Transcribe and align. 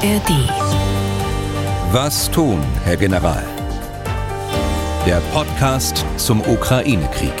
ARD. 0.00 0.30
Was 1.92 2.30
tun, 2.30 2.62
Herr 2.84 2.96
General? 2.96 3.42
Der 5.04 5.20
Podcast 5.32 6.04
zum 6.16 6.40
Ukraine-Krieg. 6.40 7.32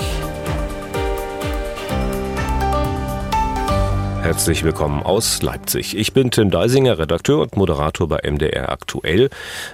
Herzlich 4.22 4.64
willkommen 4.64 5.04
aus 5.04 5.40
Leipzig. 5.40 5.96
Ich 5.96 6.12
bin 6.12 6.32
Tim 6.32 6.50
Deisinger, 6.50 6.98
Redakteur 6.98 7.42
und 7.42 7.56
Moderator 7.56 8.08
bei 8.08 8.28
MDR 8.28 8.72
Aktuell. 8.72 9.30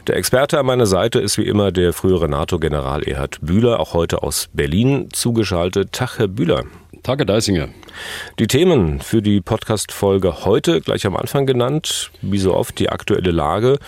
Der 0.07 0.17
Experte 0.17 0.59
an 0.59 0.67
meiner 0.67 0.87
Seite 0.87 1.21
ist 1.21 1.39
wie 1.39 1.47
immer 1.47 1.73
der 1.73 1.95
frühere 1.95 2.29
NATO-General 2.29 3.03
Erhard 3.03 3.39
Bühler, 3.41 3.81
auch 3.81 3.95
heute 3.95 4.23
aus 4.23 4.51
Berlin 4.53 5.09
zugeschaltet. 5.11 5.93
Tag, 5.93 6.19
Herr 6.19 6.29
Bühler. 6.29 6.65
Tag, 7.05 7.19
Herr 7.19 7.27
Deisinger. 7.27 7.69
Die 8.39 8.47
Themen 8.47 8.99
für 8.99 9.21
die 9.21 9.43
Podcast-Folge 9.43 10.47
heute 10.47 10.81
gleich 10.81 11.05
am 11.05 11.19
Anfang 11.19 11.45
genannt. 11.45 12.11
Wie 12.23 12.39
so 12.39 12.55
oft 12.55 12.79
die 12.79 12.89
aktuelle 12.89 13.31
Lage. 13.31 13.79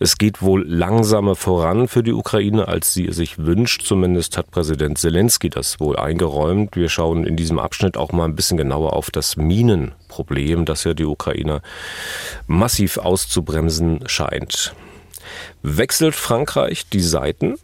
Es 0.00 0.18
geht 0.18 0.42
wohl 0.42 0.66
langsamer 0.66 1.36
voran 1.36 1.86
für 1.86 2.02
die 2.02 2.12
Ukraine, 2.12 2.66
als 2.66 2.92
sie 2.92 3.12
sich 3.12 3.38
wünscht. 3.38 3.82
Zumindest 3.84 4.36
hat 4.36 4.50
Präsident 4.50 4.98
Zelensky 4.98 5.50
das 5.50 5.78
wohl 5.78 5.94
eingeräumt. 5.96 6.74
Wir 6.74 6.88
schauen 6.88 7.24
in 7.24 7.36
diesem 7.36 7.60
Abschnitt 7.60 7.96
auch 7.96 8.10
mal 8.10 8.24
ein 8.24 8.34
bisschen 8.34 8.56
genauer 8.56 8.94
auf 8.94 9.12
das 9.12 9.36
Minenproblem, 9.36 10.64
das 10.64 10.82
ja 10.82 10.94
die 10.94 11.04
Ukrainer 11.04 11.62
massiv 12.48 12.98
auszubremsen 12.98 14.00
scheint. 14.06 14.74
Wechselt 15.62 16.16
Frankreich 16.16 16.88
die 16.88 17.02
Seiten? 17.02 17.54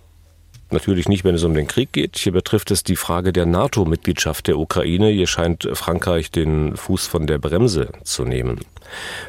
Natürlich 0.70 1.08
nicht, 1.08 1.24
wenn 1.24 1.34
es 1.34 1.44
um 1.44 1.54
den 1.54 1.66
Krieg 1.66 1.92
geht. 1.92 2.16
Hier 2.16 2.32
betrifft 2.32 2.70
es 2.70 2.84
die 2.84 2.96
Frage 2.96 3.32
der 3.32 3.46
NATO-Mitgliedschaft 3.46 4.46
der 4.46 4.58
Ukraine. 4.58 5.08
Hier 5.08 5.26
scheint 5.26 5.68
Frankreich 5.72 6.30
den 6.30 6.76
Fuß 6.76 7.06
von 7.06 7.26
der 7.26 7.38
Bremse 7.38 7.90
zu 8.04 8.24
nehmen. 8.24 8.60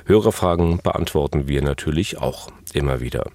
Hörerfragen 0.06 0.80
beantworten 0.82 1.48
wir 1.48 1.62
natürlich 1.62 2.20
auch 2.20 2.50
immer 2.74 3.00
wieder. 3.02 3.26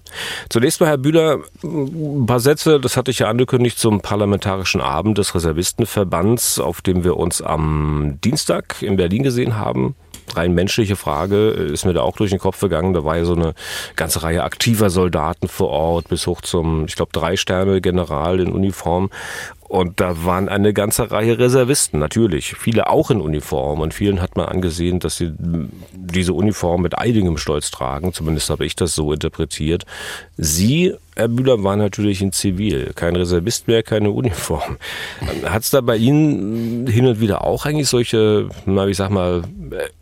Zunächst 0.49 0.79
mal, 0.79 0.87
Herr 0.87 0.97
Bühler, 0.97 1.39
ein 1.63 2.25
paar 2.25 2.39
Sätze, 2.39 2.79
das 2.79 2.97
hatte 2.97 3.11
ich 3.11 3.19
ja 3.19 3.29
angekündigt, 3.29 3.77
zum 3.77 4.01
Parlamentarischen 4.01 4.81
Abend 4.81 5.17
des 5.17 5.35
Reservistenverbands, 5.35 6.59
auf 6.59 6.81
dem 6.81 7.03
wir 7.03 7.17
uns 7.17 7.41
am 7.41 8.19
Dienstag 8.23 8.81
in 8.81 8.97
Berlin 8.97 9.23
gesehen 9.23 9.57
haben 9.57 9.95
rein 10.35 10.53
menschliche 10.53 10.95
Frage 10.95 11.49
ist 11.49 11.85
mir 11.85 11.93
da 11.93 12.01
auch 12.01 12.17
durch 12.17 12.31
den 12.31 12.39
Kopf 12.39 12.59
gegangen. 12.59 12.93
Da 12.93 13.03
war 13.03 13.17
ja 13.17 13.25
so 13.25 13.35
eine 13.35 13.53
ganze 13.95 14.23
Reihe 14.23 14.43
aktiver 14.43 14.89
Soldaten 14.89 15.47
vor 15.47 15.69
Ort, 15.69 16.09
bis 16.09 16.27
hoch 16.27 16.41
zum, 16.41 16.85
ich 16.85 16.95
glaube, 16.95 17.11
drei 17.13 17.37
Sterne 17.37 17.79
General 17.81 18.39
in 18.39 18.51
Uniform. 18.51 19.09
Und 19.67 19.99
da 19.99 20.23
waren 20.23 20.47
eine 20.47 20.73
ganze 20.73 21.11
Reihe 21.11 21.37
Reservisten, 21.39 21.99
natürlich. 21.99 22.55
Viele 22.55 22.89
auch 22.89 23.11
in 23.11 23.19
Uniform. 23.19 23.81
Und 23.81 23.93
vielen 23.93 24.21
hat 24.21 24.37
man 24.37 24.47
angesehen, 24.47 24.99
dass 24.99 25.17
sie 25.17 25.33
diese 25.93 26.33
Uniform 26.33 26.81
mit 26.83 26.97
einigem 26.97 27.37
Stolz 27.37 27.69
tragen. 27.69 28.13
Zumindest 28.13 28.49
habe 28.49 28.65
ich 28.65 28.77
das 28.77 28.95
so 28.95 29.11
interpretiert. 29.11 29.85
Sie, 30.37 30.93
Herr 31.17 31.27
Bühler, 31.27 31.63
waren 31.63 31.79
natürlich 31.79 32.21
in 32.21 32.31
Zivil. 32.31 32.93
Kein 32.95 33.17
Reservist 33.17 33.67
mehr, 33.67 33.83
keine 33.83 34.11
Uniform. 34.11 34.77
Hat 35.43 35.63
es 35.63 35.71
da 35.71 35.81
bei 35.81 35.97
Ihnen 35.97 36.87
hin 36.87 37.05
und 37.05 37.19
wieder 37.19 37.43
auch 37.43 37.65
eigentlich 37.65 37.89
solche, 37.89 38.47
na, 38.65 38.87
ich 38.87 38.95
sag 38.95 39.09
mal, 39.09 39.41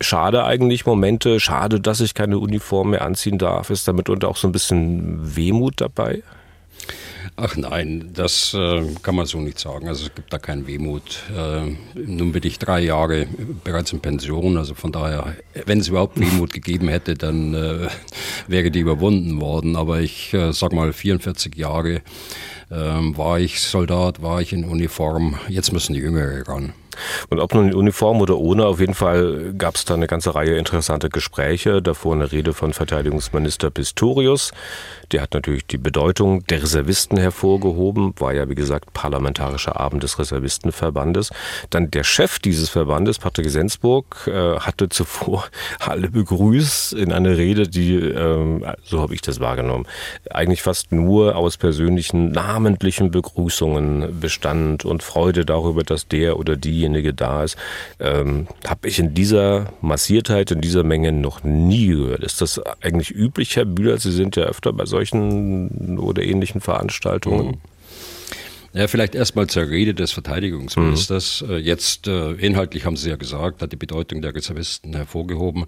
schade 0.00 0.44
eigentlich 0.44 0.86
Momente? 0.86 1.40
Schade, 1.40 1.80
dass 1.80 2.00
ich 2.00 2.14
keine 2.14 2.38
Uniform 2.38 2.90
mehr 2.90 3.04
anziehen 3.04 3.38
darf. 3.38 3.70
Ist 3.70 3.88
damit 3.88 4.08
und 4.10 4.24
auch 4.24 4.36
so 4.36 4.46
ein 4.46 4.52
bisschen 4.52 5.36
Wehmut 5.36 5.80
dabei? 5.80 6.22
Ach 7.38 7.54
nein, 7.54 8.12
das 8.14 8.54
äh, 8.54 8.82
kann 9.02 9.14
man 9.14 9.26
so 9.26 9.40
nicht 9.40 9.58
sagen. 9.58 9.88
Also 9.88 10.06
es 10.06 10.14
gibt 10.14 10.32
da 10.32 10.38
keinen 10.38 10.66
Wehmut. 10.66 11.22
Äh, 11.36 11.76
nun 11.94 12.32
bin 12.32 12.42
ich 12.44 12.58
drei 12.58 12.80
Jahre 12.80 13.26
bereits 13.62 13.92
in 13.92 14.00
Pension, 14.00 14.56
also 14.56 14.74
von 14.74 14.90
daher, 14.90 15.36
wenn 15.66 15.80
es 15.80 15.88
überhaupt 15.88 16.18
Wehmut 16.18 16.54
gegeben 16.54 16.88
hätte, 16.88 17.14
dann 17.14 17.52
äh, 17.52 17.88
wäre 18.48 18.70
die 18.70 18.80
überwunden 18.80 19.38
worden. 19.38 19.76
Aber 19.76 20.00
ich 20.00 20.32
äh, 20.32 20.52
sag 20.54 20.72
mal, 20.72 20.94
44 20.94 21.54
Jahre 21.56 22.00
ähm, 22.70 23.16
war 23.16 23.38
ich 23.38 23.60
Soldat, 23.60 24.22
war 24.22 24.40
ich 24.40 24.52
in 24.52 24.64
Uniform. 24.64 25.38
Jetzt 25.48 25.72
müssen 25.72 25.94
die 25.94 26.00
Jüngere 26.00 26.46
ran. 26.48 26.72
Und 27.28 27.40
ob 27.40 27.54
nun 27.54 27.68
in 27.68 27.74
Uniform 27.74 28.20
oder 28.20 28.38
ohne, 28.38 28.66
auf 28.66 28.80
jeden 28.80 28.94
Fall 28.94 29.54
gab 29.56 29.76
es 29.76 29.84
da 29.84 29.94
eine 29.94 30.06
ganze 30.06 30.34
Reihe 30.34 30.56
interessanter 30.56 31.08
Gespräche. 31.08 31.82
Davor 31.82 32.14
eine 32.14 32.32
Rede 32.32 32.52
von 32.52 32.72
Verteidigungsminister 32.72 33.70
Pistorius. 33.70 34.52
Der 35.12 35.22
hat 35.22 35.34
natürlich 35.34 35.66
die 35.66 35.78
Bedeutung 35.78 36.44
der 36.46 36.62
Reservisten 36.62 37.16
hervorgehoben, 37.16 38.14
war 38.18 38.34
ja 38.34 38.48
wie 38.48 38.54
gesagt 38.54 38.92
parlamentarischer 38.92 39.78
Abend 39.78 40.02
des 40.02 40.18
Reservistenverbandes. 40.18 41.30
Dann 41.70 41.90
der 41.90 42.02
Chef 42.02 42.38
dieses 42.38 42.70
Verbandes, 42.70 43.18
Patrick 43.18 43.50
Sensburg, 43.50 44.26
äh, 44.26 44.58
hatte 44.58 44.88
zuvor 44.88 45.44
alle 45.80 46.08
begrüßt 46.08 46.94
in 46.94 47.12
einer 47.12 47.36
Rede, 47.36 47.68
die, 47.68 47.94
ähm, 47.94 48.64
so 48.82 49.00
habe 49.00 49.14
ich 49.14 49.22
das 49.22 49.38
wahrgenommen, 49.38 49.86
eigentlich 50.30 50.62
fast 50.62 50.90
nur 50.90 51.36
aus 51.36 51.56
persönlichen, 51.56 52.32
namentlichen 52.56 53.10
Begrüßungen 53.10 54.18
bestand 54.20 54.84
und 54.84 55.02
Freude 55.02 55.44
darüber, 55.44 55.82
dass 55.82 56.08
der 56.08 56.38
oder 56.38 56.56
die 56.56 56.76
diejenige 56.76 57.14
da 57.14 57.44
ist, 57.44 57.56
ähm, 58.00 58.46
habe 58.66 58.88
ich 58.88 58.98
in 58.98 59.14
dieser 59.14 59.66
Massiertheit, 59.80 60.50
in 60.50 60.60
dieser 60.60 60.82
Menge 60.82 61.12
noch 61.12 61.44
nie 61.44 61.88
gehört. 61.88 62.24
Ist 62.24 62.40
das 62.40 62.60
eigentlich 62.82 63.10
üblich, 63.10 63.56
Herr 63.56 63.64
Bühler? 63.64 63.98
Sie 63.98 64.12
sind 64.12 64.36
ja 64.36 64.44
öfter 64.44 64.72
bei 64.72 64.86
solchen 64.86 65.98
oder 65.98 66.22
ähnlichen 66.22 66.60
Veranstaltungen. 66.60 67.46
Mhm. 67.46 67.75
Ja, 68.76 68.88
vielleicht 68.88 69.14
erstmal 69.14 69.46
zur 69.46 69.70
Rede 69.70 69.94
des 69.94 70.12
Verteidigungsministers. 70.12 71.42
Mhm. 71.48 71.56
Jetzt 71.60 72.08
äh, 72.08 72.32
inhaltlich 72.32 72.84
haben 72.84 72.98
Sie 72.98 73.08
ja 73.08 73.16
gesagt, 73.16 73.62
hat 73.62 73.72
die 73.72 73.76
Bedeutung 73.76 74.20
der 74.20 74.34
Reservisten 74.34 74.94
hervorgehoben. 74.94 75.64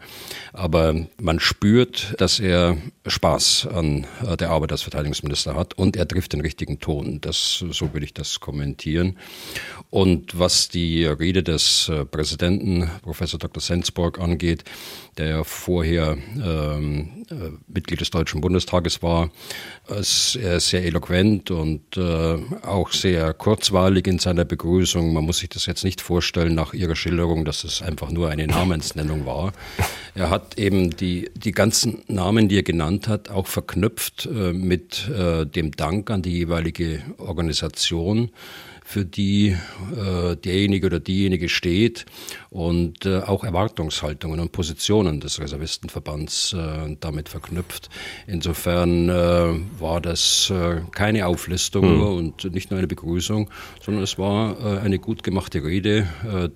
Aber 0.53 0.95
man 1.19 1.41
spürt, 1.41 2.15
dass 2.19 2.39
er 2.39 2.77
Spaß 3.07 3.69
an 3.73 4.07
äh, 4.27 4.37
der 4.37 4.51
Arbeit 4.51 4.73
als 4.73 4.83
Verteidigungsminister 4.83 5.55
hat 5.55 5.73
und 5.73 5.97
er 5.97 6.07
trifft 6.07 6.35
den 6.35 6.43
richtigen 6.43 6.81
Ton. 6.81 7.23
Das, 7.23 7.65
so 7.71 7.95
würde 7.95 8.05
ich 8.05 8.13
das 8.13 8.41
kommentieren. 8.41 9.17
Und 9.89 10.39
was 10.39 10.69
die 10.69 11.07
Rede 11.07 11.43
des 11.43 11.89
äh, 11.89 12.05
Präsidenten, 12.05 12.91
Professor 13.01 13.39
Dr. 13.39 13.63
Sensburg, 13.63 14.21
angeht, 14.21 14.65
der 15.19 15.45
vorher 15.45 16.17
ähm, 16.43 17.25
äh, 17.31 17.51
Mitglied 17.67 18.01
des 18.01 18.11
Deutschen 18.11 18.41
Bundestages 18.41 19.03
war. 19.03 19.31
Er 19.89 19.99
ist 19.99 20.33
sehr 20.33 20.85
eloquent 20.85 21.51
und 21.51 21.97
äh, 21.97 22.39
auch 22.63 22.93
sehr 22.93 23.35
kurzweilig 23.35 24.07
in 24.07 24.19
seiner 24.19 24.45
Begrüßung. 24.45 25.13
Man 25.13 25.25
muss 25.25 25.39
sich 25.39 25.49
das 25.49 25.67
jetzt 25.67 25.85
nicht 25.85 26.01
vorstellen 26.01 26.55
nach 26.55 26.73
Ihrer 26.73 26.97
Schilderung, 26.97 27.45
dass 27.45 27.65
es 27.65 27.83
einfach 27.83 28.11
nur 28.11 28.31
eine 28.31 28.47
Namensnennung 28.47 29.27
war. 29.27 29.53
Er 30.15 30.31
hat 30.31 30.59
eben 30.59 30.97
die, 30.97 31.31
die 31.35 31.53
ganzen 31.53 32.03
Namen, 32.07 32.49
die 32.49 32.57
er 32.57 32.63
genannt 32.63 33.09
hat, 33.09 33.31
auch 33.31 33.47
verknüpft 33.47 34.27
äh, 34.27 34.53
mit 34.53 35.09
äh, 35.09 35.47
dem 35.47 35.73
Dank 35.73 36.11
an 36.11 36.23
die 36.23 36.33
jeweilige 36.33 37.03
Organisation 37.19 38.31
für 38.89 39.05
die 39.05 39.49
äh, 39.95 40.35
derjenige 40.35 40.87
oder 40.87 40.99
diejenige 40.99 41.51
steht 41.51 42.07
und 42.49 43.05
äh, 43.05 43.19
auch 43.19 43.45
Erwartungshaltungen 43.45 44.41
und 44.41 44.51
Positionen 44.51 45.21
des 45.21 45.39
Reservistenverbands 45.39 46.55
äh, 46.55 46.97
damit 46.99 47.29
verknüpft. 47.29 47.91
Insofern 48.27 49.11
äh, 49.11 49.13
war 49.79 50.01
das 50.01 50.49
äh, 50.49 50.81
keine 50.91 51.27
Auflistung 51.27 51.97
mhm. 51.97 52.03
und 52.03 52.55
nicht 52.55 52.71
nur 52.71 52.79
eine 52.79 52.87
Begrüßung, 52.87 53.51
sondern 53.85 54.05
es 54.05 54.19
war 54.19 54.59
äh, 54.59 54.79
eine 54.79 54.99
gut 54.99 55.23
gemachte 55.23 55.63
Rede, 55.63 56.07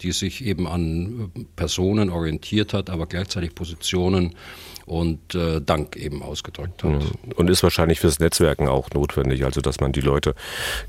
die 0.00 0.12
sich 0.12 0.42
eben 0.44 0.66
an 0.66 1.30
Personen 1.54 2.08
orientiert 2.08 2.72
hat, 2.72 2.88
aber 2.88 3.06
gleichzeitig 3.06 3.54
Positionen 3.54 4.34
und 4.86 5.34
äh, 5.34 5.60
Dank 5.60 5.96
eben 5.96 6.22
ausgedrückt 6.22 6.82
hat. 6.82 6.90
Mhm. 6.90 7.32
Und 7.36 7.50
ist 7.50 7.62
wahrscheinlich 7.62 8.00
fürs 8.00 8.18
Netzwerken 8.18 8.68
auch 8.68 8.90
notwendig, 8.90 9.44
also 9.44 9.60
dass 9.60 9.80
man 9.80 9.92
die 9.92 10.00
Leute 10.00 10.34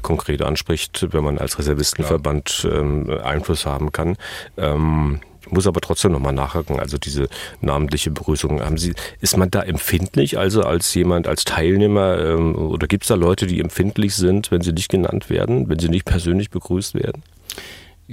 konkret 0.02 0.42
anspricht, 0.42 1.08
wenn 1.12 1.24
man 1.24 1.38
als 1.38 1.59
Reservistenverband 1.59 2.68
ähm, 2.72 3.09
Einfluss 3.24 3.66
haben 3.66 3.92
kann. 3.92 4.18
Ähm, 4.58 5.20
ich 5.46 5.52
muss 5.52 5.68
aber 5.68 5.81
trotzdem 5.81 6.14
nochmal 6.14 6.34
nachhaken, 6.34 6.80
also 6.80 6.98
diese 6.98 7.28
namentliche 7.60 8.12
Begrüßung, 8.12 8.62
haben 8.62 8.78
Sie, 8.78 8.94
ist 9.19 9.36
man 9.36 9.51
da 9.51 9.62
empfindlich, 9.62 10.38
also 10.38 10.63
als 10.63 10.94
jemand, 10.94 11.28
als 11.28 11.44
Teilnehmer, 11.44 12.18
ähm, 12.18 12.56
oder 12.56 12.88
gibt 12.88 13.04
es 13.04 13.10
da 13.10 13.16
Leute, 13.16 13.45
die 13.45 13.60
empfindlich 13.60 14.16
sind, 14.16 14.51
wenn 14.51 14.62
sie 14.62 14.72
nicht 14.72 14.90
genannt 14.90 15.30
werden, 15.30 15.68
wenn 15.68 15.80
sie 15.80 15.90
nicht 15.90 16.06
persönlich 16.06 16.50
begrüßt 16.50 16.95
werden? 16.95 17.24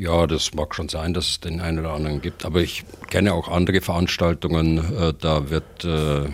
Ja, 0.01 0.27
das 0.27 0.55
mag 0.55 0.75
schon 0.75 0.89
sein, 0.89 1.13
dass 1.13 1.29
es 1.29 1.41
den 1.41 1.61
einen 1.61 1.81
oder 1.81 1.93
anderen 1.93 2.23
gibt, 2.23 2.47
aber 2.47 2.61
ich 2.61 2.85
kenne 3.11 3.35
auch 3.35 3.49
andere 3.49 3.83
Veranstaltungen, 3.83 4.79
äh, 4.79 5.13
da 5.13 5.51
wird 5.51 5.85
äh, 5.85 6.25
äh, 6.25 6.29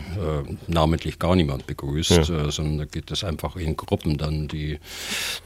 namentlich 0.69 1.19
gar 1.19 1.35
niemand 1.35 1.67
begrüßt, 1.67 2.29
ja. 2.29 2.47
äh, 2.47 2.51
sondern 2.53 2.79
da 2.79 2.85
geht 2.85 3.11
es 3.11 3.25
einfach 3.25 3.57
in 3.57 3.77
Gruppen 3.77 4.19
dann 4.19 4.47
die, 4.47 4.79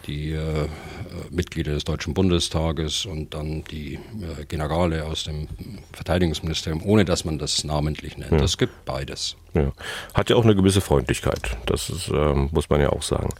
die 0.06 0.32
äh, 0.32 0.69
Mitglieder 1.31 1.72
des 1.72 1.84
Deutschen 1.84 2.12
Bundestages 2.12 3.06
und 3.06 3.32
dann 3.32 3.64
die 3.64 3.94
äh, 3.94 4.44
Generale 4.46 5.06
aus 5.06 5.25
dem 5.25 5.49
Verteidigungsministerium, 5.94 6.82
ohne 6.84 7.06
dass 7.06 7.25
man 7.25 7.38
das 7.38 7.64
namentlich 7.64 8.19
nennt. 8.19 8.38
Es 8.43 8.52
ja. 8.52 8.58
gibt 8.58 8.84
beides. 8.84 9.34
Ja. 9.55 9.73
Hat 10.12 10.28
ja 10.28 10.37
auch 10.37 10.44
eine 10.44 10.55
gewisse 10.55 10.82
Freundlichkeit, 10.82 11.56
das 11.64 11.88
ist, 11.88 12.08
ähm, 12.08 12.50
muss 12.52 12.69
man 12.69 12.82
ja 12.82 12.90
auch 12.90 13.02
sagen. 13.02 13.31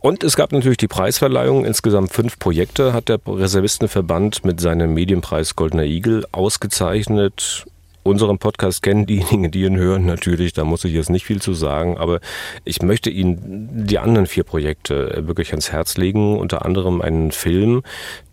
Und 0.00 0.24
es 0.24 0.34
gab 0.34 0.52
natürlich 0.52 0.78
die 0.78 0.88
Preisverleihung. 0.88 1.66
Insgesamt 1.66 2.12
fünf 2.12 2.38
Projekte 2.38 2.94
hat 2.94 3.10
der 3.10 3.20
Reservistenverband 3.26 4.44
mit 4.44 4.58
seinem 4.60 4.94
Medienpreis 4.94 5.56
Goldener 5.56 5.84
Igel 5.84 6.24
ausgezeichnet. 6.32 7.66
Unseren 8.02 8.38
Podcast 8.38 8.82
kennen, 8.82 9.06
diejenigen, 9.06 9.50
die 9.50 9.62
ihn 9.62 9.76
hören, 9.76 10.06
natürlich, 10.06 10.52
da 10.52 10.64
muss 10.64 10.84
ich 10.84 10.92
jetzt 10.92 11.10
nicht 11.10 11.24
viel 11.24 11.42
zu 11.42 11.52
sagen, 11.52 11.98
aber 11.98 12.20
ich 12.64 12.82
möchte 12.82 13.10
Ihnen 13.10 13.86
die 13.86 13.98
anderen 13.98 14.26
vier 14.26 14.44
Projekte 14.44 15.22
wirklich 15.26 15.50
ans 15.50 15.72
Herz 15.72 15.96
legen, 15.96 16.38
unter 16.38 16.64
anderem 16.64 17.00
einen 17.00 17.30
Film, 17.30 17.82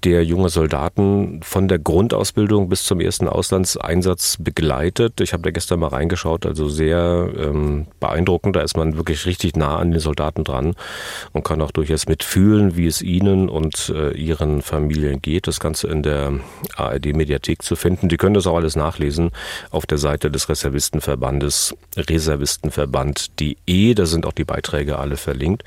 der 0.03 0.23
junge 0.23 0.49
Soldaten 0.49 1.41
von 1.43 1.67
der 1.67 1.79
Grundausbildung 1.79 2.69
bis 2.69 2.85
zum 2.85 3.01
ersten 3.01 3.27
Auslandseinsatz 3.27 4.37
begleitet. 4.39 5.19
Ich 5.21 5.33
habe 5.33 5.43
da 5.43 5.51
gestern 5.51 5.79
mal 5.79 5.87
reingeschaut, 5.87 6.45
also 6.45 6.69
sehr 6.69 7.29
ähm, 7.37 7.87
beeindruckend. 7.99 8.55
Da 8.55 8.61
ist 8.61 8.77
man 8.77 8.95
wirklich 8.95 9.25
richtig 9.25 9.55
nah 9.55 9.77
an 9.77 9.91
den 9.91 9.99
Soldaten 9.99 10.43
dran 10.43 10.75
und 11.33 11.43
kann 11.43 11.61
auch 11.61 11.71
durchaus 11.71 12.07
mitfühlen, 12.07 12.77
wie 12.77 12.85
es 12.85 13.01
ihnen 13.01 13.49
und 13.49 13.91
äh, 13.93 14.11
ihren 14.11 14.61
Familien 14.61 15.21
geht. 15.21 15.47
Das 15.47 15.59
Ganze 15.59 15.87
in 15.87 16.03
der 16.03 16.33
ARD-Mediathek 16.75 17.61
zu 17.63 17.75
finden. 17.75 18.07
Die 18.07 18.17
können 18.17 18.35
das 18.35 18.47
auch 18.47 18.55
alles 18.55 18.75
nachlesen 18.75 19.31
auf 19.71 19.85
der 19.85 19.97
Seite 19.97 20.31
des 20.31 20.49
Reservistenverbandes 20.49 21.75
reservistenverband.de. 21.95 23.93
Da 23.93 24.05
sind 24.05 24.25
auch 24.25 24.33
die 24.33 24.45
Beiträge 24.45 24.99
alle 24.99 25.17
verlinkt. 25.17 25.63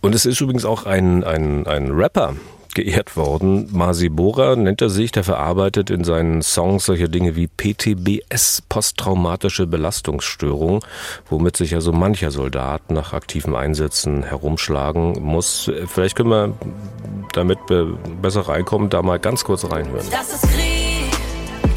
Und 0.00 0.14
es 0.14 0.26
ist 0.26 0.40
übrigens 0.40 0.64
auch 0.64 0.86
ein, 0.86 1.24
ein, 1.24 1.66
ein 1.66 1.90
Rapper, 1.90 2.34
geehrt 2.78 3.16
worden. 3.16 3.68
Masi 3.72 4.08
Bora 4.08 4.54
nennt 4.54 4.80
er 4.80 4.88
sich, 4.88 5.10
der 5.10 5.24
verarbeitet 5.24 5.90
in 5.90 6.04
seinen 6.04 6.42
Songs 6.42 6.84
solche 6.84 7.08
Dinge 7.08 7.34
wie 7.34 7.48
PTBS, 7.48 8.62
posttraumatische 8.68 9.66
Belastungsstörung, 9.66 10.84
womit 11.28 11.56
sich 11.56 11.72
ja 11.72 11.80
so 11.80 11.90
mancher 11.90 12.30
Soldat 12.30 12.92
nach 12.92 13.12
aktiven 13.14 13.56
Einsätzen 13.56 14.22
herumschlagen 14.22 15.20
muss. 15.20 15.68
Vielleicht 15.86 16.14
können 16.14 16.30
wir, 16.30 16.54
damit 17.32 17.58
wir 17.66 17.98
besser 18.22 18.42
reinkommen, 18.42 18.90
da 18.90 19.02
mal 19.02 19.18
ganz 19.18 19.42
kurz 19.42 19.68
reinhören. 19.68 20.06
Das 20.12 20.34
ist 20.34 20.42
Krieg, 20.42 21.10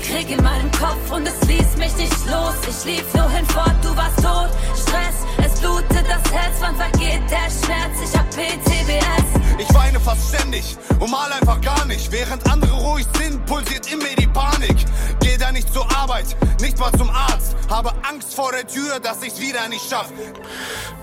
Krieg 0.03 0.37
in 0.37 0.43
meinem 0.43 0.60
Kopf 0.81 1.11
und 1.11 1.27
es 1.27 1.47
ließ 1.47 1.77
mich 1.77 1.95
nicht 1.95 2.25
los. 2.25 2.55
Ich 2.67 2.85
lief 2.85 3.13
nur 3.13 3.29
hinfort, 3.29 3.75
du 3.83 3.95
warst 3.95 4.17
tot. 4.17 4.49
Stress, 4.75 5.17
es 5.45 5.59
blutet 5.59 6.05
das 6.09 6.33
Herz, 6.33 6.55
wann 6.59 6.75
vergeht 6.75 7.21
der 7.29 7.49
Schmerz? 7.51 7.95
Ich 8.03 8.17
hab 8.17 8.27
PTBS. 8.31 9.41
Ich 9.59 9.71
weine 9.75 9.99
fast 9.99 10.33
ständig 10.33 10.75
und 10.99 11.11
mal 11.11 11.31
einfach 11.31 11.61
gar 11.61 11.85
nicht. 11.85 12.11
Während 12.11 12.49
andere 12.51 12.73
ruhig 12.73 13.05
sind, 13.15 13.45
pulsiert 13.45 13.91
in 13.93 13.99
mir 13.99 14.15
die 14.17 14.25
Panik. 14.25 14.77
Da 15.41 15.51
nicht 15.51 15.73
zur 15.73 15.89
Arbeit, 15.97 16.37
nicht 16.61 16.77
mal 16.77 16.91
zum 16.91 17.09
Arzt. 17.09 17.55
Habe 17.67 17.91
Angst 18.07 18.35
vor 18.35 18.51
der 18.51 18.67
Tür, 18.67 18.99
dass 19.01 19.23
ich's 19.23 19.41
wieder 19.41 19.67
nicht 19.69 19.89
schaff. 19.89 20.13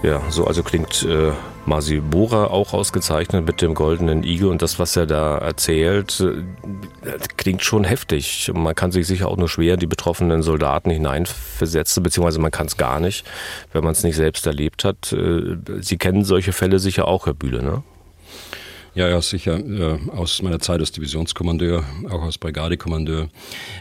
Ja, 0.04 0.22
so 0.30 0.46
also 0.46 0.62
klingt 0.62 1.02
äh, 1.02 1.32
Masi 1.66 1.98
Bora 1.98 2.44
auch 2.44 2.72
ausgezeichnet 2.72 3.44
mit 3.44 3.60
dem 3.62 3.74
goldenen 3.74 4.22
Igel 4.22 4.46
und 4.48 4.62
das, 4.62 4.78
was 4.78 4.94
er 4.94 5.06
da 5.06 5.38
erzählt, 5.38 6.20
äh, 6.20 7.18
klingt 7.36 7.64
schon 7.64 7.82
heftig. 7.82 8.52
Man 8.54 8.76
kann 8.76 8.92
sich 8.92 9.08
sicher 9.08 9.26
auch 9.26 9.36
nur 9.36 9.48
schwer 9.48 9.74
in 9.74 9.80
die 9.80 9.88
betroffenen 9.88 10.42
Soldaten 10.42 10.90
hineinversetzen, 10.90 12.04
beziehungsweise 12.04 12.38
man 12.38 12.52
kann 12.52 12.68
es 12.68 12.76
gar 12.76 13.00
nicht, 13.00 13.26
wenn 13.72 13.82
man 13.82 13.90
es 13.90 14.04
nicht 14.04 14.14
selbst 14.14 14.46
erlebt 14.46 14.84
hat. 14.84 15.12
Äh, 15.12 15.56
Sie 15.80 15.98
kennen 15.98 16.24
solche 16.24 16.52
Fälle 16.52 16.78
sicher 16.78 17.08
auch, 17.08 17.26
Herr 17.26 17.34
Bühle, 17.34 17.60
ne? 17.60 17.82
Ja, 18.98 19.08
ja, 19.08 19.22
sicher. 19.22 19.62
aus 20.08 20.42
meiner 20.42 20.58
Zeit 20.58 20.80
als 20.80 20.90
Divisionskommandeur, 20.90 21.84
auch 22.10 22.22
als 22.22 22.36
Brigadekommandeur. 22.36 23.28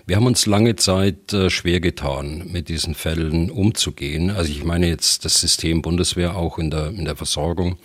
Wir 0.05 0.15
haben 0.15 0.27
uns 0.27 0.45
lange 0.45 0.75
Zeit 0.75 1.33
äh, 1.33 1.49
schwer 1.49 1.79
getan, 1.79 2.43
mit 2.51 2.69
diesen 2.69 2.93
Fällen 2.93 3.49
umzugehen. 3.49 4.29
Also 4.29 4.51
ich 4.51 4.63
meine 4.63 4.87
jetzt 4.87 5.25
das 5.25 5.41
System 5.41 5.81
Bundeswehr 5.81 6.37
auch 6.37 6.59
in 6.59 6.69
der, 6.69 6.89
in 6.89 7.05
der 7.05 7.15
Versorgung. 7.15 7.79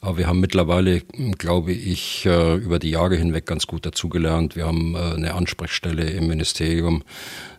Aber 0.00 0.16
wir 0.16 0.28
haben 0.28 0.38
mittlerweile, 0.38 1.00
glaube 1.38 1.72
ich, 1.72 2.24
äh, 2.24 2.54
über 2.54 2.78
die 2.78 2.90
Jahre 2.90 3.16
hinweg 3.16 3.46
ganz 3.46 3.66
gut 3.66 3.84
dazugelernt. 3.84 4.54
Wir 4.54 4.66
haben 4.66 4.94
äh, 4.94 5.14
eine 5.14 5.34
Ansprechstelle 5.34 6.08
im 6.08 6.28
Ministerium, 6.28 7.02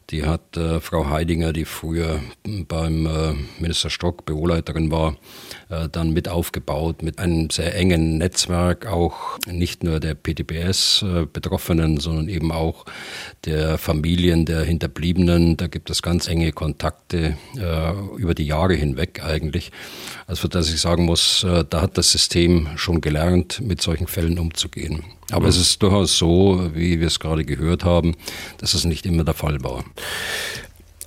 die 0.09 0.23
hat 0.23 0.55
äh, 0.55 0.79
Frau 0.79 1.09
Heidinger, 1.09 1.51
die 1.51 1.65
früher 1.65 2.21
beim 2.45 3.05
äh, 3.05 3.33
Minister 3.59 3.89
Stock 3.89 4.25
Büroleiterin 4.25 4.89
war, 4.89 5.17
äh, 5.69 5.89
dann 5.91 6.11
mit 6.11 6.29
aufgebaut, 6.29 7.03
mit 7.03 7.19
einem 7.19 7.49
sehr 7.49 7.75
engen 7.75 8.17
Netzwerk, 8.17 8.85
auch 8.85 9.37
nicht 9.47 9.83
nur 9.83 9.99
der 9.99 10.15
PTBS-Betroffenen, 10.15 11.97
äh, 11.97 12.01
sondern 12.01 12.29
eben 12.29 12.51
auch 12.51 12.85
der 13.45 13.77
Familien 13.77 14.45
der 14.45 14.63
Hinterbliebenen. 14.63 15.57
Da 15.57 15.67
gibt 15.67 15.89
es 15.89 16.01
ganz 16.01 16.27
enge 16.27 16.51
Kontakte 16.51 17.37
äh, 17.57 18.17
über 18.17 18.33
die 18.33 18.45
Jahre 18.45 18.75
hinweg 18.75 19.21
eigentlich. 19.23 19.71
Also 20.25 20.47
dass 20.47 20.73
ich 20.73 20.79
sagen 20.79 21.05
muss, 21.05 21.43
äh, 21.43 21.65
da 21.69 21.81
hat 21.81 21.97
das 21.97 22.11
System 22.11 22.69
schon 22.75 23.01
gelernt, 23.01 23.61
mit 23.61 23.81
solchen 23.81 24.07
Fällen 24.07 24.39
umzugehen. 24.39 25.03
Aber 25.31 25.43
mhm. 25.43 25.49
es 25.49 25.57
ist 25.57 25.83
durchaus 25.83 26.17
so, 26.17 26.69
wie 26.73 26.99
wir 26.99 27.07
es 27.07 27.19
gerade 27.19 27.43
gehört 27.43 27.83
haben, 27.83 28.15
dass 28.59 28.73
es 28.73 28.85
nicht 28.85 29.05
immer 29.05 29.23
der 29.23 29.33
Fall 29.33 29.63
war. 29.63 29.83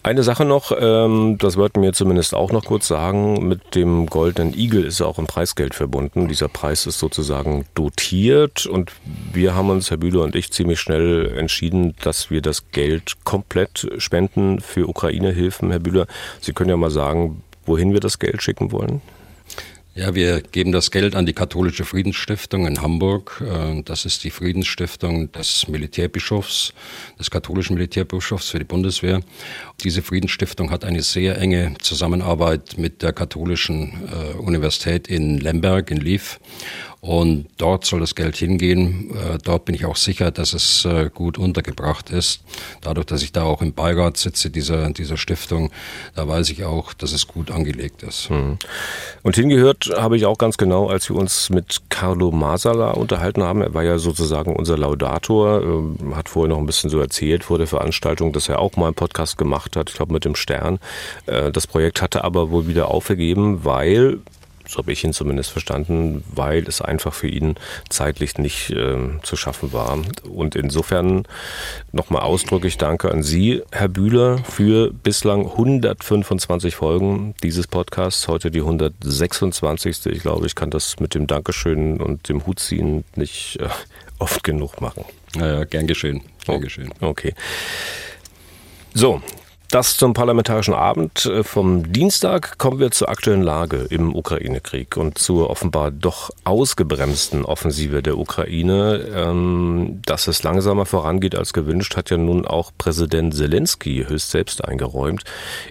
Eine 0.03 0.23
Sache 0.23 0.47
noch, 0.47 0.73
ähm, 0.81 1.37
das 1.39 1.59
wollten 1.59 1.83
wir 1.83 1.93
zumindest 1.93 2.35
auch 2.35 2.53
noch 2.53 2.65
kurz 2.65 2.89
sagen, 2.89 3.47
mit 3.47 3.75
dem 3.75 4.07
Goldenen 4.07 4.55
Igel 4.59 4.85
ist 4.85 5.03
auch 5.03 5.19
ein 5.19 5.27
Preisgeld 5.27 5.75
verbunden. 5.75 6.27
Dieser 6.27 6.49
Preis 6.49 6.87
ist 6.87 6.99
sozusagen 6.99 7.67
dotiert 7.75 8.65
und 8.65 8.93
wir 9.35 9.55
haben 9.55 9.69
uns, 9.69 9.91
Herr 9.91 9.99
Bühler 9.99 10.23
und 10.23 10.35
ich, 10.35 10.53
ziemlich 10.53 10.81
schnell 10.81 11.35
entschieden, 11.37 11.95
dass 12.03 12.31
wir 12.31 12.41
das 12.41 12.71
Geld 12.71 13.17
komplett 13.25 13.91
spenden 13.99 14.61
für 14.61 14.89
Ukraine-Hilfen. 14.89 15.71
Herr 15.71 15.81
Bühler, 15.81 16.07
Sie 16.41 16.55
können 16.55 16.71
ja 16.71 16.79
mal 16.79 16.91
sagen, 16.91 17.43
wohin 17.67 17.93
wir 17.93 18.01
das 18.01 18.19
Geld 18.19 18.41
schicken 18.41 18.73
wollen. 18.73 19.03
Ja, 19.97 20.15
wir 20.15 20.41
geben 20.41 20.71
das 20.71 20.93
Geld 20.93 21.17
an 21.17 21.27
die 21.27 21.33
Katholische 21.33 21.85
Friedensstiftung 21.85 22.65
in 22.65 22.81
Hamburg. 22.81 23.43
Äh, 23.45 23.83
das 23.83 24.05
ist 24.05 24.23
die 24.23 24.31
Friedensstiftung 24.31 25.33
des 25.33 25.67
Militärbischofs, 25.67 26.73
des 27.19 27.29
katholischen 27.29 27.75
Militärbischofs 27.75 28.51
für 28.51 28.61
die 28.61 28.65
Bundeswehr. 28.65 29.21
Diese 29.83 30.03
Friedensstiftung 30.03 30.71
hat 30.71 30.85
eine 30.85 31.03
sehr 31.03 31.39
enge 31.39 31.75
Zusammenarbeit 31.83 32.79
mit 32.79 33.03
der 33.03 33.13
katholischen 33.13 34.09
äh, 34.13 34.37
Universität 34.37 35.09
in 35.09 35.39
Lemberg, 35.39 35.91
in 35.91 35.97
Lviv. 35.97 36.39
Und 37.01 37.47
dort 37.57 37.87
soll 37.87 38.01
das 38.01 38.15
Geld 38.15 38.37
hingehen. 38.37 39.11
Äh, 39.17 39.39
dort 39.43 39.65
bin 39.65 39.75
ich 39.75 39.87
auch 39.87 39.97
sicher, 39.97 40.31
dass 40.31 40.53
es 40.53 40.85
äh, 40.85 41.09
gut 41.13 41.39
untergebracht 41.39 42.11
ist. 42.11 42.43
Dadurch, 42.83 43.07
dass 43.07 43.23
ich 43.23 43.33
da 43.33 43.45
auch 43.45 43.63
im 43.63 43.73
Beirat 43.73 44.19
sitze 44.19 44.51
dieser, 44.51 44.91
dieser 44.91 45.17
Stiftung, 45.17 45.71
da 46.15 46.29
weiß 46.29 46.51
ich 46.51 46.65
auch, 46.65 46.93
dass 46.93 47.13
es 47.13 47.27
gut 47.27 47.51
angelegt 47.51 48.03
ist. 48.03 48.29
Mhm. 48.29 48.59
Und 49.23 49.35
hingehört 49.35 49.91
habe 49.97 50.19
ich 50.19 50.27
auch 50.27 50.37
ganz 50.37 50.59
genau, 50.59 50.89
als 50.89 51.09
wir 51.09 51.17
uns 51.17 51.49
mit 51.49 51.81
Carlo 51.89 52.33
Masala 52.33 52.91
unterhalten 52.91 53.43
haben. 53.43 53.63
Er 53.63 53.73
war 53.73 53.83
ja 53.83 53.97
sozusagen 53.99 54.55
unser 54.55 54.77
Laudator, 54.77 55.63
ähm, 55.63 56.15
hat 56.15 56.29
vorher 56.29 56.51
noch 56.51 56.59
ein 56.59 56.67
bisschen 56.67 56.91
so 56.91 57.01
erzählt 57.01 57.45
vor 57.45 57.57
der 57.57 57.67
Veranstaltung, 57.67 58.35
dass 58.35 58.51
er 58.51 58.59
auch 58.59 58.77
mal 58.77 58.87
einen 58.87 58.95
Podcast 58.95 59.39
gemacht 59.39 59.75
hat, 59.75 59.89
ich 59.89 59.97
glaube 59.97 60.13
mit 60.13 60.27
dem 60.27 60.35
Stern. 60.35 60.79
Äh, 61.25 61.51
das 61.51 61.67
Projekt 61.67 62.03
hatte 62.03 62.25
aber 62.25 62.51
wohl 62.51 62.67
wieder 62.67 62.89
aufgegeben, 62.89 63.65
weil 63.65 64.19
so 64.71 64.79
habe 64.79 64.93
ich 64.93 65.03
ihn 65.03 65.13
zumindest 65.13 65.51
verstanden, 65.51 66.23
weil 66.33 66.67
es 66.69 66.81
einfach 66.81 67.13
für 67.13 67.27
ihn 67.27 67.57
zeitlich 67.89 68.39
nicht 68.39 68.71
äh, 68.71 68.97
zu 69.23 69.37
schaffen 69.37 69.73
war. 69.73 69.99
Und 70.29 70.55
insofern 70.55 71.25
nochmal 71.91 72.23
ausdrücklich 72.23 72.79
Danke 72.79 73.11
an 73.11 73.25
Sie, 73.25 73.63
Herr 73.73 73.89
Bühler, 73.89 74.39
für 74.39 74.93
bislang 74.93 75.47
125 75.47 76.77
Folgen 76.77 77.35
dieses 77.43 77.67
Podcasts. 77.67 78.29
Heute 78.29 78.53
die 78.53 78.61
126. 78.61 80.07
Ich 80.07 80.21
glaube, 80.23 80.47
ich 80.47 80.55
kann 80.55 80.71
das 80.71 81.01
mit 81.01 81.15
dem 81.15 81.27
Dankeschön 81.27 82.01
und 82.01 82.29
dem 82.29 82.47
Hutziehen 82.47 83.05
nicht 83.17 83.59
äh, 83.61 83.69
oft 84.21 84.45
genug 84.45 84.81
machen. 84.81 85.05
Ja, 85.35 85.47
ja, 85.47 85.65
gern 85.65 85.89
geschehen. 85.89 86.23
Gern 86.45 86.57
oh, 86.57 86.61
geschehen. 86.61 86.95
Okay. 87.01 87.35
So, 88.95 89.21
das 89.71 89.97
zum 89.97 90.15
Parlamentarischen 90.15 90.75
Abend 90.75 91.27
äh, 91.27 91.45
vom 91.45 91.93
Dienstag 91.93 92.59
kommen 92.59 92.79
wir 92.79 92.91
zur 92.91 93.09
aktuellen 93.09 93.43
Lage 93.43 93.87
im 93.91 94.15
Ukraine-Krieg 94.15 94.97
und 94.97 95.19
zur 95.19 95.51
offenbar 95.51 95.91
doch 95.91 96.31
ausgebremsten 96.45 97.45
Offensive 97.45 98.03
der 98.03 98.19
Ukraine. 98.19 99.07
Ähm, 99.15 100.01
dass 100.05 100.29
es 100.29 100.43
langsamer 100.43 100.87
vorangeht 100.87 101.37
als 101.37 101.53
gewünscht, 101.53 101.97
hat 101.97 102.11
ja 102.11 102.17
nun 102.17 102.47
auch 102.47 102.73
Präsident 102.77 103.35
Zelensky 103.35 104.05
höchst 104.09 104.31
selbst 104.31 104.65
eingeräumt 104.65 105.25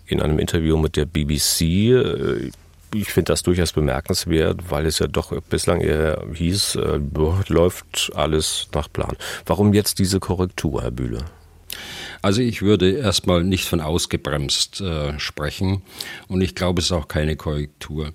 in 0.05 0.21
einem 0.21 0.39
Interview 0.39 0.77
mit 0.77 0.95
der 0.95 1.05
BBC. 1.05 1.61
Äh, 1.61 2.51
ich 2.93 3.09
finde 3.09 3.33
das 3.33 3.43
durchaus 3.43 3.73
bemerkenswert, 3.73 4.71
weil 4.71 4.85
es 4.85 4.99
ja 4.99 5.07
doch 5.07 5.31
bislang 5.41 5.81
eher 5.81 6.23
hieß, 6.33 6.75
äh, 6.75 6.99
läuft 7.47 8.11
alles 8.15 8.67
nach 8.73 8.91
Plan. 8.91 9.15
Warum 9.45 9.73
jetzt 9.73 9.99
diese 9.99 10.19
Korrektur, 10.19 10.81
Herr 10.81 10.91
Bühle? 10.91 11.25
Also 12.21 12.41
ich 12.41 12.61
würde 12.61 12.91
erstmal 12.91 13.43
nicht 13.43 13.65
von 13.65 13.81
ausgebremst 13.81 14.81
äh, 14.81 15.19
sprechen 15.19 15.81
und 16.27 16.41
ich 16.41 16.55
glaube, 16.55 16.79
es 16.79 16.87
ist 16.87 16.91
auch 16.91 17.07
keine 17.07 17.35
Korrektur. 17.35 18.13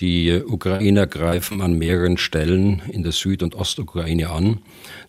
Die 0.00 0.42
Ukrainer 0.44 1.06
greifen 1.06 1.60
an 1.60 1.74
mehreren 1.74 2.16
Stellen 2.16 2.82
in 2.90 3.02
der 3.02 3.12
Süd- 3.12 3.42
und 3.42 3.54
Ostukraine 3.54 4.30
an. 4.30 4.60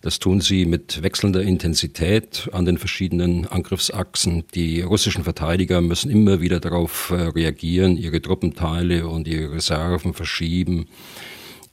Das 0.02 0.20
tun 0.20 0.40
sie 0.40 0.66
mit 0.66 1.02
wechselnder 1.02 1.42
Intensität 1.42 2.48
an 2.52 2.64
den 2.64 2.78
verschiedenen 2.78 3.46
Angriffsachsen. 3.46 4.44
Die 4.54 4.82
russischen 4.82 5.24
Verteidiger 5.24 5.80
müssen 5.80 6.10
immer 6.10 6.40
wieder 6.40 6.60
darauf 6.60 7.10
äh, 7.10 7.14
reagieren, 7.14 7.96
ihre 7.96 8.22
Truppenteile 8.22 9.08
und 9.08 9.26
ihre 9.26 9.52
Reserven 9.52 10.14
verschieben. 10.14 10.86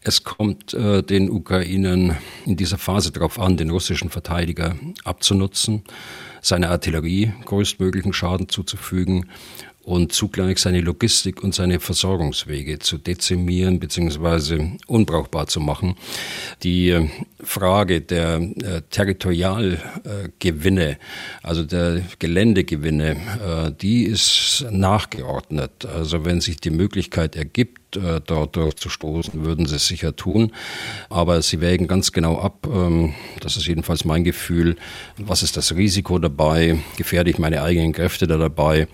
Es 0.03 0.23
kommt 0.23 0.73
äh, 0.73 1.03
den 1.03 1.29
Ukrainern 1.29 2.17
in 2.45 2.57
dieser 2.57 2.79
Phase 2.79 3.11
darauf 3.11 3.39
an, 3.39 3.57
den 3.57 3.69
russischen 3.69 4.09
Verteidiger 4.09 4.75
abzunutzen. 5.03 5.83
seiner 6.41 6.71
Artillerie 6.71 7.33
größtmöglichen 7.45 8.13
Schaden 8.13 8.49
zuzufügen 8.49 9.29
und 9.83 10.11
zugleich 10.11 10.59
seine 10.59 10.81
Logistik 10.81 11.43
und 11.43 11.55
seine 11.55 11.79
Versorgungswege 11.79 12.79
zu 12.79 12.97
dezimieren 12.97 13.79
bzw. 13.79 14.71
unbrauchbar 14.87 15.47
zu 15.47 15.59
machen. 15.59 15.95
Die 16.63 16.89
äh, 16.89 17.07
Frage 17.43 18.01
der 18.01 18.35
äh, 18.35 18.81
Territorialgewinne, 18.89 20.97
also 21.41 21.63
der 21.63 22.01
Geländegewinne, 22.19 23.11
äh, 23.11 23.71
die 23.79 24.03
ist 24.03 24.65
nachgeordnet. 24.69 25.85
Also 25.85 26.25
wenn 26.25 26.41
sich 26.41 26.57
die 26.57 26.69
Möglichkeit 26.69 27.35
ergibt, 27.35 27.80
äh, 27.97 28.21
dort 28.25 28.55
durchzustoßen, 28.55 29.43
würden 29.43 29.65
sie 29.65 29.75
es 29.75 29.87
sicher 29.87 30.15
tun. 30.15 30.51
Aber 31.09 31.41
sie 31.41 31.61
wägen 31.61 31.87
ganz 31.87 32.11
genau 32.11 32.39
ab, 32.39 32.67
ähm, 32.71 33.13
das 33.39 33.57
ist 33.57 33.67
jedenfalls 33.67 34.05
mein 34.05 34.23
Gefühl, 34.23 34.75
was 35.17 35.43
ist 35.43 35.57
das 35.57 35.75
Risiko 35.75 36.19
dabei, 36.19 36.79
gefährde 36.97 37.29
ich 37.29 37.39
meine 37.39 37.61
eigenen 37.63 37.93
Kräfte 37.93 38.27
da 38.27 38.37
dabei? 38.37 38.87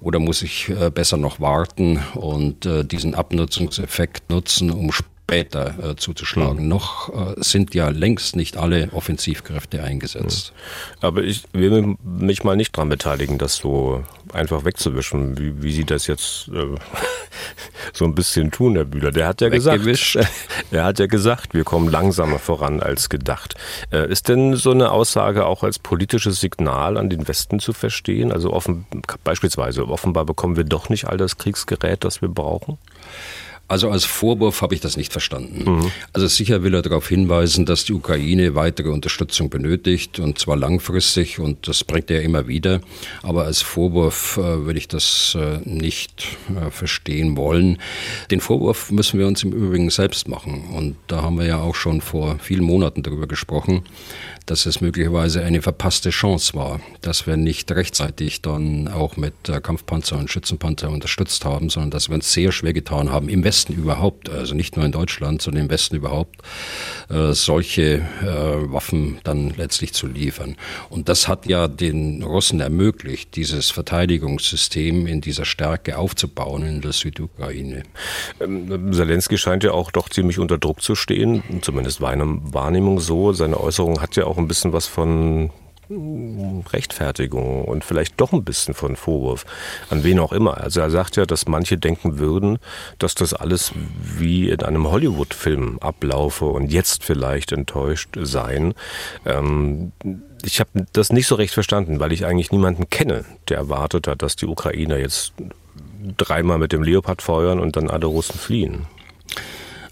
Oder 0.00 0.18
muss 0.18 0.42
ich 0.42 0.68
äh, 0.68 0.90
besser 0.90 1.16
noch 1.16 1.40
warten 1.40 2.00
und 2.14 2.66
äh, 2.66 2.84
diesen 2.84 3.14
Abnutzungseffekt 3.14 4.30
nutzen, 4.30 4.70
um 4.70 4.90
später 5.30 5.90
äh, 5.90 5.96
zuzuschlagen. 5.96 6.64
Mhm. 6.64 6.68
Noch 6.68 7.08
äh, 7.08 7.34
sind 7.36 7.72
ja 7.72 7.88
längst 7.88 8.34
nicht 8.34 8.56
alle 8.56 8.88
Offensivkräfte 8.92 9.82
eingesetzt. 9.82 10.52
Mhm. 10.52 11.06
Aber 11.06 11.22
ich 11.22 11.44
will 11.52 11.96
mich 12.02 12.42
mal 12.42 12.56
nicht 12.56 12.76
daran 12.76 12.88
beteiligen, 12.88 13.38
das 13.38 13.56
so 13.56 14.02
einfach 14.32 14.64
wegzuwischen, 14.64 15.38
wie, 15.38 15.62
wie 15.62 15.72
Sie 15.72 15.84
das 15.84 16.08
jetzt 16.08 16.48
äh, 16.48 16.74
so 17.92 18.04
ein 18.04 18.16
bisschen 18.16 18.50
tun, 18.50 18.74
Herr 18.74 18.84
Bühler. 18.84 19.12
Der 19.12 19.28
hat 19.28 19.40
ja 19.40 19.50
gesagt, 19.50 19.84
er 20.72 20.84
hat 20.84 20.98
ja 20.98 21.06
gesagt, 21.06 21.54
wir 21.54 21.62
kommen 21.62 21.88
langsamer 21.88 22.40
voran 22.40 22.80
als 22.80 23.08
gedacht. 23.08 23.54
Äh, 23.92 24.10
ist 24.10 24.28
denn 24.28 24.56
so 24.56 24.72
eine 24.72 24.90
Aussage 24.90 25.46
auch 25.46 25.62
als 25.62 25.78
politisches 25.78 26.40
Signal 26.40 26.96
an 26.96 27.08
den 27.08 27.28
Westen 27.28 27.60
zu 27.60 27.72
verstehen? 27.72 28.32
Also 28.32 28.52
offen, 28.52 28.84
beispielsweise 29.22 29.86
offenbar 29.86 30.24
bekommen 30.24 30.56
wir 30.56 30.64
doch 30.64 30.88
nicht 30.88 31.06
all 31.06 31.18
das 31.18 31.38
Kriegsgerät, 31.38 32.02
das 32.02 32.20
wir 32.20 32.28
brauchen? 32.28 32.78
Also 33.70 33.88
als 33.88 34.04
Vorwurf 34.04 34.62
habe 34.62 34.74
ich 34.74 34.80
das 34.80 34.96
nicht 34.96 35.12
verstanden. 35.12 35.76
Mhm. 35.76 35.92
Also 36.12 36.26
sicher 36.26 36.64
will 36.64 36.74
er 36.74 36.82
darauf 36.82 37.08
hinweisen, 37.08 37.66
dass 37.66 37.84
die 37.84 37.92
Ukraine 37.92 38.56
weitere 38.56 38.88
Unterstützung 38.88 39.48
benötigt 39.48 40.18
und 40.18 40.40
zwar 40.40 40.56
langfristig 40.56 41.38
und 41.38 41.68
das 41.68 41.84
bringt 41.84 42.10
er 42.10 42.22
immer 42.22 42.48
wieder. 42.48 42.80
Aber 43.22 43.44
als 43.44 43.62
Vorwurf 43.62 44.38
äh, 44.38 44.64
würde 44.66 44.76
ich 44.76 44.88
das 44.88 45.36
äh, 45.38 45.60
nicht 45.64 46.36
äh, 46.48 46.72
verstehen 46.72 47.36
wollen. 47.36 47.78
Den 48.32 48.40
Vorwurf 48.40 48.90
müssen 48.90 49.20
wir 49.20 49.28
uns 49.28 49.44
im 49.44 49.52
Übrigen 49.52 49.88
selbst 49.90 50.26
machen 50.26 50.64
und 50.74 50.96
da 51.06 51.22
haben 51.22 51.38
wir 51.38 51.46
ja 51.46 51.60
auch 51.60 51.76
schon 51.76 52.00
vor 52.00 52.40
vielen 52.40 52.64
Monaten 52.64 53.04
darüber 53.04 53.28
gesprochen, 53.28 53.84
dass 54.46 54.66
es 54.66 54.80
möglicherweise 54.80 55.44
eine 55.44 55.62
verpasste 55.62 56.10
Chance 56.10 56.54
war, 56.54 56.80
dass 57.02 57.28
wir 57.28 57.36
nicht 57.36 57.70
rechtzeitig 57.70 58.42
dann 58.42 58.88
auch 58.88 59.16
mit 59.16 59.34
Kampfpanzer 59.44 60.18
und 60.18 60.28
Schützenpanzer 60.28 60.90
unterstützt 60.90 61.44
haben, 61.44 61.70
sondern 61.70 61.92
dass 61.92 62.08
wir 62.08 62.16
uns 62.16 62.32
sehr 62.32 62.50
schwer 62.50 62.72
getan 62.72 63.12
haben, 63.12 63.28
im 63.28 63.44
Westen 63.44 63.59
überhaupt, 63.68 64.30
also 64.30 64.54
nicht 64.54 64.76
nur 64.76 64.86
in 64.86 64.92
Deutschland, 64.92 65.42
sondern 65.42 65.64
im 65.64 65.70
Westen 65.70 65.96
überhaupt, 65.96 66.40
äh, 67.10 67.32
solche 67.32 67.82
äh, 68.22 68.72
Waffen 68.72 69.18
dann 69.24 69.50
letztlich 69.56 69.92
zu 69.92 70.06
liefern. 70.06 70.56
Und 70.88 71.08
das 71.08 71.28
hat 71.28 71.46
ja 71.46 71.68
den 71.68 72.22
Russen 72.22 72.60
ermöglicht, 72.60 73.36
dieses 73.36 73.70
Verteidigungssystem 73.70 75.06
in 75.06 75.20
dieser 75.20 75.44
Stärke 75.44 75.98
aufzubauen 75.98 76.64
in 76.64 76.80
der 76.80 76.92
Südukraine. 76.92 77.82
Ähm, 78.40 78.92
Zelensky 78.92 79.38
scheint 79.38 79.64
ja 79.64 79.72
auch 79.72 79.90
doch 79.90 80.08
ziemlich 80.08 80.38
unter 80.38 80.58
Druck 80.58 80.82
zu 80.82 80.94
stehen, 80.94 81.42
zumindest 81.62 82.00
meiner 82.00 82.26
Wahrnehmung 82.26 83.00
so. 83.00 83.32
Seine 83.32 83.60
Äußerung 83.60 84.00
hat 84.00 84.16
ja 84.16 84.24
auch 84.24 84.38
ein 84.38 84.48
bisschen 84.48 84.72
was 84.72 84.86
von 84.86 85.50
Rechtfertigung 85.90 87.64
und 87.64 87.84
vielleicht 87.84 88.20
doch 88.20 88.32
ein 88.32 88.44
bisschen 88.44 88.74
von 88.74 88.96
Vorwurf, 88.96 89.44
an 89.90 90.04
wen 90.04 90.20
auch 90.20 90.32
immer. 90.32 90.58
Also 90.58 90.80
er 90.80 90.90
sagt 90.90 91.16
ja, 91.16 91.26
dass 91.26 91.48
manche 91.48 91.78
denken 91.78 92.18
würden, 92.18 92.58
dass 92.98 93.14
das 93.14 93.34
alles 93.34 93.72
wie 94.00 94.50
in 94.50 94.62
einem 94.62 94.90
Hollywood-Film 94.90 95.78
ablaufe 95.80 96.44
und 96.44 96.72
jetzt 96.72 97.02
vielleicht 97.02 97.52
enttäuscht 97.52 98.16
seien. 98.20 98.74
Ähm, 99.26 99.92
ich 100.44 100.60
habe 100.60 100.86
das 100.92 101.12
nicht 101.12 101.26
so 101.26 101.34
recht 101.34 101.54
verstanden, 101.54 102.00
weil 102.00 102.12
ich 102.12 102.24
eigentlich 102.24 102.52
niemanden 102.52 102.88
kenne, 102.88 103.24
der 103.48 103.58
erwartet 103.58 104.06
hat, 104.06 104.22
dass 104.22 104.36
die 104.36 104.46
Ukrainer 104.46 104.96
jetzt 104.96 105.32
dreimal 106.16 106.58
mit 106.58 106.72
dem 106.72 106.82
Leopard 106.82 107.20
feuern 107.20 107.60
und 107.60 107.76
dann 107.76 107.90
alle 107.90 108.06
Russen 108.06 108.38
fliehen. 108.38 108.86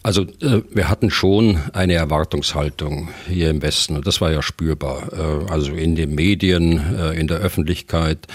Also 0.08 0.22
äh, 0.22 0.62
wir 0.70 0.88
hatten 0.88 1.10
schon 1.10 1.58
eine 1.74 1.92
Erwartungshaltung 1.92 3.10
hier 3.28 3.50
im 3.50 3.60
Westen 3.60 3.94
und 3.94 4.06
das 4.06 4.22
war 4.22 4.32
ja 4.32 4.40
spürbar. 4.40 5.12
Äh, 5.12 5.52
also 5.52 5.74
in 5.74 5.96
den 5.96 6.14
Medien, 6.14 6.78
äh, 6.96 7.12
in 7.20 7.26
der 7.26 7.36
Öffentlichkeit 7.40 8.26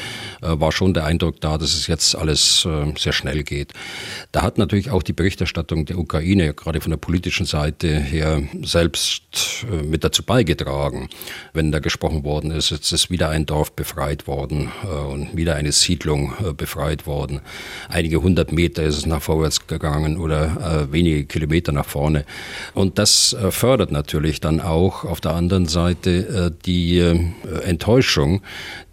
äh, 0.43 0.49
war 0.51 0.71
schon 0.71 0.93
der 0.93 1.05
Eindruck 1.05 1.41
da, 1.41 1.57
dass 1.57 1.73
es 1.73 1.87
jetzt 1.87 2.15
alles 2.15 2.63
äh, 2.65 2.93
sehr 2.95 3.11
schnell 3.11 3.41
geht. 3.41 3.73
Da 4.31 4.43
hat 4.43 4.59
natürlich 4.59 4.91
auch 4.91 5.01
die 5.01 5.13
Berichterstattung 5.13 5.85
der 5.87 5.97
Ukraine 5.97 6.53
gerade 6.53 6.79
von 6.79 6.91
der 6.91 6.97
politischen 6.97 7.47
Seite 7.47 7.87
her 7.87 8.43
selbst 8.61 9.65
äh, 9.67 9.81
mit 9.81 10.03
dazu 10.03 10.21
beigetragen, 10.21 11.09
wenn 11.53 11.71
da 11.71 11.79
gesprochen 11.79 12.23
worden 12.23 12.51
ist, 12.51 12.69
jetzt 12.69 12.91
ist 12.91 13.09
wieder 13.09 13.29
ein 13.29 13.47
Dorf 13.47 13.71
befreit 13.71 14.27
worden 14.27 14.69
und 15.09 15.35
wieder 15.35 15.55
eine 15.55 15.71
Siedlung 15.71 16.33
befreit 16.55 17.07
worden. 17.07 17.41
Einige 17.89 18.21
hundert 18.21 18.51
Meter 18.51 18.83
ist 18.83 18.97
es 18.97 19.05
nach 19.07 19.23
vorwärts 19.23 19.65
gegangen 19.65 20.17
oder 20.19 20.87
wenige 20.91 21.25
Kilometer 21.25 21.62
Meter 21.63 21.71
nach 21.71 21.85
vorne. 21.85 22.25
Und 22.73 22.99
das 22.99 23.33
äh, 23.33 23.51
fördert 23.51 23.91
natürlich 23.91 24.41
dann 24.41 24.59
auch 24.59 25.05
auf 25.05 25.21
der 25.21 25.33
anderen 25.33 25.65
Seite 25.65 26.51
äh, 26.51 26.51
die 26.65 26.99
äh, 26.99 27.17
Enttäuschung 27.63 28.41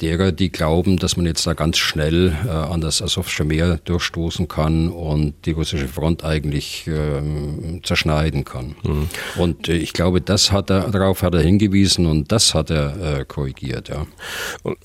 derer, 0.00 0.30
die 0.30 0.50
glauben, 0.50 0.98
dass 0.98 1.16
man 1.16 1.26
jetzt 1.26 1.46
da 1.46 1.54
ganz 1.54 1.78
schnell 1.78 2.34
an 2.48 2.80
das 2.80 3.02
Asowsche 3.02 3.44
Meer 3.44 3.78
durchstoßen 3.84 4.48
kann 4.48 4.88
und 4.88 5.34
die 5.44 5.50
russische 5.50 5.88
Front 5.88 6.24
eigentlich 6.24 6.86
ähm, 6.86 7.80
zerschneiden 7.82 8.44
kann. 8.44 8.76
Mhm. 8.82 9.08
Und 9.36 9.68
ich 9.68 9.92
glaube, 9.92 10.20
das 10.20 10.52
hat 10.52 10.70
er, 10.70 10.90
darauf 10.90 11.22
hat 11.22 11.34
er 11.34 11.40
hingewiesen 11.40 12.06
und 12.06 12.32
das 12.32 12.54
hat 12.54 12.70
er 12.70 13.24
korrigiert, 13.26 13.88
ja. 13.88 14.06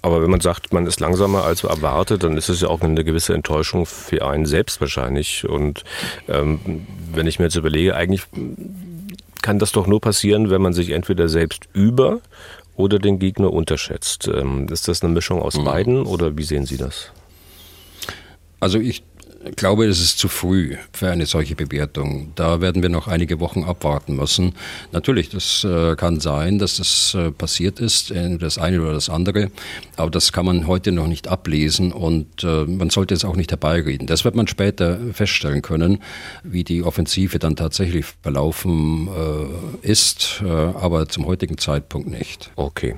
Aber 0.01 0.21
wenn 0.21 0.29
man 0.29 0.41
sagt, 0.41 0.73
man 0.73 0.85
ist 0.85 0.99
langsamer 0.99 1.43
als 1.43 1.63
erwartet, 1.63 2.23
dann 2.23 2.37
ist 2.37 2.49
es 2.49 2.61
ja 2.61 2.67
auch 2.67 2.81
eine 2.81 3.03
gewisse 3.03 3.33
Enttäuschung 3.33 3.85
für 3.85 4.25
einen 4.25 4.45
selbst 4.45 4.81
wahrscheinlich. 4.81 5.47
Und 5.47 5.83
ähm, 6.27 6.85
wenn 7.13 7.27
ich 7.27 7.39
mir 7.39 7.45
jetzt 7.45 7.55
überlege, 7.55 7.74
eigentlich 7.91 8.23
kann 9.41 9.59
das 9.59 9.71
doch 9.71 9.87
nur 9.87 10.01
passieren, 10.01 10.49
wenn 10.49 10.61
man 10.61 10.73
sich 10.73 10.89
entweder 10.89 11.27
selbst 11.29 11.65
über 11.73 12.19
oder 12.75 12.99
den 12.99 13.19
Gegner 13.19 13.53
unterschätzt. 13.53 14.27
Ähm, 14.27 14.67
ist 14.69 14.87
das 14.87 15.03
eine 15.03 15.13
Mischung 15.13 15.41
aus 15.41 15.57
mhm. 15.57 15.65
beiden 15.65 16.05
oder 16.05 16.37
wie 16.37 16.43
sehen 16.43 16.65
Sie 16.65 16.77
das? 16.77 17.11
Also 18.59 18.79
ich 18.79 19.03
ich 19.47 19.55
glaube, 19.55 19.85
es 19.85 20.01
ist 20.01 20.17
zu 20.17 20.27
früh 20.27 20.75
für 20.91 21.09
eine 21.09 21.25
solche 21.25 21.55
Bewertung. 21.55 22.31
Da 22.35 22.61
werden 22.61 22.81
wir 22.81 22.89
noch 22.89 23.07
einige 23.07 23.39
Wochen 23.39 23.63
abwarten 23.63 24.15
müssen. 24.15 24.53
Natürlich, 24.91 25.29
das 25.29 25.63
äh, 25.63 25.95
kann 25.95 26.19
sein, 26.19 26.59
dass 26.59 26.77
das 26.77 27.15
äh, 27.15 27.31
passiert 27.31 27.79
ist, 27.79 28.13
das 28.39 28.57
eine 28.57 28.81
oder 28.81 28.93
das 28.93 29.09
andere, 29.09 29.51
aber 29.97 30.09
das 30.09 30.31
kann 30.31 30.45
man 30.45 30.67
heute 30.67 30.91
noch 30.91 31.07
nicht 31.07 31.27
ablesen 31.27 31.91
und 31.91 32.43
äh, 32.43 32.65
man 32.65 32.89
sollte 32.89 33.13
es 33.13 33.23
auch 33.25 33.35
nicht 33.35 33.51
herbeireden. 33.51 34.07
Das 34.07 34.25
wird 34.25 34.35
man 34.35 34.47
später 34.47 34.99
feststellen 35.13 35.61
können, 35.61 35.99
wie 36.43 36.63
die 36.63 36.83
Offensive 36.83 37.39
dann 37.39 37.55
tatsächlich 37.55 38.05
verlaufen 38.21 39.09
ist, 39.81 40.43
aber 40.43 41.07
zum 41.07 41.25
heutigen 41.25 41.57
Zeitpunkt 41.57 42.09
nicht. 42.09 42.51
Okay, 42.55 42.95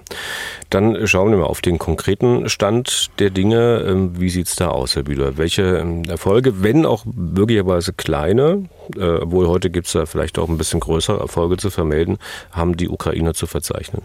dann 0.70 1.08
schauen 1.08 1.32
wir 1.32 1.38
mal 1.38 1.46
auf 1.46 1.62
den 1.62 1.78
konkreten 1.78 2.50
Stand 2.50 3.10
der 3.20 3.30
Dinge. 3.30 3.86
Ähm, 3.88 4.20
wie 4.20 4.30
sieht 4.30 4.48
es 4.48 4.56
da 4.56 4.70
aus, 4.70 4.96
Herr 4.96 5.04
Bühler? 5.04 5.38
Welche 5.38 5.78
ähm, 5.78 6.04
Erfolge 6.06 6.37
Erfolge, 6.38 6.62
wenn 6.62 6.86
auch 6.86 7.06
möglicherweise 7.06 7.94
kleine, 7.94 8.70
äh, 8.96 9.02
obwohl 9.02 9.48
heute 9.48 9.72
gibt 9.72 9.88
es 9.88 9.94
da 9.94 10.06
vielleicht 10.06 10.38
auch 10.38 10.50
ein 10.50 10.58
bisschen 10.58 10.80
größere 10.80 11.20
Erfolge 11.20 11.58
zu 11.58 11.72
vermelden, 11.72 12.18
haben 12.52 12.78
die 12.78 12.90
Ukrainer 12.90 13.34
zu 13.34 13.48
verzeichnen? 13.48 14.04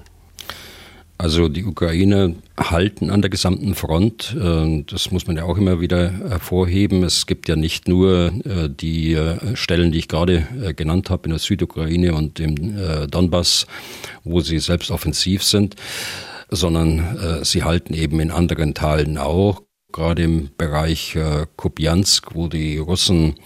Also 1.19 1.49
die 1.49 1.65
Ukrainer 1.65 2.33
halten 2.59 3.11
an 3.11 3.21
der 3.21 3.29
gesamten 3.31 3.75
Front. 3.75 4.35
Äh, 4.35 4.83
das 4.91 5.11
muss 5.11 5.27
man 5.27 5.37
ja 5.37 5.45
auch 5.45 5.59
immer 5.59 5.81
wieder 5.81 6.11
hervorheben. 6.11 7.03
Es 7.03 7.27
gibt 7.27 7.49
ja 7.49 7.57
nicht 7.57 7.87
nur 7.87 8.33
äh, 8.47 8.71
die 8.71 9.13
äh, 9.13 9.55
Stellen, 9.55 9.93
die 9.93 9.99
ich 9.99 10.09
gerade 10.09 10.47
genannt 10.75 11.11
habe, 11.11 11.25
in 11.25 11.31
der 11.31 11.39
Südukraine 11.39 12.15
und 12.15 12.41
im 12.41 12.57
Donbass, 13.11 13.67
wo 14.25 14.41
sie 14.41 14.59
selbst 14.59 14.91
offensiv 14.91 15.43
sind, 15.43 15.77
sondern 16.51 17.43
sie 17.43 17.63
halten 17.63 17.95
eben 17.95 18.21
in 18.21 18.31
anderen 18.31 18.75
Teilen 18.75 19.19
auch 19.19 19.63
gerade 19.93 20.23
im 20.23 20.51
Bereich 20.57 21.15
äh, 21.17 21.47
Kupiansk, 21.57 22.35
wo 22.35 22.49
die 22.49 22.79
Russen 22.79 23.37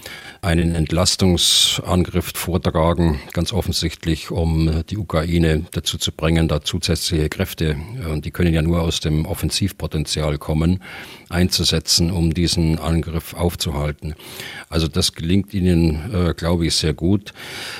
einen 0.47 0.77
Entlastungsangriff 0.77 2.31
vortragen, 2.37 3.21
ganz 3.33 3.53
offensichtlich, 3.53 4.31
um 4.31 4.85
die 4.89 4.97
Ukraine 4.97 5.67
dazu 5.73 5.99
zu 5.99 6.13
bringen, 6.13 6.47
da 6.47 6.63
zusätzliche 6.63 7.29
Kräfte, 7.29 7.77
und 8.09 8.25
die 8.25 8.31
können 8.31 8.55
ja 8.55 8.63
nur 8.63 8.81
aus 8.83 9.01
dem 9.01 9.27
Offensivpotenzial 9.27 10.39
kommen, 10.39 10.85
einzusetzen, 11.29 12.13
um 12.13 12.33
diesen 12.33 12.79
Angriff 12.79 13.35
aufzuhalten. 13.35 14.15
Also 14.69 14.87
das 14.87 15.15
gelingt 15.15 15.53
ihnen, 15.53 16.15
äh, 16.15 16.35
glaube 16.35 16.67
ich, 16.67 16.77
sehr 16.77 16.95
gut. 16.95 17.33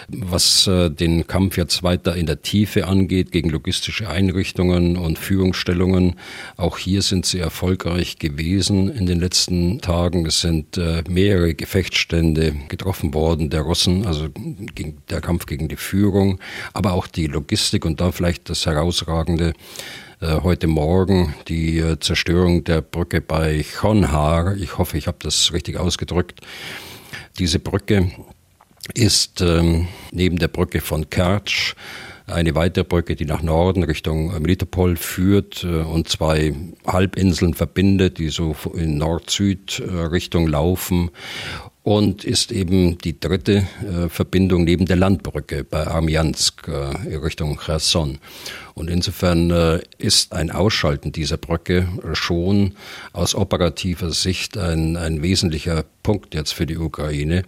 Was 0.09 0.67
äh, 0.67 0.91
den 0.91 1.29
Kampf 1.29 1.57
jetzt 1.57 1.85
weiter 1.85 2.17
in 2.17 2.27
der 2.27 2.43
Tiefe 2.43 2.89
angeht, 2.89 3.31
gegen 3.31 3.51
logistische 3.51 4.09
Einrichtungen 4.09 4.97
und 4.97 5.21
Führungsstellungen, 5.21 6.17
auch 6.57 6.79
hier 6.79 7.03
sind 7.03 7.27
sie 7.27 7.39
erfolgreich 7.39 8.19
gewesen 8.19 8.89
in 8.89 9.07
den 9.07 9.21
letzten 9.21 9.81
Tagen. 9.81 10.27
Es 10.27 10.41
sind 10.41 10.77
äh, 10.77 11.05
mehrere 11.09 11.55
Gefechtsstände 11.55 12.56
getroffen 12.69 13.15
worden 13.15 13.51
der 13.51 13.63
Russen, 13.63 14.07
also 14.07 14.29
der 15.11 15.21
Kampf 15.21 15.47
gegen 15.47 15.69
die 15.69 15.77
Führung, 15.77 16.41
aber 16.73 16.93
auch 16.93 17.07
die 17.07 17.27
Logistik 17.27 17.85
und 17.85 18.01
da 18.01 18.13
vielleicht 18.13 18.49
das 18.51 18.67
herausragende 18.67 19.53
äh, 20.21 20.41
heute 20.43 20.67
Morgen 20.67 21.35
die 21.49 21.79
äh, 21.79 21.99
Zerstörung 22.01 22.65
der 22.65 22.81
Brücke 22.81 23.21
bei 23.21 23.65
Chonhar. 23.79 24.57
Ich 24.57 24.79
hoffe, 24.79 24.97
ich 24.97 25.07
habe 25.07 25.19
das 25.21 25.53
richtig 25.53 25.79
ausgedrückt. 25.79 26.41
Diese 27.39 27.59
Brücke 27.59 28.11
ist 28.95 29.43
ähm, 29.43 29.89
neben 30.13 30.39
der 30.39 30.49
Brücke 30.49 30.81
von 30.81 31.11
Kertsch 31.11 31.75
eine 32.27 32.55
weitere 32.55 32.85
Brücke, 32.85 33.15
die 33.15 33.25
nach 33.25 33.43
Norden 33.43 33.85
Richtung 33.85 34.33
Melitopol 34.41 34.97
führt 34.97 35.65
äh, 35.65 35.83
und 35.83 36.09
zwei 36.09 36.55
Halbinseln 36.87 37.55
verbindet, 37.55 38.19
die 38.19 38.29
so 38.29 38.57
in 38.75 38.99
Nord-Süd-Richtung 38.99 40.49
laufen 40.49 41.11
und 41.87 42.25
ist 42.25 42.51
eben 42.51 42.99
die 42.99 43.21
dritte 43.21 43.69
äh, 43.81 44.09
Verbindung 44.09 44.65
neben 44.65 44.87
der 44.87 44.97
Landbrücke 44.97 45.63
bei 45.63 45.87
Armiansk 45.87 46.67
äh, 46.67 47.15
Richtung 47.15 47.61
Cherson. 47.65 48.19
Und 48.79 48.91
insofern 48.91 49.51
äh, 49.51 49.81
ist 49.97 50.35
ein 50.35 50.51
Ausschalten 50.51 51.11
dieser 51.11 51.39
Brücke 51.39 51.89
schon 52.13 52.77
aus 53.15 53.35
operativer 53.35 54.11
Sicht 54.11 54.59
ein, 54.59 54.99
ein 54.99 55.23
wesentlicher 55.23 55.87
Punkt 56.03 56.35
jetzt 56.35 56.53
für 56.53 56.67
die 56.67 56.77
Ukraine, 56.77 57.45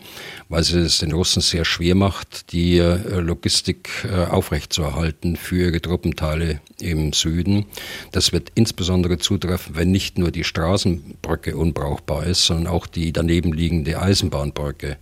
weil 0.49 0.65
sie 0.65 0.79
es 0.79 1.01
den 1.01 1.13
Russen 1.13 1.43
sehr 1.43 1.67
schwer 1.67 1.95
macht, 1.95 2.51
die 2.53 2.79
äh, 2.79 3.21
Logistik 3.21 3.91
äh, 4.11 4.25
aufrechtzuerhalten 4.25 5.37
für 5.37 5.67
ihre 5.67 5.83
Truppenteile 5.83 6.63
im 6.81 7.13
Süden. 7.13 7.67
Das 8.11 8.33
wird 8.33 8.51
insbesondere 8.55 9.19
zutreffen, 9.19 9.77
wenn 9.77 9.91
nicht 9.91 10.17
nur 10.17 10.31
die 10.31 10.45
Straßenbrücke 10.45 11.59
unbrauchbar 11.59 12.25
ist, 12.25 12.47
sondern 12.47 12.69
auch 12.69 12.87
die 12.87 13.13
daneben 13.13 13.53
liegende 13.53 14.01
Eisenbahnbrücke 14.01 14.97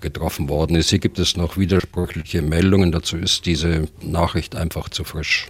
getroffen 0.00 0.48
worden 0.48 0.74
ist. 0.74 0.90
Hier 0.90 0.98
gibt 0.98 1.20
es 1.20 1.36
noch 1.36 1.56
widersprüchliche 1.56 2.42
Meldungen. 2.42 2.90
Dazu 2.90 3.16
ist 3.16 3.46
diese 3.46 3.86
Nachricht 4.02 4.56
einfach 4.56 4.88
zu 4.88 5.04
frisch. 5.04 5.48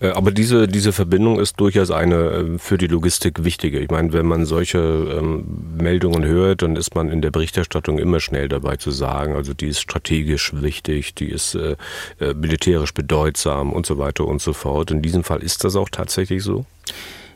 Äh, 0.00 0.08
aber 0.08 0.30
diese, 0.30 0.68
diese 0.68 0.92
Verbindung 0.92 1.38
ist 1.38 1.60
durchaus 1.60 1.90
eine 1.90 2.14
äh, 2.14 2.58
für 2.58 2.78
die 2.78 2.86
Logistik 2.86 3.44
wichtige. 3.44 3.78
Ich 3.80 3.90
meine, 3.90 4.12
wenn 4.12 4.26
man 4.26 4.46
solche 4.46 4.78
ähm, 4.78 5.44
Meldungen 5.78 6.24
hört, 6.24 6.62
dann 6.62 6.76
ist 6.76 6.94
man 6.94 7.10
in 7.10 7.22
der 7.22 7.30
Berichterstattung 7.30 7.98
immer 7.98 8.20
schnell 8.20 8.48
dabei 8.48 8.76
zu 8.76 8.90
sagen, 8.90 9.34
also 9.34 9.54
die 9.54 9.68
ist 9.68 9.80
strategisch 9.80 10.52
wichtig, 10.54 11.14
die 11.14 11.30
ist 11.30 11.54
äh, 11.54 11.76
äh, 12.20 12.34
militärisch 12.34 12.94
bedeutsam 12.94 13.72
und 13.72 13.86
so 13.86 13.98
weiter 13.98 14.26
und 14.26 14.40
so 14.40 14.52
fort. 14.52 14.90
In 14.90 15.02
diesem 15.02 15.24
Fall 15.24 15.42
ist 15.42 15.64
das 15.64 15.76
auch 15.76 15.88
tatsächlich 15.88 16.42
so? 16.42 16.64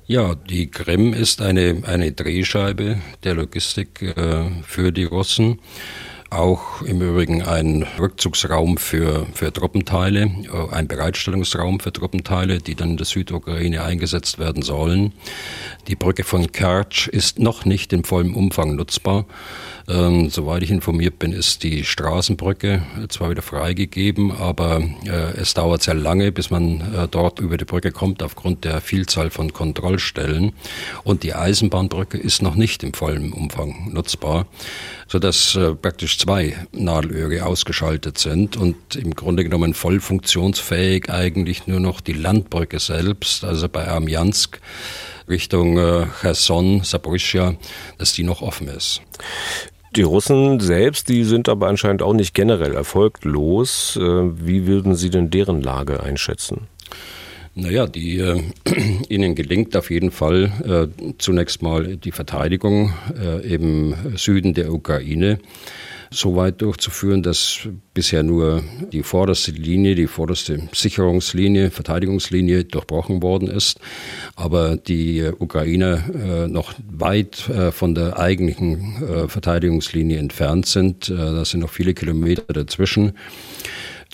Ja, 0.06 0.34
die 0.34 0.70
Krim 0.70 1.14
ist 1.14 1.40
eine, 1.40 1.82
eine 1.86 2.12
Drehscheibe 2.12 2.98
der 3.24 3.34
Logistik 3.34 4.02
äh, 4.02 4.50
für 4.62 4.92
die 4.92 5.04
Russen 5.04 5.60
auch 6.34 6.82
im 6.82 7.00
Übrigen 7.00 7.42
ein 7.42 7.86
Rückzugsraum 7.98 8.76
für, 8.76 9.26
für 9.32 9.52
Truppenteile, 9.52 10.22
äh, 10.22 10.74
ein 10.74 10.88
Bereitstellungsraum 10.88 11.80
für 11.80 11.92
Truppenteile, 11.92 12.58
die 12.58 12.74
dann 12.74 12.90
in 12.90 12.96
der 12.96 13.06
Südukraine 13.06 13.82
eingesetzt 13.82 14.38
werden 14.38 14.62
sollen. 14.62 15.12
Die 15.88 15.96
Brücke 15.96 16.24
von 16.24 16.52
Kertsch 16.52 17.08
ist 17.08 17.38
noch 17.38 17.64
nicht 17.64 17.92
in 17.92 18.04
vollem 18.04 18.34
Umfang 18.34 18.76
nutzbar. 18.76 19.26
Ähm, 19.86 20.30
soweit 20.30 20.62
ich 20.62 20.70
informiert 20.70 21.18
bin, 21.18 21.32
ist 21.32 21.62
die 21.62 21.84
Straßenbrücke 21.84 22.82
zwar 23.10 23.28
wieder 23.30 23.42
freigegeben, 23.42 24.32
aber 24.32 24.82
äh, 25.04 25.36
es 25.36 25.52
dauert 25.52 25.82
sehr 25.82 25.94
lange, 25.94 26.32
bis 26.32 26.50
man 26.50 26.80
äh, 26.80 27.08
dort 27.10 27.38
über 27.38 27.58
die 27.58 27.66
Brücke 27.66 27.92
kommt, 27.92 28.22
aufgrund 28.22 28.64
der 28.64 28.80
Vielzahl 28.80 29.28
von 29.30 29.52
Kontrollstellen. 29.52 30.54
Und 31.02 31.22
die 31.22 31.34
Eisenbahnbrücke 31.34 32.16
ist 32.16 32.40
noch 32.40 32.54
nicht 32.54 32.82
im 32.82 32.94
vollen 32.94 33.32
Umfang 33.32 33.92
nutzbar, 33.92 34.46
sodass 35.06 35.54
äh, 35.54 35.74
praktisch 35.74 36.18
zwei 36.18 36.56
Nadelöhre 36.72 37.44
ausgeschaltet 37.44 38.16
sind 38.16 38.56
und 38.56 38.96
im 38.96 39.14
Grunde 39.14 39.44
genommen 39.44 39.74
voll 39.74 40.00
funktionsfähig 40.00 41.10
eigentlich 41.10 41.66
nur 41.66 41.80
noch 41.80 42.00
die 42.00 42.14
Landbrücke 42.14 42.78
selbst, 42.78 43.44
also 43.44 43.68
bei 43.68 43.86
Armjansk 43.86 44.60
Richtung 45.28 45.78
äh, 45.78 46.06
Cherson, 46.20 46.82
Saporischia, 46.84 47.54
dass 47.98 48.12
die 48.12 48.24
noch 48.24 48.42
offen 48.42 48.68
ist. 48.68 49.00
Die 49.96 50.02
Russen 50.02 50.58
selbst, 50.58 51.08
die 51.08 51.22
sind 51.22 51.48
aber 51.48 51.68
anscheinend 51.68 52.02
auch 52.02 52.14
nicht 52.14 52.34
generell 52.34 52.74
erfolglos. 52.74 53.96
Äh, 53.96 54.02
wie 54.02 54.66
würden 54.66 54.96
Sie 54.96 55.10
denn 55.10 55.30
deren 55.30 55.62
Lage 55.62 56.02
einschätzen? 56.02 56.66
Naja, 57.54 57.86
die, 57.86 58.18
äh, 58.18 58.42
ihnen 59.08 59.36
gelingt 59.36 59.76
auf 59.76 59.90
jeden 59.90 60.10
Fall 60.10 60.90
äh, 60.98 61.12
zunächst 61.18 61.62
mal 61.62 61.96
die 61.96 62.10
Verteidigung 62.10 62.92
äh, 63.16 63.46
im 63.46 63.94
Süden 64.16 64.54
der 64.54 64.72
Ukraine 64.72 65.38
so 66.10 66.36
weit 66.36 66.62
durchzuführen, 66.62 67.22
dass 67.22 67.68
bisher 67.92 68.22
nur 68.22 68.62
die 68.92 69.02
vorderste 69.02 69.52
Linie, 69.52 69.94
die 69.94 70.06
vorderste 70.06 70.68
Sicherungslinie, 70.72 71.70
Verteidigungslinie 71.70 72.64
durchbrochen 72.64 73.22
worden 73.22 73.48
ist, 73.48 73.80
aber 74.36 74.76
die 74.76 75.22
Ukrainer 75.38 76.02
äh, 76.14 76.48
noch 76.48 76.74
weit 76.90 77.48
äh, 77.48 77.72
von 77.72 77.94
der 77.94 78.18
eigentlichen 78.18 79.02
äh, 79.02 79.28
Verteidigungslinie 79.28 80.18
entfernt 80.18 80.66
sind. 80.66 81.08
Äh, 81.08 81.14
da 81.14 81.44
sind 81.44 81.60
noch 81.60 81.70
viele 81.70 81.94
Kilometer 81.94 82.52
dazwischen. 82.52 83.12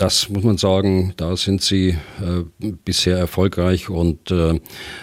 Das 0.00 0.30
muss 0.30 0.44
man 0.44 0.56
sagen, 0.56 1.12
da 1.18 1.36
sind 1.36 1.60
sie 1.60 1.90
äh, 1.90 2.44
bisher 2.86 3.18
erfolgreich 3.18 3.90
und 3.90 4.30
äh, 4.30 4.58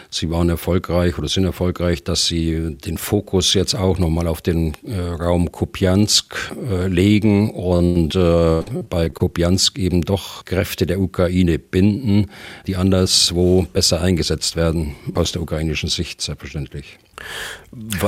sie 0.10 0.32
waren 0.32 0.50
erfolgreich 0.50 1.20
oder 1.20 1.28
sind 1.28 1.46
erfolgreich, 1.46 2.04
dass 2.04 2.26
sie 2.26 2.76
den 2.84 2.98
Fokus 2.98 3.54
jetzt 3.54 3.76
auch 3.76 4.00
nochmal 4.00 4.26
auf 4.26 4.42
den 4.42 4.74
äh, 4.88 5.00
Raum 5.00 5.52
Kupiansk 5.52 6.52
äh, 6.68 6.88
legen 6.88 7.52
und 7.52 8.16
äh, 8.16 8.64
bei 8.90 9.10
Kupiansk 9.10 9.78
eben 9.78 10.02
doch 10.02 10.46
Kräfte 10.46 10.88
der 10.88 11.00
Ukraine 11.00 11.60
binden, 11.60 12.32
die 12.66 12.76
anderswo 12.76 13.68
besser 13.72 14.02
eingesetzt 14.02 14.56
werden, 14.56 14.96
aus 15.14 15.32
der 15.32 15.44
ukrainischen 15.44 15.90
Sicht 15.90 16.22
selbstverständlich. 16.22 16.98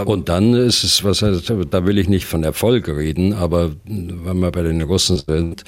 Und 0.06 0.30
dann 0.30 0.54
ist 0.54 0.84
es, 0.84 1.04
was 1.04 1.20
da 1.20 1.86
will 1.86 1.98
ich 1.98 2.08
nicht 2.08 2.26
von 2.26 2.44
Erfolg 2.44 2.88
reden, 2.88 3.34
aber 3.34 3.72
wenn 3.86 4.40
wir 4.40 4.52
bei 4.52 4.64
den 4.64 4.82
Russen 4.82 5.18
sind, 5.18 5.64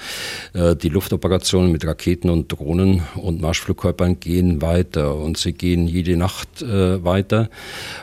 äh, 0.53 0.75
die 0.75 0.89
Luftoperationen 0.89 1.71
mit 1.71 1.85
Raketen 1.85 2.29
und 2.29 2.51
Drohnen 2.51 3.03
und 3.15 3.41
Marschflugkörpern 3.41 4.19
gehen 4.19 4.61
weiter 4.61 5.15
und 5.15 5.37
sie 5.37 5.53
gehen 5.53 5.87
jede 5.87 6.15
Nacht 6.15 6.61
äh, 6.61 7.03
weiter. 7.03 7.49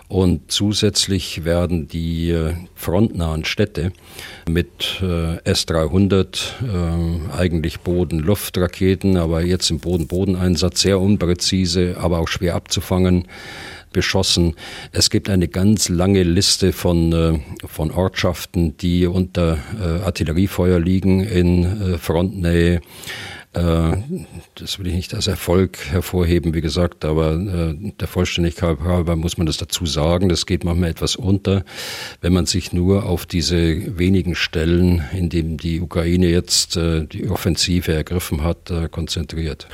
Und 0.08 0.52
zusätzlich 0.52 1.44
werden 1.44 1.88
die 1.88 2.30
äh, 2.30 2.52
frontnahen 2.74 3.44
Städte 3.44 3.92
mit 4.48 5.02
S-300, 5.44 7.30
eigentlich 7.36 7.80
Boden-Luft-Raketen, 7.80 9.16
aber 9.16 9.42
jetzt 9.42 9.70
im 9.70 9.78
Boden-Boden-Einsatz 9.78 10.80
sehr 10.80 11.00
unpräzise, 11.00 11.96
aber 11.98 12.18
auch 12.18 12.28
schwer 12.28 12.54
abzufangen, 12.54 13.26
beschossen. 13.92 14.54
Es 14.92 15.10
gibt 15.10 15.30
eine 15.30 15.48
ganz 15.48 15.88
lange 15.88 16.22
Liste 16.22 16.72
von, 16.72 17.12
äh, 17.12 17.38
von 17.66 17.90
Ortschaften, 17.90 18.76
die 18.76 19.06
unter 19.06 19.58
äh, 19.80 20.04
Artilleriefeuer 20.04 20.78
liegen 20.78 21.20
in 21.20 21.94
äh, 21.94 21.98
Frontnähe. 21.98 22.80
Das 23.50 24.78
will 24.78 24.86
ich 24.86 24.94
nicht 24.94 25.14
als 25.14 25.26
Erfolg 25.26 25.78
hervorheben, 25.90 26.54
wie 26.54 26.60
gesagt, 26.60 27.04
aber 27.06 27.36
der 27.38 28.06
Vollständigkeit 28.06 28.78
halber 28.80 29.16
muss 29.16 29.36
man 29.38 29.46
das 29.46 29.56
dazu 29.56 29.84
sagen. 29.86 30.28
Das 30.28 30.44
geht 30.44 30.64
manchmal 30.64 30.90
etwas 30.90 31.16
unter, 31.16 31.64
wenn 32.20 32.34
man 32.34 32.46
sich 32.46 32.72
nur 32.74 33.06
auf 33.06 33.24
diese 33.24 33.98
wenigen 33.98 34.36
Stellen, 34.36 35.02
in 35.12 35.28
denen 35.30 35.56
die 35.56 35.80
Ukraine 35.80 36.28
jetzt 36.28 36.76
die 36.76 37.28
Offensive 37.28 37.92
ergriffen 37.92 38.44
hat, 38.44 38.70
konzentriert. 38.92 39.66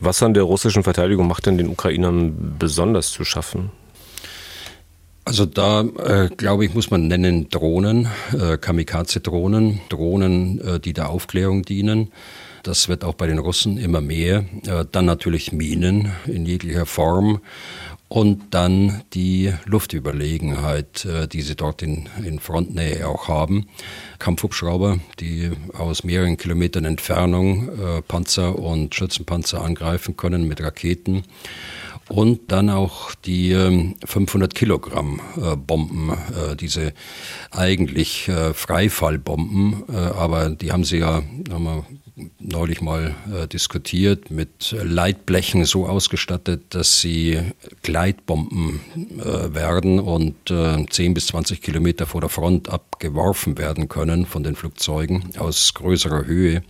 Was 0.00 0.22
an 0.22 0.34
der 0.34 0.42
russischen 0.42 0.82
Verteidigung 0.82 1.26
macht 1.28 1.46
denn 1.46 1.58
den 1.58 1.68
Ukrainern 1.68 2.56
besonders 2.58 3.10
zu 3.10 3.24
schaffen? 3.24 3.70
Also 5.26 5.46
da, 5.46 5.80
äh, 5.80 6.28
glaube 6.36 6.66
ich, 6.66 6.74
muss 6.74 6.90
man 6.90 7.06
nennen 7.06 7.48
Drohnen, 7.48 8.08
äh, 8.38 8.58
Kamikaze-Drohnen, 8.58 9.80
Drohnen, 9.88 10.60
äh, 10.60 10.80
die 10.80 10.92
der 10.92 11.08
Aufklärung 11.08 11.62
dienen. 11.62 12.12
Das 12.62 12.88
wird 12.88 13.04
auch 13.04 13.14
bei 13.14 13.26
den 13.26 13.38
Russen 13.38 13.78
immer 13.78 14.02
mehr. 14.02 14.44
Äh, 14.66 14.84
dann 14.92 15.06
natürlich 15.06 15.52
Minen 15.52 16.12
in 16.26 16.44
jeglicher 16.44 16.84
Form 16.84 17.40
und 18.14 18.54
dann 18.54 19.02
die 19.12 19.52
Luftüberlegenheit, 19.64 21.04
äh, 21.04 21.26
die 21.26 21.42
sie 21.42 21.56
dort 21.56 21.82
in, 21.82 22.08
in 22.24 22.38
Frontnähe 22.38 23.08
auch 23.08 23.26
haben. 23.26 23.66
Kampfhubschrauber, 24.20 25.00
die 25.18 25.50
aus 25.76 26.04
mehreren 26.04 26.36
Kilometern 26.36 26.84
Entfernung 26.84 27.70
äh, 27.70 28.02
Panzer 28.02 28.56
und 28.56 28.94
Schützenpanzer 28.94 29.62
angreifen 29.62 30.16
können 30.16 30.46
mit 30.46 30.62
Raketen 30.62 31.24
und 32.08 32.52
dann 32.52 32.70
auch 32.70 33.16
die 33.16 33.52
500 34.04 34.52
ähm, 34.52 34.54
Kilogramm 34.54 35.20
äh, 35.36 35.56
Bomben, 35.56 36.10
äh, 36.10 36.54
diese 36.54 36.92
eigentlich 37.50 38.30
Freifallbomben, 38.52 39.88
aber 39.88 40.50
die 40.50 40.70
haben 40.70 40.84
sie 40.84 40.98
ja 40.98 41.22
haben 41.50 41.84
neulich 42.38 42.80
mal 42.80 43.14
diskutiert, 43.52 44.30
mit 44.30 44.70
Leitblechen 44.70 45.64
so 45.64 45.86
ausgestattet, 45.86 46.62
dass 46.70 47.00
sie 47.00 47.40
Gleitbomben 47.82 48.80
werden 49.52 49.98
und 49.98 50.34
10 50.48 51.14
bis 51.14 51.26
20 51.28 51.60
Kilometer 51.60 52.06
vor 52.06 52.20
der 52.20 52.30
Front 52.30 52.68
abgeworfen 52.68 53.58
werden 53.58 53.88
können 53.88 54.26
von 54.26 54.44
den 54.44 54.54
Flugzeugen 54.54 55.36
aus 55.38 55.74
größerer 55.74 56.24
Höhe 56.24 56.62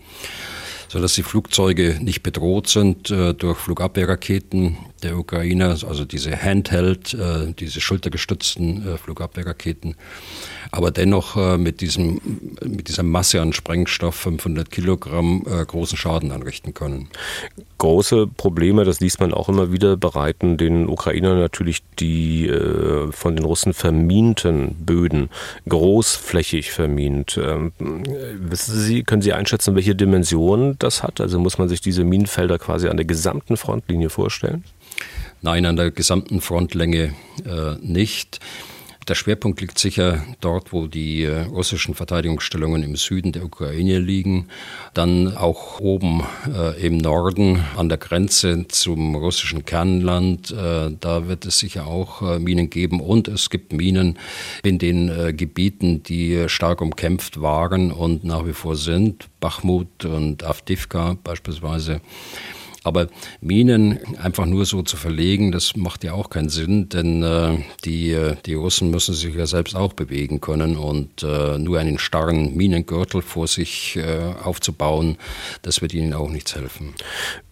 sodass 0.95 1.15
die 1.15 1.25
Flugzeuge 1.25 1.99
nicht 2.01 2.23
bedroht 2.23 2.69
sind 2.69 3.11
äh, 3.11 3.35
durch 3.35 3.59
Flugabwehrraketen 3.59 4.77
der 5.03 5.19
Ukrainer, 5.19 5.71
also 5.71 6.05
diese 6.05 6.41
Handheld, 6.41 7.15
äh, 7.15 7.53
diese 7.53 7.81
schultergestützten 7.81 8.95
äh, 8.95 8.97
Flugabwehrraketen, 8.97 9.97
aber 10.71 10.93
dennoch 10.93 11.37
äh, 11.37 11.59
mit, 11.59 11.81
diesem, 11.81 12.21
mit 12.65 12.89
dieser 12.89 13.03
Masse 13.03 13.43
an 13.43 13.53
Sprengstoff, 13.53 14.15
500 14.15 14.71
Kilogramm, 14.71 15.45
äh, 15.47 15.65
großen 15.65 15.99
Schaden 15.99 16.31
anrichten 16.31 16.75
können. 16.75 17.09
Große 17.79 18.29
Probleme, 18.29 18.85
das 18.85 19.01
liest 19.01 19.21
man 19.21 19.35
auch 19.35 19.49
immer 19.49 19.73
wieder, 19.73 19.97
bereiten 19.97 20.57
den 20.57 20.89
Ukrainern 20.89 21.39
natürlich 21.39 21.83
die 21.99 22.47
äh, 22.47 23.11
von 23.11 23.35
den 23.35 23.45
Russen 23.45 23.75
verminten 23.75 24.77
Böden, 24.79 25.29
großflächig 25.69 26.71
vermint. 26.71 27.39
Ähm, 27.43 27.73
wissen 27.79 28.81
Sie, 28.81 29.03
können 29.03 29.23
Sie 29.23 29.33
einschätzen, 29.33 29.75
welche 29.75 29.95
Dimension 29.95 30.77
das 30.85 31.03
hat? 31.03 31.21
Also 31.21 31.39
muss 31.39 31.59
man 31.59 31.69
sich 31.69 31.81
diese 31.81 32.05
Minenfelder 32.05 32.59
quasi 32.59 32.89
an 32.89 32.97
der 32.97 33.07
gesamten 33.07 33.57
Frontlinie 33.57 34.11
vorstellen? 34.11 34.65
Nein, 35.43 35.67
an 35.67 35.77
der 35.77 35.91
gesamten 35.91 36.41
Frontlänge 36.41 37.15
äh, 37.45 37.75
nicht. 37.81 38.41
Der 39.09 39.15
Schwerpunkt 39.15 39.61
liegt 39.61 39.79
sicher 39.79 40.25
dort, 40.41 40.73
wo 40.73 40.87
die 40.87 41.25
äh, 41.25 41.41
russischen 41.43 41.95
Verteidigungsstellungen 41.95 42.83
im 42.83 42.97
Süden 42.97 43.33
der 43.33 43.45
Ukraine 43.45 43.99
liegen. 43.99 44.49
Dann 44.95 45.37
auch 45.37 45.79
oben 45.81 46.23
äh, 46.49 46.81
im 46.87 46.97
Norden 46.97 47.63
an 47.77 47.91
der 47.91 47.99
Grenze 47.99 48.67
zum 48.69 49.15
russischen 49.15 49.67
Kernland. 49.67 50.53
Äh, 50.53 50.93
da 50.99 51.29
wird 51.29 51.45
es 51.45 51.59
sicher 51.59 51.87
auch 51.87 52.23
äh, 52.23 52.39
Minen 52.39 52.71
geben. 52.71 53.01
Und 53.01 53.29
es 53.29 53.51
gibt 53.51 53.75
Minen 53.75 54.19
in 54.63 54.79
den 54.79 55.11
äh, 55.11 55.35
Gebieten, 55.35 56.03
die 56.03 56.49
stark 56.49 56.81
umkämpft 56.81 57.43
waren 57.43 57.93
und 57.93 58.25
nach 58.25 58.47
wie 58.47 58.55
vor 58.55 58.77
sind. 58.77 59.29
Bachmut 59.39 60.07
und 60.07 60.45
Avdivka 60.45 61.19
beispielsweise. 61.23 62.01
Aber 62.85 63.09
Minen 63.41 63.99
einfach 64.23 64.45
nur 64.45 64.67
so 64.67 64.83
zu 64.83 64.97
verlegen, 64.97 65.53
das 65.53 65.75
macht 65.75 66.05
ja 66.05 66.13
auch 66.13 66.29
keinen 66.29 66.51
Sinn, 66.51 66.91
denn 66.91 67.23
äh, 67.23 67.59
die, 67.85 68.13
äh, 68.13 68.37
die 68.45 68.55
Russen 68.55 68.91
müssen 68.91 69.15
sich 69.15 69.35
ja 69.35 69.47
selbst 69.47 69.75
auch 69.75 69.95
bewegen 69.95 70.43
können 70.43 70.77
und 70.77 71.23
äh, 71.23 71.59
nur 71.59 71.79
einen 71.79 71.99
starren 71.99 72.55
Minengürtel 72.55 73.23
vor 73.23 73.47
sich 73.47 73.97
äh, 73.97 74.35
aufzubauen, 74.45 75.17
das 75.63 75.81
wird 75.81 75.95
ihnen 75.95 76.13
auch 76.13 76.29
nichts 76.29 76.55
helfen. 76.55 76.95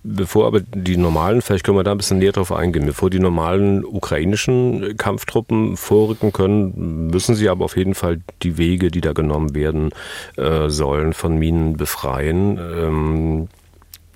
Bevor 0.05 0.47
aber 0.47 0.61
die 0.61 0.97
normalen, 0.99 1.40
vielleicht 1.40 1.64
können 1.64 1.79
wir 1.79 1.85
da 1.85 1.92
ein 1.92 1.97
bisschen 1.97 2.18
näher 2.18 2.33
drauf 2.33 2.53
eingehen, 2.53 2.85
bevor 2.85 3.09
die 3.09 3.21
normalen 3.21 3.85
ukrainischen 3.85 4.97
Kampftruppen 4.97 5.77
vorrücken 5.77 6.33
können, 6.33 7.09
müssen 7.09 7.37
sie 7.37 7.49
aber 7.49 7.64
auf 7.64 7.77
jeden 7.77 7.95
Fall 7.95 8.21
die 8.42 8.59
Wege, 8.59 8.90
die 8.90 9.01
da 9.01 9.12
genommen 9.12 9.55
werden 9.55 9.90
äh, 10.37 10.68
sollen, 10.68 11.14
von 11.14 11.38
Minen 11.38 11.77
befreien. 11.77 12.59
Ähm, 12.59 13.49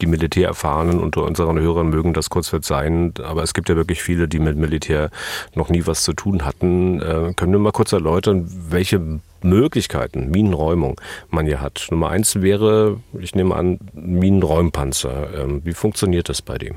die 0.00 0.06
Militärerfahrenen 0.06 0.98
unter 0.98 1.24
unseren 1.24 1.58
Hörern 1.58 1.88
mögen 1.88 2.12
das 2.12 2.30
kurz 2.30 2.48
verzeihen, 2.48 3.14
aber 3.22 3.42
es 3.42 3.54
gibt 3.54 3.68
ja 3.68 3.76
wirklich 3.76 4.02
viele, 4.02 4.28
die 4.28 4.38
mit 4.38 4.56
Militär 4.56 5.10
noch 5.54 5.68
nie 5.68 5.86
was 5.86 6.02
zu 6.02 6.12
tun 6.12 6.44
hatten. 6.44 7.00
Äh, 7.00 7.32
können 7.34 7.52
wir 7.52 7.58
mal 7.58 7.72
kurz 7.72 7.92
erläutern, 7.92 8.46
welche 8.68 9.20
Möglichkeiten, 9.42 10.30
Minenräumung 10.30 11.00
man 11.30 11.46
hier 11.46 11.60
hat? 11.60 11.86
Nummer 11.90 12.10
eins 12.10 12.36
wäre, 12.36 13.00
ich 13.18 13.34
nehme 13.34 13.54
an, 13.54 13.78
Minenräumpanzer. 13.94 15.42
Ähm, 15.42 15.62
wie 15.64 15.74
funktioniert 15.74 16.28
das 16.28 16.42
bei 16.42 16.58
dem? 16.58 16.76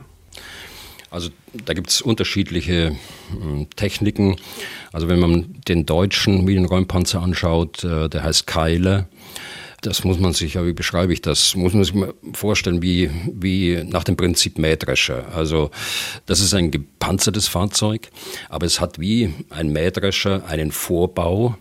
Also 1.11 1.29
da 1.65 1.73
gibt 1.73 1.89
es 1.89 2.01
unterschiedliche 2.01 2.91
äh, 2.91 3.65
Techniken. 3.75 4.37
Also 4.93 5.09
wenn 5.09 5.19
man 5.19 5.55
den 5.67 5.85
deutschen 5.85 6.45
Minenräumpanzer 6.45 7.21
anschaut, 7.21 7.83
äh, 7.83 8.09
der 8.09 8.23
heißt 8.23 8.47
Keile 8.47 9.07
das 9.81 10.03
muss 10.03 10.19
man 10.19 10.33
sich, 10.33 10.55
ja, 10.55 10.65
wie 10.65 10.73
beschreibe 10.73 11.13
ich 11.13 11.21
das, 11.21 11.55
muss 11.55 11.73
man 11.73 11.83
sich 11.83 11.93
mal 11.93 12.13
vorstellen, 12.33 12.81
wie, 12.81 13.09
wie 13.33 13.83
nach 13.83 14.03
dem 14.03 14.17
Prinzip 14.17 14.57
Mähdrescher. 14.57 15.33
Also 15.33 15.71
das 16.25 16.39
ist 16.39 16.53
ein 16.53 16.71
gepanzertes 16.71 17.47
Fahrzeug, 17.47 18.09
aber 18.49 18.65
es 18.65 18.79
hat 18.79 18.99
wie 18.99 19.33
ein 19.49 19.71
Mähdrescher 19.71 20.45
einen 20.47 20.71
Vorbau, 20.71 21.57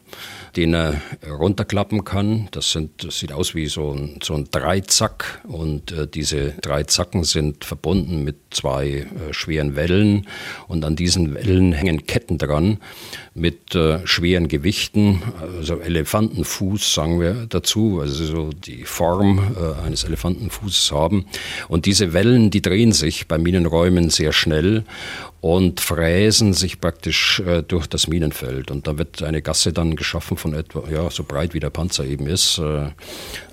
den 0.57 0.75
er 0.75 1.01
runterklappen 1.29 2.05
kann. 2.05 2.49
Das, 2.51 2.73
sind, 2.73 3.05
das 3.05 3.19
sieht 3.19 3.33
aus 3.33 3.55
wie 3.55 3.67
so 3.67 3.93
ein, 3.93 4.21
so 4.23 4.35
ein 4.35 4.49
Dreizack 4.51 5.43
und 5.47 5.93
äh, 5.93 6.07
diese 6.07 6.53
drei 6.61 6.85
Zacken 6.85 7.25
sind 7.25 7.65
verbunden 7.65 8.25
mit 8.25 8.37
zwei 8.51 8.89
äh, 8.89 9.07
schweren 9.33 9.77
Wellen 9.77 10.27
und 10.67 10.85
an 10.85 10.97
diesen 10.97 11.35
Wellen 11.35 11.73
hängen 11.73 12.07
Ketten 12.07 12.39
dran 12.39 12.79
mit 13.35 13.75
äh, 13.75 14.07
schweren 14.07 14.49
Gewichten, 14.49 15.23
also 15.59 15.79
Elefantenfuß 15.79 16.93
sagen 16.93 17.21
wir 17.21 17.47
dazu, 17.49 18.01
also 18.01 18.25
so 18.25 18.51
die 18.51 18.85
Form 18.85 19.55
äh, 19.57 19.87
eines 19.87 20.05
Elefantenfußes 20.05 20.93
haben. 20.93 21.27
Und 21.69 21.87
diese 21.87 22.13
Wellen, 22.13 22.51
die 22.51 22.63
drehen 22.63 22.93
sich 22.93 23.29
bei 23.29 23.39
Minenräumen 23.39 24.11
sehr 24.11 24.33
schnell 24.33 24.85
und 25.41 25.81
fräsen 25.81 26.53
sich 26.53 26.81
praktisch 26.81 27.41
äh, 27.41 27.63
durch 27.63 27.87
das 27.87 28.09
Minenfeld. 28.09 28.71
Und 28.71 28.87
da 28.87 28.99
wird 28.99 29.23
eine 29.23 29.41
Gasse 29.41 29.73
dann 29.73 29.95
geschaffen 29.95 30.37
von 30.37 30.53
etwa, 30.53 30.83
ja, 30.91 31.11
so 31.11 31.23
breit 31.23 31.55
wie 31.55 31.61
der 31.61 31.71
Panzer 31.71 32.05
eben 32.05 32.27
ist, 32.27 32.59
äh, 32.59 32.89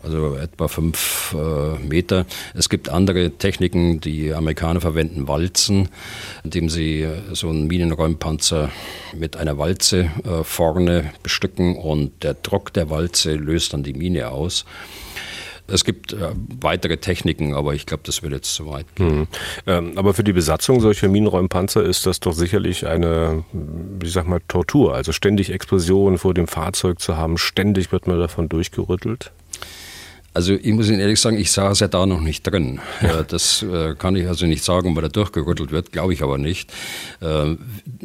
also 0.03 0.35
etwa 0.35 0.67
fünf 0.67 1.35
äh, 1.37 1.77
Meter. 1.79 2.25
Es 2.55 2.69
gibt 2.69 2.89
andere 2.89 3.31
Techniken, 3.31 4.01
die 4.01 4.33
Amerikaner 4.33 4.81
verwenden 4.81 5.27
Walzen, 5.27 5.89
indem 6.43 6.69
sie 6.69 7.03
äh, 7.03 7.21
so 7.33 7.49
einen 7.49 7.67
Minenräumpanzer 7.67 8.71
mit 9.13 9.37
einer 9.37 9.57
Walze 9.59 10.09
äh, 10.23 10.43
vorne 10.43 11.13
bestücken 11.21 11.75
und 11.75 12.23
der 12.23 12.33
Druck 12.33 12.73
der 12.73 12.89
Walze 12.89 13.35
löst 13.35 13.73
dann 13.73 13.83
die 13.83 13.93
Mine 13.93 14.29
aus. 14.31 14.65
Es 15.67 15.83
gibt 15.83 16.13
äh, 16.13 16.31
weitere 16.61 16.97
Techniken, 16.97 17.55
aber 17.55 17.73
ich 17.73 17.85
glaube, 17.85 18.03
das 18.05 18.21
würde 18.21 18.35
jetzt 18.37 18.53
zu 18.53 18.67
weit 18.69 18.85
gehen. 18.95 19.19
Mhm. 19.19 19.27
Ähm, 19.65 19.97
aber 19.97 20.13
für 20.13 20.23
die 20.23 20.33
Besatzung 20.33 20.79
solcher 20.79 21.07
Minenräumpanzer 21.07 21.83
ist 21.83 22.05
das 22.05 22.19
doch 22.19 22.33
sicherlich 22.33 22.85
eine, 22.85 23.43
wie 23.51 24.09
sag 24.09 24.27
mal, 24.27 24.41
Tortur. 24.47 24.93
Also 24.93 25.11
ständig 25.11 25.51
Explosionen 25.51 26.17
vor 26.19 26.33
dem 26.33 26.47
Fahrzeug 26.47 26.99
zu 26.99 27.17
haben, 27.17 27.37
ständig 27.37 27.91
wird 27.91 28.07
man 28.07 28.19
davon 28.19 28.47
durchgerüttelt. 28.47 29.31
Also 30.35 30.53
ich 30.53 30.73
muss 30.73 30.89
Ihnen 30.89 30.99
ehrlich 30.99 31.21
sagen, 31.21 31.37
ich 31.37 31.49
saß 31.49 31.79
ja 31.79 31.87
da 31.87 32.05
noch 32.05 32.19
nicht 32.19 32.43
drin. 32.43 32.81
Das 33.29 33.63
äh, 33.63 33.95
kann 33.95 34.17
ich 34.17 34.27
also 34.27 34.45
nicht 34.45 34.65
sagen, 34.65 34.93
weil 34.93 35.03
er 35.03 35.09
durchgerüttelt 35.09 35.71
wird, 35.71 35.93
glaube 35.93 36.11
ich 36.11 36.21
aber 36.21 36.37
nicht. 36.37 36.73
Äh, 37.21 37.55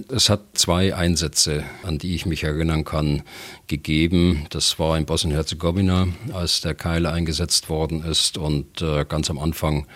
es 0.08 0.30
hat 0.30 0.40
zwei 0.54 0.94
Einsätze, 0.94 1.64
an 1.82 1.98
die 1.98 2.14
ich 2.14 2.26
mich 2.26 2.44
erinnern 2.44 2.84
kann, 2.84 3.22
gegeben. 3.66 4.46
Das 4.50 4.78
war 4.78 4.96
in 4.96 5.06
Bosnien-Herzegowina, 5.06 6.06
als 6.32 6.60
der 6.60 6.74
Keil 6.74 7.06
eingesetzt 7.06 7.68
worden 7.68 8.04
ist 8.04 8.38
und 8.38 8.80
äh, 8.80 9.04
ganz 9.04 9.28
am 9.28 9.40
Anfang 9.40 9.88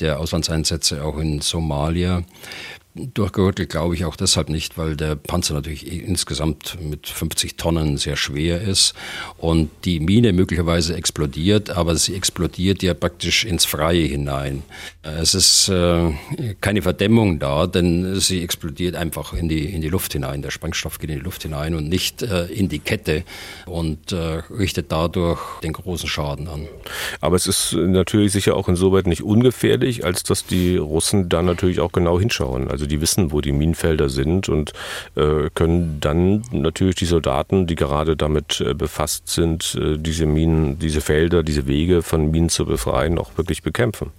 der 0.00 0.18
Auslandseinsätze 0.18 1.04
auch 1.04 1.18
in 1.18 1.40
Somalia. 1.40 2.24
Durchgerüttelt 2.94 3.70
glaube 3.70 3.94
ich 3.94 4.04
auch 4.04 4.16
deshalb 4.16 4.48
nicht, 4.48 4.76
weil 4.76 4.96
der 4.96 5.14
Panzer 5.14 5.54
natürlich 5.54 5.86
insgesamt 5.86 6.76
mit 6.80 7.06
50 7.06 7.56
Tonnen 7.56 7.98
sehr 7.98 8.16
schwer 8.16 8.60
ist 8.60 8.94
und 9.38 9.70
die 9.84 10.00
Mine 10.00 10.32
möglicherweise 10.32 10.96
explodiert, 10.96 11.70
aber 11.70 11.94
sie 11.94 12.16
explodiert 12.16 12.82
ja 12.82 12.94
praktisch 12.94 13.44
ins 13.44 13.64
Freie 13.64 14.02
hinein. 14.02 14.64
Es 15.02 15.34
ist 15.34 15.68
äh, 15.68 16.12
keine 16.60 16.82
Verdämmung 16.82 17.38
da, 17.38 17.68
denn 17.68 18.18
sie 18.18 18.42
explodiert 18.42 18.96
einfach 18.96 19.34
in 19.34 19.48
die, 19.48 19.72
in 19.72 19.82
die 19.82 19.88
Luft 19.88 20.12
hinein. 20.12 20.42
Der 20.42 20.50
Sprengstoff 20.50 20.98
geht 20.98 21.10
in 21.10 21.18
die 21.18 21.24
Luft 21.24 21.42
hinein 21.42 21.74
und 21.74 21.88
nicht 21.88 22.22
äh, 22.22 22.46
in 22.46 22.68
die 22.68 22.80
Kette 22.80 23.22
und 23.66 24.12
äh, 24.12 24.42
richtet 24.50 24.90
dadurch 24.90 25.40
den 25.62 25.72
großen 25.72 26.08
Schaden 26.08 26.48
an. 26.48 26.66
Aber 27.20 27.36
es 27.36 27.46
ist 27.46 27.72
natürlich 27.72 28.32
sicher 28.32 28.56
auch 28.56 28.68
insoweit 28.68 29.06
nicht 29.06 29.22
ungefährlich, 29.22 30.04
als 30.04 30.22
dass 30.24 30.44
die 30.44 30.76
Russen 30.76 31.28
da 31.28 31.40
natürlich 31.40 31.80
auch 31.80 31.92
genau 31.92 32.18
hinschauen. 32.18 32.68
Also 32.68 32.79
also 32.80 32.88
die 32.88 33.02
wissen, 33.02 33.30
wo 33.30 33.42
die 33.42 33.52
Minenfelder 33.52 34.08
sind 34.08 34.48
und 34.48 34.72
äh, 35.14 35.50
können 35.54 35.98
dann 36.00 36.42
natürlich 36.50 36.94
die 36.94 37.04
Soldaten, 37.04 37.66
die 37.66 37.74
gerade 37.74 38.16
damit 38.16 38.62
äh, 38.62 38.72
befasst 38.72 39.28
sind, 39.28 39.74
äh, 39.78 39.98
diese 39.98 40.24
Minen, 40.24 40.78
diese 40.78 41.02
Felder, 41.02 41.42
diese 41.42 41.66
Wege 41.66 42.00
von 42.00 42.30
Minen 42.30 42.48
zu 42.48 42.64
befreien, 42.64 43.18
auch 43.18 43.36
wirklich 43.36 43.62
bekämpfen. 43.62 44.12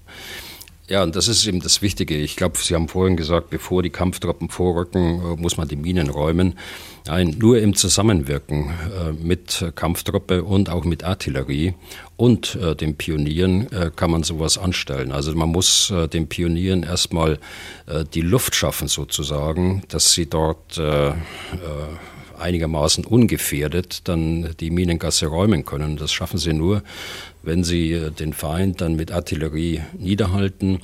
Ja, 0.91 1.03
und 1.03 1.15
das 1.15 1.29
ist 1.29 1.47
eben 1.47 1.61
das 1.61 1.81
Wichtige. 1.81 2.17
Ich 2.17 2.35
glaube, 2.35 2.57
Sie 2.57 2.75
haben 2.75 2.89
vorhin 2.89 3.15
gesagt, 3.15 3.49
bevor 3.49 3.81
die 3.81 3.91
Kampftruppen 3.91 4.49
vorrücken, 4.49 5.21
äh, 5.21 5.41
muss 5.41 5.55
man 5.55 5.69
die 5.69 5.77
Minen 5.77 6.09
räumen. 6.09 6.59
Nein, 7.07 7.37
nur 7.39 7.59
im 7.59 7.77
Zusammenwirken 7.77 8.71
äh, 8.71 9.13
mit 9.13 9.71
Kampftruppe 9.75 10.43
und 10.43 10.69
auch 10.69 10.83
mit 10.83 11.05
Artillerie 11.05 11.75
und 12.17 12.55
äh, 12.55 12.75
den 12.75 12.97
Pionieren 12.97 13.69
kann 13.95 14.11
man 14.11 14.23
sowas 14.23 14.57
anstellen. 14.57 15.13
Also 15.13 15.33
man 15.33 15.47
muss 15.47 15.93
den 16.11 16.27
Pionieren 16.27 16.83
erstmal 16.83 17.39
die 18.13 18.21
Luft 18.21 18.53
schaffen 18.53 18.87
sozusagen, 18.87 19.83
dass 19.87 20.13
sie 20.13 20.27
dort 20.27 20.79
einigermaßen 22.37 23.05
ungefährdet 23.05 24.07
dann 24.07 24.53
die 24.59 24.71
Minengasse 24.71 25.27
räumen 25.27 25.63
können. 25.63 25.97
Das 25.97 26.11
schaffen 26.11 26.37
sie 26.37 26.53
nur, 26.53 26.83
wenn 27.43 27.63
sie 27.63 27.93
äh, 27.93 28.11
den 28.11 28.33
Feind 28.33 28.81
dann 28.81 28.95
mit 28.95 29.11
Artillerie 29.11 29.81
niederhalten 29.97 30.79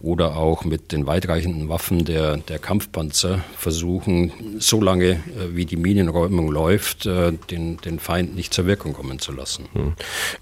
oder 0.00 0.36
auch 0.36 0.64
mit 0.64 0.92
den 0.92 1.06
weitreichenden 1.06 1.68
Waffen 1.68 2.04
der, 2.04 2.36
der 2.36 2.58
Kampfpanzer 2.58 3.40
versuchen, 3.56 4.32
so 4.58 4.80
lange 4.80 5.10
äh, 5.10 5.18
wie 5.50 5.66
die 5.66 5.76
Minenräumung 5.76 6.50
läuft, 6.50 7.06
äh, 7.06 7.32
den, 7.50 7.78
den 7.78 7.98
Feind 7.98 8.36
nicht 8.36 8.54
zur 8.54 8.66
Wirkung 8.66 8.92
kommen 8.92 9.18
zu 9.18 9.32
lassen. 9.32 9.66
Hm. 9.72 9.92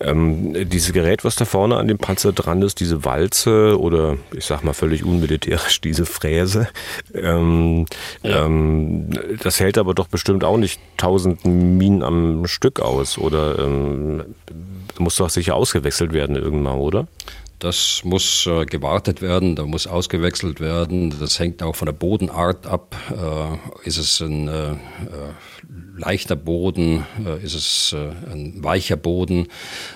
Ähm, 0.00 0.68
dieses 0.68 0.92
Gerät, 0.92 1.24
was 1.24 1.36
da 1.36 1.46
vorne 1.46 1.76
an 1.76 1.88
dem 1.88 1.98
Panzer 1.98 2.32
dran 2.32 2.60
ist, 2.60 2.80
diese 2.80 3.04
Walze 3.04 3.80
oder 3.80 4.18
ich 4.36 4.44
sag 4.44 4.62
mal 4.62 4.74
völlig 4.74 5.04
unmilitärisch, 5.04 5.80
diese 5.84 6.04
Fräse, 6.04 6.68
ähm, 7.14 7.86
ja. 8.22 8.44
ähm, 8.44 9.08
das 9.42 9.60
hält 9.60 9.78
aber 9.78 9.94
doch 9.94 10.08
bestimmt 10.08 10.44
auch 10.44 10.58
nicht 10.58 10.80
tausend 10.98 11.44
Minen 11.46 12.02
am 12.02 12.46
Stück 12.46 12.80
aus 12.80 13.16
oder 13.16 13.58
ähm, 13.58 14.22
muss 14.98 15.16
doch 15.16 15.30
sicher 15.30 15.54
ausgewechselt 15.54 16.12
werden 16.12 16.36
irgendwann, 16.36 16.78
oder? 16.78 17.06
Das 17.58 18.02
muss 18.04 18.46
äh, 18.46 18.66
gewartet 18.66 19.22
werden, 19.22 19.56
da 19.56 19.64
muss 19.64 19.86
ausgewechselt 19.86 20.60
werden. 20.60 21.14
Das 21.18 21.38
hängt 21.38 21.62
auch 21.62 21.74
von 21.74 21.86
der 21.86 21.94
Bodenart 21.94 22.66
ab. 22.66 22.94
Äh, 23.10 23.86
ist 23.88 23.96
es 23.96 24.20
ein 24.20 24.48
äh, 24.48 24.72
äh 24.72 24.76
leichter 25.98 26.36
Boden, 26.36 27.06
äh, 27.24 27.42
ist 27.42 27.54
es 27.54 27.94
äh, 27.96 28.10
ein 28.30 28.62
weicher 28.62 28.96
Boden, 28.96 29.48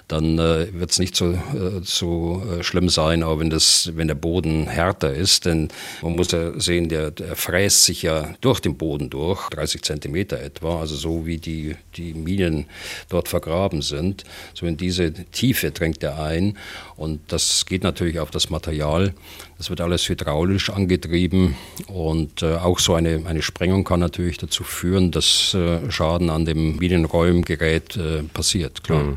dann 0.08 0.38
wird 0.38 0.90
es 0.90 0.98
nicht 0.98 1.14
so, 1.14 1.38
so 1.82 2.42
schlimm 2.62 2.88
sein, 2.88 3.22
aber 3.22 3.38
wenn, 3.38 3.50
das, 3.50 3.92
wenn 3.94 4.08
der 4.08 4.14
Boden 4.14 4.66
härter 4.66 5.12
ist, 5.12 5.44
denn 5.44 5.68
man 6.00 6.16
muss 6.16 6.32
ja 6.32 6.58
sehen, 6.58 6.88
der, 6.88 7.10
der 7.10 7.36
fräst 7.36 7.84
sich 7.84 8.02
ja 8.02 8.34
durch 8.40 8.60
den 8.60 8.76
Boden 8.76 9.10
durch, 9.10 9.48
30 9.50 9.82
Zentimeter 9.82 10.40
etwa, 10.40 10.80
also 10.80 10.96
so 10.96 11.26
wie 11.26 11.36
die, 11.36 11.76
die 11.96 12.14
Minen 12.14 12.66
dort 13.10 13.28
vergraben 13.28 13.82
sind. 13.82 14.24
So 14.54 14.66
in 14.66 14.76
diese 14.76 15.12
Tiefe 15.12 15.70
drängt 15.70 16.02
er 16.02 16.22
ein 16.22 16.56
und 17.00 17.20
das 17.28 17.64
geht 17.64 17.82
natürlich 17.82 18.20
auf 18.20 18.30
das 18.30 18.50
Material. 18.50 19.14
Das 19.56 19.70
wird 19.70 19.80
alles 19.80 20.06
hydraulisch 20.06 20.68
angetrieben 20.68 21.56
und 21.86 22.42
äh, 22.42 22.56
auch 22.56 22.78
so 22.78 22.92
eine, 22.92 23.22
eine 23.24 23.40
Sprengung 23.40 23.84
kann 23.84 24.00
natürlich 24.00 24.36
dazu 24.36 24.64
führen, 24.64 25.10
dass 25.10 25.54
äh, 25.54 25.90
Schaden 25.90 26.28
an 26.28 26.44
dem 26.44 26.76
Minenräumgerät 26.76 27.96
äh, 27.96 28.22
passiert, 28.24 28.84
klar. 28.84 29.02
Mhm. 29.04 29.16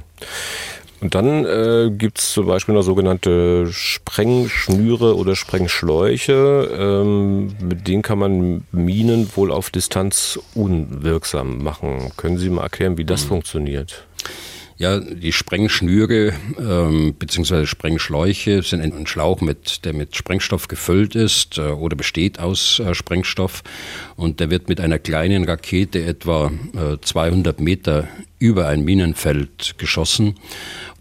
Und 1.01 1.13
dann 1.13 1.43
äh, 1.43 1.91
gibt 1.91 2.19
es 2.19 2.31
zum 2.31 2.45
Beispiel 2.45 2.73
noch 2.73 2.83
sogenannte 2.83 3.67
Sprengschnüre 3.69 5.17
oder 5.17 5.35
Sprengschläuche. 5.35 6.69
Ähm, 6.79 7.53
mit 7.59 7.89
denen 7.89 8.01
kann 8.01 8.17
man 8.17 8.63
Minen 8.71 9.29
wohl 9.35 9.51
auf 9.51 9.69
Distanz 9.69 10.39
unwirksam 10.55 11.61
machen. 11.61 12.13
Können 12.15 12.37
Sie 12.37 12.49
mal 12.49 12.63
erklären, 12.63 12.97
wie 12.97 13.03
das 13.03 13.25
mhm. 13.25 13.27
funktioniert? 13.27 14.05
Ja, 14.77 14.99
die 14.99 15.31
Sprengschnüre 15.31 16.33
ähm, 16.57 17.13
bzw. 17.13 17.65
Sprengschläuche 17.67 18.63
sind 18.63 18.81
ein 18.81 19.05
Schlauch, 19.05 19.39
mit, 19.41 19.85
der 19.85 19.93
mit 19.93 20.15
Sprengstoff 20.15 20.67
gefüllt 20.67 21.15
ist 21.15 21.57
äh, 21.57 21.61
oder 21.61 21.95
besteht 21.95 22.39
aus 22.39 22.79
äh, 22.79 22.95
Sprengstoff 22.95 23.63
und 24.23 24.39
der 24.39 24.49
wird 24.49 24.69
mit 24.69 24.79
einer 24.79 24.99
kleinen 24.99 25.43
Rakete 25.43 26.03
etwa 26.03 26.51
äh, 26.75 26.97
200 26.99 27.59
Meter 27.59 28.07
über 28.39 28.67
ein 28.67 28.83
Minenfeld 28.83 29.75
geschossen. 29.77 30.35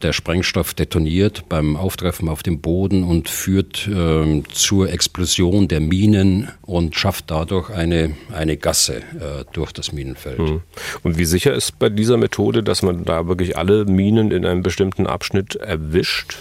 Der 0.02 0.12
Sprengstoff 0.12 0.74
detoniert 0.74 1.48
beim 1.48 1.76
Auftreffen 1.76 2.28
auf 2.28 2.42
dem 2.42 2.60
Boden 2.60 3.04
und 3.04 3.28
führt 3.28 3.88
äh, 3.88 4.42
zur 4.52 4.90
Explosion 4.90 5.68
der 5.68 5.80
Minen 5.80 6.50
und 6.62 6.96
schafft 6.96 7.30
dadurch 7.30 7.70
eine, 7.70 8.16
eine 8.32 8.56
Gasse 8.56 8.96
äh, 8.96 9.44
durch 9.52 9.72
das 9.72 9.92
Minenfeld. 9.92 10.38
Hm. 10.38 10.60
Und 11.04 11.16
wie 11.16 11.24
sicher 11.24 11.54
ist 11.54 11.78
bei 11.78 11.88
dieser 11.88 12.16
Methode, 12.16 12.62
dass 12.62 12.82
man 12.82 13.04
da 13.04 13.28
wirklich 13.28 13.56
alle 13.56 13.84
Minen 13.84 14.32
in 14.32 14.44
einem 14.44 14.62
bestimmten 14.62 15.06
Abschnitt 15.06 15.54
erwischt? 15.56 16.38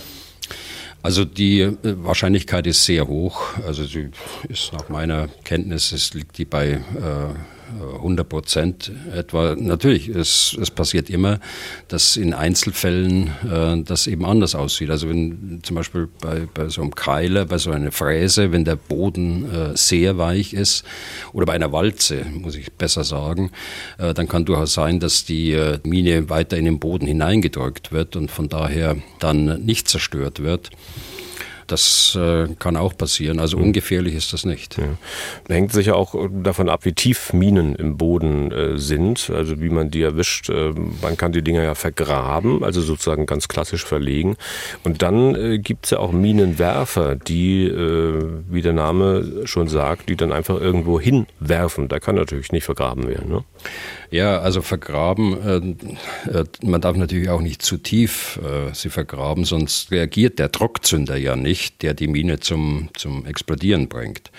Also 1.04 1.26
die 1.26 1.62
äh, 1.62 1.78
Wahrscheinlichkeit 1.82 2.68
ist 2.68 2.86
sehr 2.86 3.08
hoch. 3.08 3.58
Also 3.66 3.84
sie 3.84 4.12
ist 4.50 4.74
nach 4.74 4.90
meiner 4.90 5.28
Kenntnis, 5.44 5.92
es 5.92 6.14
liegt 6.14 6.38
die 6.38 6.46
bei 6.46 6.72
äh, 6.72 6.80
100 7.96 8.28
Prozent 8.28 8.92
etwa. 9.16 9.56
Natürlich, 9.58 10.08
es, 10.08 10.58
es 10.60 10.72
passiert 10.72 11.10
immer, 11.10 11.40
dass 11.88 12.18
in 12.18 12.34
Einzelfällen 12.34 13.28
äh, 13.50 13.82
das 13.84 14.08
eben 14.08 14.26
anders 14.26 14.56
aussieht. 14.56 14.90
Also 14.90 15.10
wenn 15.10 15.60
zum 15.64 15.76
Beispiel 15.76 16.08
bei, 16.22 16.48
bei 16.54 16.70
so 16.70 16.82
einem 16.82 16.96
Keiler, 16.96 17.46
bei 17.46 17.58
so 17.58 17.72
einer 17.72 17.92
Fräse, 17.92 18.52
wenn 18.52 18.66
der 18.66 18.76
Boden 18.76 19.52
äh, 19.52 19.78
sehr 19.78 20.18
weich 20.18 20.54
ist 20.54 20.84
oder 21.34 21.46
bei 21.46 21.54
einer 21.54 21.72
Walze, 21.72 22.26
muss 22.34 22.56
ich 22.56 22.72
besser 22.74 23.04
sagen, 23.04 23.52
äh, 23.98 24.14
dann 24.14 24.28
kann 24.28 24.46
durchaus 24.46 24.74
sein, 24.74 25.00
dass 25.00 25.26
die 25.26 25.52
äh, 25.54 25.80
Mine 25.84 26.30
weiter 26.30 26.58
in 26.58 26.66
den 26.66 26.80
Boden 26.80 27.08
hineingedrückt 27.08 27.92
wird 27.92 28.16
und 28.16 28.32
von 28.32 28.50
daher 28.50 28.98
dann 29.20 29.66
nicht 29.66 29.88
zerstört 29.88 30.42
wird. 30.42 30.70
Das 31.72 32.18
äh, 32.20 32.48
kann 32.60 32.76
auch 32.76 32.98
passieren. 32.98 33.40
Also 33.40 33.58
mhm. 33.58 33.66
ungefährlich 33.66 34.16
ist 34.16 34.34
das 34.34 34.46
nicht. 34.46 34.78
Ja. 34.78 34.84
Hängt 35.48 35.72
sicher 35.72 35.96
auch 35.96 36.16
davon 36.44 36.70
ab, 36.70 36.84
wie 36.84 36.92
tief 36.92 37.32
Minen 37.32 37.76
im 37.76 37.98
Boden 37.98 38.52
äh, 38.52 38.78
sind, 38.78 39.32
also 39.34 39.62
wie 39.62 39.70
man 39.70 39.90
die 39.90 40.02
erwischt. 40.02 40.50
Äh, 40.50 40.74
man 41.02 41.16
kann 41.16 41.32
die 41.32 41.42
Dinger 41.42 41.64
ja 41.64 41.76
vergraben, 41.76 42.64
also 42.64 42.82
sozusagen 42.82 43.26
ganz 43.26 43.48
klassisch 43.48 43.86
verlegen. 43.86 44.36
Und 44.84 45.02
dann 45.02 45.36
äh, 45.36 45.60
gibt 45.60 45.86
es 45.86 45.92
ja 45.92 46.00
auch 46.00 46.12
Minenwerfer, 46.12 47.16
die, 47.16 47.66
äh, 47.68 48.22
wie 48.50 48.62
der 48.62 48.74
Name 48.74 49.44
schon 49.46 49.70
sagt, 49.70 50.10
die 50.10 50.18
dann 50.18 50.34
einfach 50.34 50.60
irgendwo 50.60 51.00
hinwerfen. 51.00 51.88
Da 51.88 52.00
kann 52.00 52.16
natürlich 52.16 52.52
nicht 52.52 52.66
vergraben 52.66 53.08
werden. 53.08 53.30
Ne? 53.30 53.44
Ja, 54.12 54.40
also 54.40 54.62
vergraben, 54.62 55.78
äh, 56.28 56.40
äh, 56.40 56.44
man 56.62 56.82
darf 56.82 56.98
natürlich 56.98 57.30
auch 57.30 57.40
nicht 57.40 57.62
zu 57.62 57.78
tief 57.78 58.42
äh, 58.44 58.74
sie 58.74 58.90
vergraben, 58.90 59.46
sonst 59.46 59.90
reagiert 59.90 60.38
der 60.38 60.50
Druckzünder 60.50 61.16
ja 61.16 61.38
nicht, 61.38 61.82
der 61.82 61.94
die 61.94 62.10
Mine 62.10 62.42
zum, 62.42 62.90
zum 62.94 63.26
Explodieren 63.26 63.88
bringt. 63.88 64.30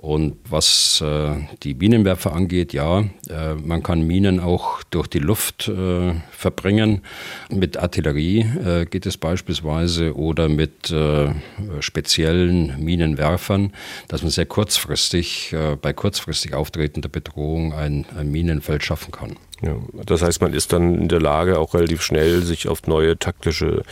Und 0.00 0.38
was 0.48 1.02
äh, 1.02 1.34
die 1.62 1.74
Minenwerfer 1.74 2.32
angeht, 2.32 2.72
ja, 2.72 3.00
äh, 3.28 3.54
man 3.62 3.82
kann 3.82 4.06
Minen 4.06 4.40
auch 4.40 4.82
durch 4.84 5.08
die 5.08 5.18
Luft 5.18 5.68
äh, 5.68 6.14
verbringen. 6.30 7.02
Mit 7.50 7.76
Artillerie 7.76 8.40
äh, 8.40 8.86
geht 8.86 9.04
es 9.04 9.18
beispielsweise 9.18 10.16
oder 10.16 10.48
mit 10.48 10.90
äh, 10.90 11.34
speziellen 11.80 12.82
Minenwerfern, 12.82 13.72
dass 14.08 14.22
man 14.22 14.30
sehr 14.30 14.46
kurzfristig, 14.46 15.52
äh, 15.52 15.76
bei 15.76 15.92
kurzfristig 15.92 16.54
auftretender 16.54 17.10
Bedrohung 17.10 17.74
ein, 17.74 18.06
ein 18.16 18.30
Minenfeld 18.30 18.82
schaffen 18.82 19.12
kann. 19.12 19.36
Ja, 19.62 19.76
das 20.06 20.22
heißt, 20.22 20.40
man 20.40 20.54
ist 20.54 20.72
dann 20.72 20.94
in 20.94 21.08
der 21.08 21.20
Lage, 21.20 21.58
auch 21.58 21.74
relativ 21.74 22.02
schnell 22.02 22.42
sich 22.42 22.68
auf 22.68 22.86
neue 22.86 23.18
taktische 23.18 23.82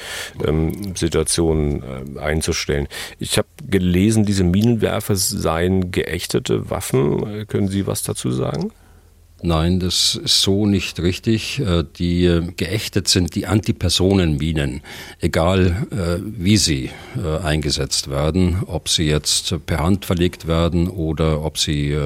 ähm, 0.45 0.97
Situationen 0.97 2.17
äh, 2.17 2.21
einzustellen. 2.21 2.89
Ich 3.19 3.37
habe 3.37 3.49
gelesen, 3.69 4.25
diese 4.25 4.45
Minenwerfer 4.45 5.17
seien 5.17 5.91
geächtete 5.91 6.71
Waffen. 6.71 7.41
Äh, 7.41 7.45
können 7.45 7.69
Sie 7.69 7.87
was 7.87 8.03
dazu 8.03 8.31
sagen? 8.31 8.73
Nein, 9.41 9.79
das 9.79 10.17
ist 10.17 10.43
so 10.43 10.67
nicht 10.67 10.99
richtig. 10.99 11.61
Äh, 11.61 11.85
die 11.97 12.25
äh, 12.25 12.43
geächtet 12.57 13.07
sind 13.07 13.37
die 13.37 13.47
Antipersonenminen, 13.47 14.81
egal 15.21 15.87
äh, 15.93 16.21
wie 16.25 16.57
sie 16.57 16.91
eingesetzt 17.43 18.11
werden, 18.11 18.63
ob 18.67 18.89
sie 18.89 19.05
jetzt 19.05 19.55
per 19.67 19.79
Hand 19.79 20.05
verlegt 20.05 20.47
werden 20.47 20.89
oder 20.89 21.45
ob 21.45 21.59
sie 21.59 21.97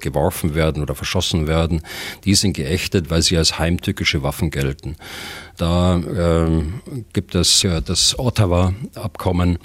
geworfen 0.00 0.54
werden 0.54 0.82
oder 0.82 0.94
verschossen 0.94 1.46
werden. 1.46 1.82
Die 2.24 2.34
sind 2.34 2.54
geächtet, 2.54 3.10
weil 3.10 3.22
sie 3.22 3.36
als 3.38 3.58
heimtückische 3.58 4.22
Waffen 4.22 4.50
gelten. 4.50 4.96
Da 5.56 6.00
gibt 7.12 7.34
es 7.34 7.66
das 7.84 8.18
Ottawa-Abkommen 8.18 9.58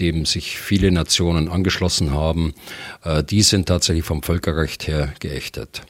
dem 0.00 0.24
sich 0.24 0.58
viele 0.58 0.90
Nationen 0.90 1.48
angeschlossen 1.48 2.12
haben, 2.12 2.54
äh, 3.04 3.22
die 3.22 3.42
sind 3.42 3.66
tatsächlich 3.66 4.04
vom 4.04 4.22
Völkerrecht 4.22 4.86
her 4.86 5.12
geächtet. 5.20 5.82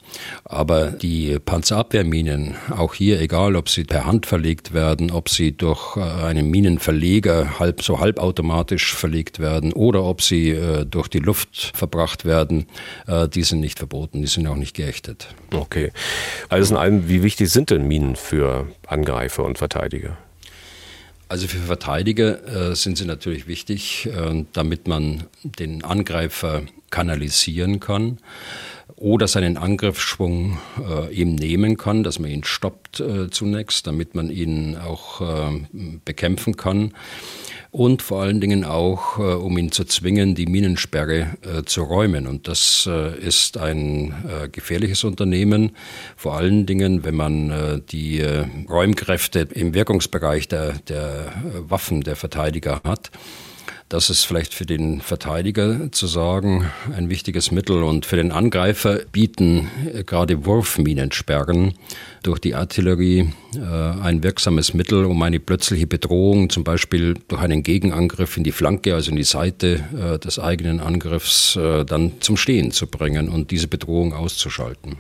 Aber 0.45 0.91
die 0.91 1.39
Panzerabwehrminen, 1.39 2.57
auch 2.71 2.95
hier, 2.95 3.21
egal 3.21 3.57
ob 3.57 3.69
sie 3.69 3.85
per 3.85 4.07
Hand 4.07 4.27
verlegt 4.27 4.73
werden, 4.73 5.11
ob 5.11 5.29
sie 5.29 5.53
durch 5.53 5.97
äh, 5.97 6.01
einen 6.01 6.51
Minenverleger 6.51 7.59
halb 7.59 7.83
so 7.83 8.01
halbautomatisch 8.01 8.95
verlegt 8.95 9.39
werden 9.39 9.73
oder 9.73 10.05
ob 10.05 10.23
sie 10.23 10.51
äh, 10.51 10.85
durch 10.85 11.09
die 11.09 11.19
Luft 11.19 11.73
verbracht 11.75 12.25
werden, 12.25 12.67
die 13.35 13.43
sind 13.43 13.61
nicht 13.61 13.79
verboten, 13.79 14.21
die 14.21 14.27
sind 14.27 14.47
auch 14.47 14.57
nicht 14.57 14.75
geächtet. 14.75 15.29
Okay. 15.53 15.93
Alles 16.49 16.71
in 16.71 16.77
allem, 16.77 17.09
wie 17.09 17.23
wichtig 17.23 17.51
sind 17.51 17.71
denn 17.71 17.87
Minen 17.87 18.17
für 18.17 18.67
Angreifer 18.87 19.45
und 19.45 19.59
Verteidiger? 19.59 20.17
Also 21.29 21.47
für 21.47 21.59
Verteidiger 21.59 22.71
äh, 22.71 22.75
sind 22.75 22.97
sie 22.97 23.05
natürlich 23.05 23.47
wichtig, 23.47 24.07
äh, 24.07 24.45
damit 24.53 24.89
man 24.89 25.25
den 25.43 25.85
Angreifer 25.85 26.63
kanalisieren 26.91 27.81
kann 27.81 28.19
oder 28.97 29.29
seinen 29.29 29.57
Angriffsschwung 29.57 30.59
äh, 30.79 31.13
ihm 31.15 31.35
nehmen 31.35 31.77
kann, 31.77 32.03
dass 32.03 32.19
man 32.19 32.31
ihn 32.31 32.45
stoppt 32.45 33.01
äh, 33.01 33.31
zunächst, 33.31 33.87
damit 33.87 34.15
man 34.15 34.31
ihn 34.31 34.77
auch 34.77 35.21
äh, 35.21 35.67
bekämpfen 36.05 36.57
kann 36.57 36.93
und 37.71 38.03
vor 38.03 38.23
allen 38.23 38.41
Dingen 38.41 38.65
auch, 38.65 39.19
äh, 39.19 39.23
um 39.23 39.59
ihn 39.59 39.71
zu 39.71 39.85
zwingen, 39.85 40.35
die 40.35 40.47
Minensperre 40.47 41.37
äh, 41.43 41.63
zu 41.65 41.83
räumen. 41.83 42.27
Und 42.27 42.49
das 42.49 42.89
äh, 42.91 43.19
ist 43.19 43.59
ein 43.59 44.15
äh, 44.27 44.49
gefährliches 44.49 45.05
Unternehmen, 45.05 45.73
vor 46.17 46.37
allen 46.37 46.67
Dingen, 46.67 47.05
wenn 47.05 47.15
man 47.15 47.83
die 47.91 48.23
Räumkräfte 48.69 49.49
im 49.53 49.75
Wirkungsbereich 49.75 50.49
der, 50.49 50.73
der 50.89 51.33
Waffen 51.69 52.03
der 52.03 52.17
Verteidiger 52.17 52.81
hat. 52.85 53.11
Das 53.89 54.11
ist 54.11 54.25
vielleicht 54.25 54.53
für 54.53 54.67
den 54.67 55.01
Verteidiger 55.01 55.91
zu 55.93 56.07
sagen 56.07 56.71
ein 56.95 57.09
wichtiges 57.09 57.51
Mittel 57.51 57.83
und 57.83 58.05
für 58.05 58.17
den 58.17 58.33
Angreifer 58.33 59.01
bieten 59.13 59.71
gerade 60.05 60.45
Wurfminensperren 60.45 61.73
durch 62.23 62.39
die 62.39 62.55
Artillerie 62.55 63.33
äh, 63.55 63.61
ein 63.61 64.23
wirksames 64.23 64.75
Mittel, 64.75 65.07
um 65.07 65.23
eine 65.23 65.41
plötzliche 65.41 65.87
Bedrohung, 65.87 66.51
zum 66.51 66.65
Beispiel 66.65 67.15
durch 67.29 67.41
einen 67.41 67.63
Gegenangriff 67.63 68.37
in 68.37 68.45
die 68.45 68.53
Flanke, 68.53 68.95
also 68.95 69.11
in 69.11 69.17
die 69.17 69.25
Seite 69.25 69.85
äh, 69.97 70.19
des 70.19 70.39
eigenen 70.39 70.81
Angriffs, 70.81 71.57
äh, 71.57 71.87
dann 71.87 72.21
zum 72.21 72.37
Stehen 72.37 72.73
zu 72.73 72.89
bringen 72.89 73.31
und 73.31 73.51
diese 73.51 73.69
Bedrohung 73.69 74.13
auszuschalten. 74.13 74.97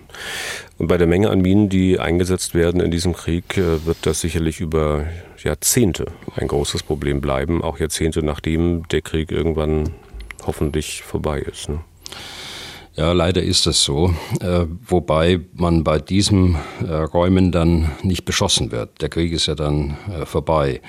Und 0.78 0.86
bei 0.86 0.96
der 0.96 1.06
Menge 1.06 1.28
an 1.28 1.42
Minen, 1.42 1.68
die 1.68 1.98
eingesetzt 1.98 2.54
werden 2.54 2.80
in 2.80 2.90
diesem 2.90 3.12
Krieg, 3.12 3.58
äh, 3.58 3.84
wird 3.84 3.98
das 4.02 4.22
sicherlich 4.22 4.60
über 4.60 5.04
Jahrzehnte 5.44 6.06
ein 6.36 6.48
großes 6.48 6.82
Problem 6.82 7.20
bleiben, 7.20 7.62
auch 7.62 7.78
Jahrzehnte 7.78 8.22
nachdem 8.22 8.86
der 8.88 9.02
Krieg 9.02 9.30
irgendwann 9.30 9.94
hoffentlich 10.46 11.02
vorbei 11.02 11.40
ist. 11.40 11.68
Ne? 11.68 11.80
Ja, 12.98 13.12
leider 13.12 13.40
ist 13.40 13.64
das 13.64 13.84
so. 13.84 14.12
Äh, 14.40 14.66
wobei 14.84 15.38
man 15.54 15.84
bei 15.84 16.00
diesen 16.00 16.56
äh, 16.84 16.92
Räumen 16.92 17.52
dann 17.52 17.92
nicht 18.02 18.24
beschossen 18.24 18.72
wird. 18.72 19.00
Der 19.00 19.08
Krieg 19.08 19.30
ist 19.30 19.46
ja 19.46 19.54
dann 19.54 19.96
äh, 20.12 20.26
vorbei. 20.26 20.80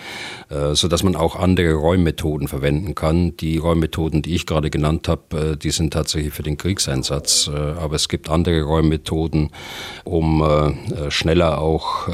Äh, 0.49 0.73
so 0.73 0.87
dass 0.87 1.03
man 1.03 1.15
auch 1.15 1.35
andere 1.35 1.73
Räummethoden 1.73 2.47
verwenden 2.47 2.95
kann. 2.95 3.37
Die 3.37 3.57
Räummethoden, 3.57 4.23
die 4.23 4.33
ich 4.33 4.47
gerade 4.47 4.71
genannt 4.71 5.07
habe, 5.07 5.51
äh, 5.51 5.55
die 5.55 5.69
sind 5.69 5.93
tatsächlich 5.93 6.33
für 6.33 6.41
den 6.41 6.57
Kriegseinsatz. 6.57 7.47
Äh, 7.53 7.55
aber 7.55 7.97
es 7.97 8.09
gibt 8.09 8.27
andere 8.27 8.63
Räummethoden, 8.63 9.51
um 10.03 10.43
schneller 11.09 11.59
auch 11.61 12.07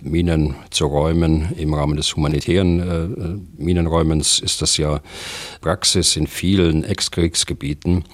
Minen 0.00 0.54
zu 0.70 0.86
räumen. 0.86 1.48
Im 1.56 1.74
Rahmen 1.74 1.96
des 1.96 2.14
humanitären 2.14 3.48
Minenräumens 3.56 4.38
ist 4.38 4.62
das 4.62 4.76
ja 4.76 5.00
Praxis 5.60 6.16
in 6.16 6.26
vielen 6.28 6.84
Ex-Kriegsgebieten. 6.84 8.04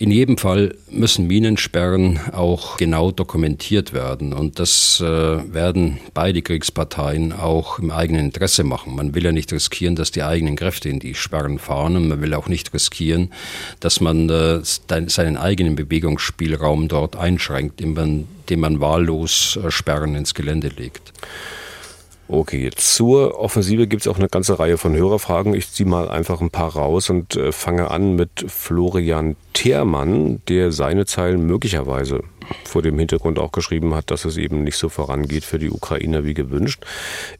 In 0.00 0.12
jedem 0.12 0.38
Fall 0.38 0.76
müssen 0.88 1.26
Minensperren 1.26 2.20
auch 2.32 2.76
genau 2.76 3.10
dokumentiert 3.10 3.92
werden. 3.92 4.32
Und 4.32 4.60
das 4.60 5.00
äh, 5.00 5.04
werden 5.04 5.98
beide 6.14 6.40
Kriegsparteien 6.40 7.32
auch 7.32 7.80
im 7.80 7.90
eigenen 7.90 8.26
Interesse 8.26 8.62
machen. 8.62 8.94
Man 8.94 9.16
will 9.16 9.24
ja 9.24 9.32
nicht 9.32 9.52
riskieren, 9.52 9.96
dass 9.96 10.12
die 10.12 10.22
eigenen 10.22 10.54
Kräfte 10.54 10.88
in 10.88 11.00
die 11.00 11.16
Sperren 11.16 11.58
fahren. 11.58 11.96
Und 11.96 12.06
man 12.06 12.22
will 12.22 12.32
auch 12.34 12.46
nicht 12.46 12.72
riskieren, 12.72 13.32
dass 13.80 14.00
man 14.00 14.30
äh, 14.30 14.60
seinen 14.62 15.36
eigenen 15.36 15.74
Bewegungsspielraum 15.74 16.86
dort 16.86 17.16
einschränkt, 17.16 17.80
indem 17.80 17.94
man, 17.94 18.28
indem 18.42 18.60
man 18.60 18.80
wahllos 18.80 19.58
äh, 19.60 19.72
Sperren 19.72 20.14
ins 20.14 20.32
Gelände 20.32 20.68
legt. 20.68 21.12
Okay, 22.30 22.68
zur 22.76 23.40
Offensive 23.40 23.86
gibt 23.86 24.02
es 24.02 24.08
auch 24.08 24.18
eine 24.18 24.28
ganze 24.28 24.58
Reihe 24.58 24.76
von 24.76 24.94
Hörerfragen. 24.94 25.54
Ich 25.54 25.72
ziehe 25.72 25.88
mal 25.88 26.10
einfach 26.10 26.42
ein 26.42 26.50
paar 26.50 26.74
raus 26.74 27.08
und 27.08 27.36
äh, 27.36 27.52
fange 27.52 27.90
an 27.90 28.16
mit 28.16 28.44
Florian 28.48 29.36
Theermann, 29.54 30.42
der 30.46 30.70
seine 30.70 31.06
Zeilen 31.06 31.46
möglicherweise 31.46 32.22
vor 32.64 32.82
dem 32.82 32.98
Hintergrund 32.98 33.38
auch 33.38 33.52
geschrieben 33.52 33.94
hat, 33.94 34.10
dass 34.10 34.24
es 34.24 34.36
eben 34.36 34.62
nicht 34.62 34.76
so 34.76 34.88
vorangeht 34.88 35.44
für 35.44 35.58
die 35.58 35.70
Ukrainer 35.70 36.24
wie 36.24 36.34
gewünscht. 36.34 36.84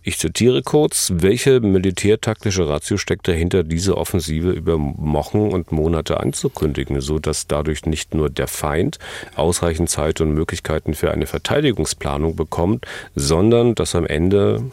Ich 0.03 0.18
zitiere 0.18 0.62
kurz, 0.62 1.12
welche 1.14 1.61
militärtaktische 1.61 2.68
Ratio 2.68 2.96
steckt 2.96 3.29
dahinter, 3.29 3.62
diese 3.62 3.96
Offensive 3.96 4.51
über 4.51 4.79
Wochen 4.79 5.48
und 5.48 5.72
Monate 5.72 6.20
anzukündigen, 6.20 7.01
so 7.01 7.18
dass 7.18 7.46
dadurch 7.46 7.87
nicht 7.87 8.14
nur 8.14 8.31
der 8.31 8.48
Feind 8.48 8.98
ausreichend 9.37 9.90
Zeit 9.90 10.20
und 10.20 10.33
Möglichkeiten 10.33 10.94
für 10.94 11.11
eine 11.12 11.27
Verteidigungsplanung 11.27 12.37
bekommt, 12.37 12.87
sondern 13.14 13.74
dass 13.74 13.94
am 13.94 14.07
Ende 14.07 14.64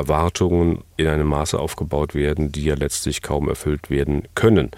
Erwartungen 0.00 0.82
in 0.96 1.06
einem 1.06 1.28
Maße 1.28 1.58
aufgebaut 1.58 2.14
werden, 2.14 2.52
die 2.52 2.64
ja 2.64 2.74
letztlich 2.74 3.20
kaum 3.20 3.48
erfüllt 3.48 3.90
werden 3.90 4.22
können. 4.34 4.70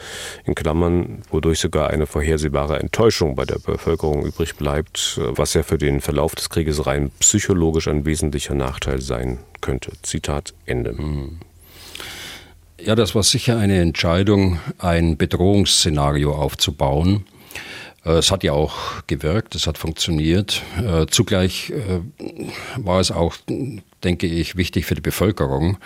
In 0.44 0.54
Klammern, 0.54 1.22
wodurch 1.30 1.60
sogar 1.60 1.90
eine 1.90 2.06
vorhersehbare 2.06 2.80
Enttäuschung 2.80 3.36
bei 3.36 3.44
der 3.44 3.58
Bevölkerung 3.58 4.24
übrig 4.24 4.56
bleibt, 4.56 5.20
was 5.22 5.54
ja 5.54 5.62
für 5.62 5.78
den 5.78 6.00
Verlauf 6.00 6.34
des 6.34 6.50
Krieges 6.50 6.86
rein 6.86 7.10
psychologisch 7.20 7.88
ein 7.88 8.04
wesentlicher 8.04 8.54
Nachteil 8.54 9.00
sein 9.00 9.38
könnte. 9.60 9.92
Zitat 10.02 10.54
Ende. 10.66 10.92
Mhm. 10.92 11.38
Ja, 12.80 12.96
das 12.96 13.14
war 13.14 13.22
sicher 13.22 13.58
eine 13.58 13.80
Entscheidung, 13.80 14.58
ein 14.78 15.16
Bedrohungsszenario 15.16 16.32
aufzubauen. 16.34 17.24
Äh, 18.04 18.14
es 18.14 18.30
hat 18.30 18.42
ja 18.42 18.52
auch 18.52 19.06
gewirkt, 19.06 19.54
es 19.54 19.66
hat 19.66 19.78
funktioniert. 19.78 20.62
Äh, 20.76 21.06
zugleich 21.06 21.70
äh, 21.70 22.00
war 22.76 23.00
es 23.00 23.10
auch 23.10 23.36
denke 24.04 24.26
ich, 24.26 24.56
wichtig 24.56 24.86
für 24.86 24.94
die 24.94 25.00
Bevölkerung, 25.00 25.78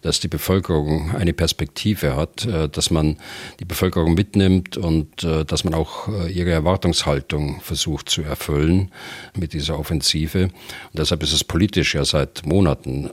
dass 0.00 0.20
die 0.20 0.28
Bevölkerung 0.28 1.14
eine 1.14 1.32
Perspektive 1.32 2.16
hat, 2.16 2.44
äh, 2.46 2.68
dass 2.68 2.90
man 2.90 3.16
die 3.60 3.64
Bevölkerung 3.64 4.14
mitnimmt 4.14 4.76
und 4.76 5.24
äh, 5.24 5.44
dass 5.44 5.64
man 5.64 5.74
auch 5.74 6.08
äh, 6.08 6.30
ihre 6.30 6.50
Erwartungshaltung 6.50 7.60
versucht 7.60 8.08
zu 8.08 8.22
erfüllen 8.22 8.90
mit 9.36 9.52
dieser 9.52 9.78
Offensive. 9.78 10.44
Und 10.44 10.52
deshalb 10.94 11.22
ist 11.22 11.32
es 11.32 11.44
politisch 11.44 11.94
ja 11.94 12.04
seit 12.04 12.46
Monaten 12.46 13.10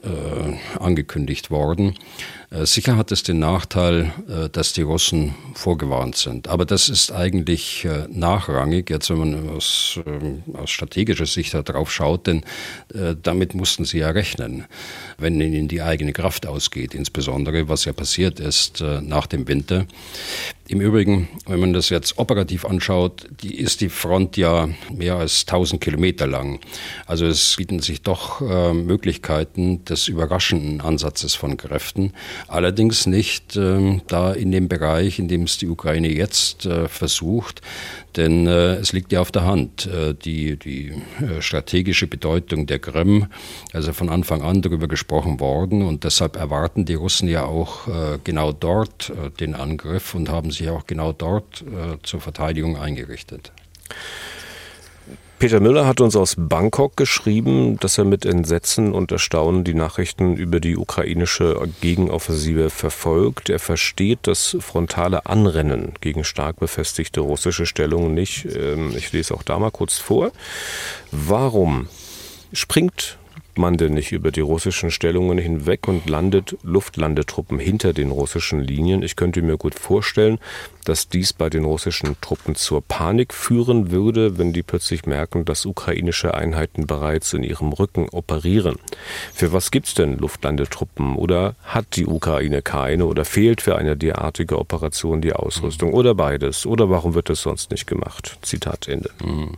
angekündigt 0.78 1.50
worden. 1.50 1.94
Sicher 2.52 2.96
hat 2.96 3.12
es 3.12 3.22
den 3.22 3.38
Nachteil, 3.38 4.12
dass 4.50 4.72
die 4.72 4.82
Russen 4.82 5.36
vorgewarnt 5.54 6.16
sind. 6.16 6.48
Aber 6.48 6.66
das 6.66 6.88
ist 6.88 7.12
eigentlich 7.12 7.86
nachrangig, 8.08 8.90
jetzt 8.90 9.08
wenn 9.08 9.18
man 9.18 9.48
aus, 9.50 10.00
ähm, 10.04 10.42
aus 10.54 10.70
strategischer 10.70 11.26
Sicht 11.26 11.54
darauf 11.54 11.92
schaut, 11.92 12.26
denn 12.26 12.42
damit 13.22 13.54
mussten 13.54 13.84
sie 13.84 13.98
ja 13.98 14.10
rechnen 14.10 14.66
wenn 15.20 15.40
ihnen 15.40 15.68
die 15.68 15.82
eigene 15.82 16.12
Kraft 16.12 16.46
ausgeht, 16.46 16.94
insbesondere 16.94 17.68
was 17.68 17.84
ja 17.84 17.92
passiert 17.92 18.40
ist 18.40 18.80
äh, 18.80 19.00
nach 19.00 19.26
dem 19.26 19.46
Winter. 19.46 19.86
Im 20.70 20.80
Übrigen, 20.80 21.28
wenn 21.48 21.58
man 21.58 21.72
das 21.72 21.88
jetzt 21.88 22.16
operativ 22.16 22.64
anschaut, 22.64 23.26
die 23.42 23.56
ist 23.56 23.80
die 23.80 23.88
Front 23.88 24.36
ja 24.36 24.68
mehr 24.94 25.16
als 25.16 25.40
1000 25.40 25.80
Kilometer 25.80 26.28
lang. 26.28 26.60
Also 27.06 27.26
es 27.26 27.56
bieten 27.56 27.80
sich 27.80 28.02
doch 28.02 28.40
äh, 28.40 28.72
Möglichkeiten 28.72 29.84
des 29.84 30.06
überraschenden 30.06 30.80
Ansatzes 30.80 31.34
von 31.34 31.56
Kräften. 31.56 32.12
Allerdings 32.46 33.06
nicht 33.06 33.56
äh, 33.56 34.00
da 34.06 34.32
in 34.32 34.52
dem 34.52 34.68
Bereich, 34.68 35.18
in 35.18 35.26
dem 35.26 35.42
es 35.42 35.58
die 35.58 35.66
Ukraine 35.66 36.08
jetzt 36.08 36.66
äh, 36.66 36.86
versucht. 36.86 37.62
Denn 38.16 38.46
äh, 38.46 38.74
es 38.74 38.92
liegt 38.92 39.12
ja 39.12 39.20
auf 39.20 39.30
der 39.30 39.44
Hand, 39.44 39.86
äh, 39.86 40.14
die, 40.14 40.56
die 40.56 40.92
äh, 41.20 41.40
strategische 41.40 42.06
Bedeutung 42.06 42.66
der 42.66 42.78
Krim, 42.78 43.26
also 43.72 43.92
von 43.92 44.08
Anfang 44.08 44.42
an 44.42 44.62
darüber 44.62 44.88
gesprochen 44.88 45.38
worden. 45.38 45.82
Und 45.82 46.04
deshalb 46.04 46.36
erwarten 46.36 46.84
die 46.84 46.94
Russen 46.94 47.28
ja 47.28 47.44
auch 47.44 47.88
genau 48.24 48.52
dort 48.52 49.12
den 49.38 49.54
Angriff 49.54 50.14
und 50.14 50.28
haben 50.28 50.50
sich 50.50 50.59
sich 50.60 50.70
auch 50.70 50.86
genau 50.86 51.12
dort 51.12 51.62
äh, 51.62 51.98
zur 52.02 52.20
Verteidigung 52.20 52.76
eingerichtet. 52.76 53.52
Peter 55.40 55.58
Müller 55.58 55.86
hat 55.86 56.02
uns 56.02 56.16
aus 56.16 56.34
Bangkok 56.36 56.98
geschrieben, 56.98 57.78
dass 57.80 57.96
er 57.96 58.04
mit 58.04 58.26
Entsetzen 58.26 58.92
und 58.92 59.10
Erstaunen 59.10 59.64
die 59.64 59.72
Nachrichten 59.72 60.36
über 60.36 60.60
die 60.60 60.76
ukrainische 60.76 61.66
Gegenoffensive 61.80 62.68
verfolgt. 62.68 63.48
Er 63.48 63.58
versteht 63.58 64.18
das 64.24 64.58
frontale 64.60 65.24
Anrennen 65.24 65.94
gegen 66.02 66.24
stark 66.24 66.60
befestigte 66.60 67.20
russische 67.20 67.64
Stellungen 67.64 68.12
nicht. 68.12 68.44
Ähm, 68.54 68.94
ich 68.94 69.12
lese 69.12 69.32
auch 69.32 69.42
da 69.42 69.58
mal 69.58 69.70
kurz 69.70 69.96
vor. 69.96 70.30
Warum 71.10 71.88
springt 72.52 73.18
man 73.60 73.76
denn 73.76 73.94
nicht 73.94 74.10
über 74.10 74.32
die 74.32 74.40
russischen 74.40 74.90
Stellungen 74.90 75.38
hinweg 75.38 75.86
und 75.86 76.08
landet 76.08 76.56
Luftlandetruppen 76.62 77.58
hinter 77.58 77.92
den 77.92 78.10
russischen 78.10 78.60
Linien? 78.60 79.02
Ich 79.02 79.14
könnte 79.14 79.42
mir 79.42 79.56
gut 79.56 79.78
vorstellen, 79.78 80.38
dass 80.84 81.08
dies 81.08 81.32
bei 81.32 81.50
den 81.50 81.64
russischen 81.64 82.16
Truppen 82.20 82.56
zur 82.56 82.82
Panik 82.82 83.32
führen 83.32 83.90
würde, 83.90 84.38
wenn 84.38 84.52
die 84.52 84.62
plötzlich 84.62 85.06
merken, 85.06 85.44
dass 85.44 85.66
ukrainische 85.66 86.34
Einheiten 86.34 86.86
bereits 86.86 87.32
in 87.32 87.42
ihrem 87.42 87.72
Rücken 87.72 88.08
operieren. 88.08 88.76
Für 89.32 89.52
was 89.52 89.70
gibt 89.70 89.86
es 89.88 89.94
denn 89.94 90.18
Luftlandetruppen? 90.18 91.14
Oder 91.14 91.54
hat 91.62 91.96
die 91.96 92.06
Ukraine 92.06 92.62
keine? 92.62 93.06
Oder 93.06 93.24
fehlt 93.24 93.60
für 93.60 93.76
eine 93.76 93.96
derartige 93.96 94.58
Operation 94.58 95.20
die 95.20 95.34
Ausrüstung? 95.34 95.92
Oder 95.92 96.14
beides? 96.14 96.66
Oder 96.66 96.90
warum 96.90 97.14
wird 97.14 97.28
das 97.28 97.42
sonst 97.42 97.70
nicht 97.70 97.86
gemacht? 97.86 98.38
Zitat 98.42 98.88
Ende. 98.88 99.10
Mhm. 99.22 99.56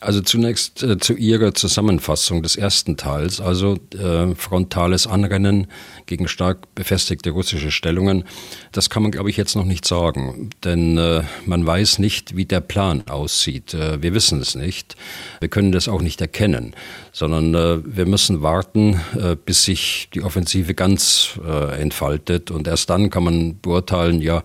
Also 0.00 0.20
zunächst 0.20 0.82
äh, 0.82 0.98
zu 0.98 1.14
Ihrer 1.14 1.54
Zusammenfassung 1.54 2.42
des 2.42 2.56
ersten 2.56 2.98
Teils, 2.98 3.40
also 3.40 3.78
äh, 3.94 4.34
frontales 4.34 5.06
Anrennen 5.06 5.68
gegen 6.04 6.28
stark 6.28 6.74
befestigte 6.74 7.30
russische 7.30 7.70
Stellungen. 7.70 8.24
Das 8.72 8.90
kann 8.90 9.02
man, 9.02 9.10
glaube 9.10 9.30
ich, 9.30 9.38
jetzt 9.38 9.56
noch 9.56 9.64
nicht 9.64 9.86
sagen, 9.86 10.50
denn 10.64 10.98
äh, 10.98 11.22
man 11.46 11.64
weiß 11.64 11.98
nicht, 11.98 12.36
wie 12.36 12.44
der 12.44 12.60
Plan 12.60 13.04
aussieht. 13.08 13.72
Äh, 13.72 14.02
wir 14.02 14.12
wissen 14.12 14.38
es 14.38 14.54
nicht. 14.54 14.96
Wir 15.40 15.48
können 15.48 15.72
das 15.72 15.88
auch 15.88 16.02
nicht 16.02 16.20
erkennen, 16.20 16.74
sondern 17.12 17.54
äh, 17.54 17.78
wir 17.82 18.04
müssen 18.04 18.42
warten, 18.42 19.00
äh, 19.18 19.34
bis 19.34 19.64
sich 19.64 20.10
die 20.12 20.22
Offensive 20.22 20.74
ganz 20.74 21.38
entfaltet 21.78 22.50
und 22.50 22.66
erst 22.66 22.90
dann 22.90 23.10
kann 23.10 23.24
man 23.24 23.60
beurteilen, 23.60 24.20
ja, 24.20 24.42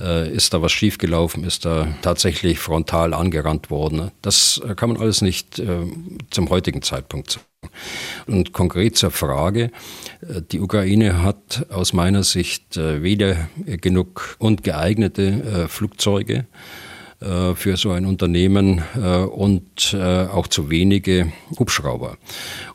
ist 0.00 0.52
da 0.52 0.60
was 0.60 0.72
schiefgelaufen, 0.72 1.44
ist 1.44 1.64
da 1.64 1.86
tatsächlich 2.02 2.58
frontal 2.58 3.14
angerannt 3.14 3.70
worden. 3.70 4.10
Das 4.22 4.60
kann 4.76 4.90
man 4.90 5.00
alles 5.00 5.22
nicht 5.22 5.62
zum 6.30 6.50
heutigen 6.50 6.82
Zeitpunkt 6.82 7.30
sagen. 7.30 7.46
Und 8.26 8.52
konkret 8.52 8.96
zur 8.96 9.10
Frage, 9.10 9.70
äh, 10.22 10.42
die 10.50 10.60
Ukraine 10.60 11.22
hat 11.22 11.66
aus 11.70 11.92
meiner 11.92 12.22
Sicht 12.22 12.76
äh, 12.76 13.02
weder 13.02 13.48
genug 13.56 14.36
und 14.38 14.64
geeignete 14.64 15.22
äh, 15.22 15.68
Flugzeuge, 15.68 16.46
äh, 17.24 17.54
für 17.54 17.78
so 17.78 17.90
ein 17.92 18.04
Unternehmen 18.04 18.82
äh, 18.96 19.16
und 19.22 19.94
äh, 19.94 20.26
auch 20.26 20.46
zu 20.46 20.68
wenige 20.68 21.32
Hubschrauber. 21.58 22.18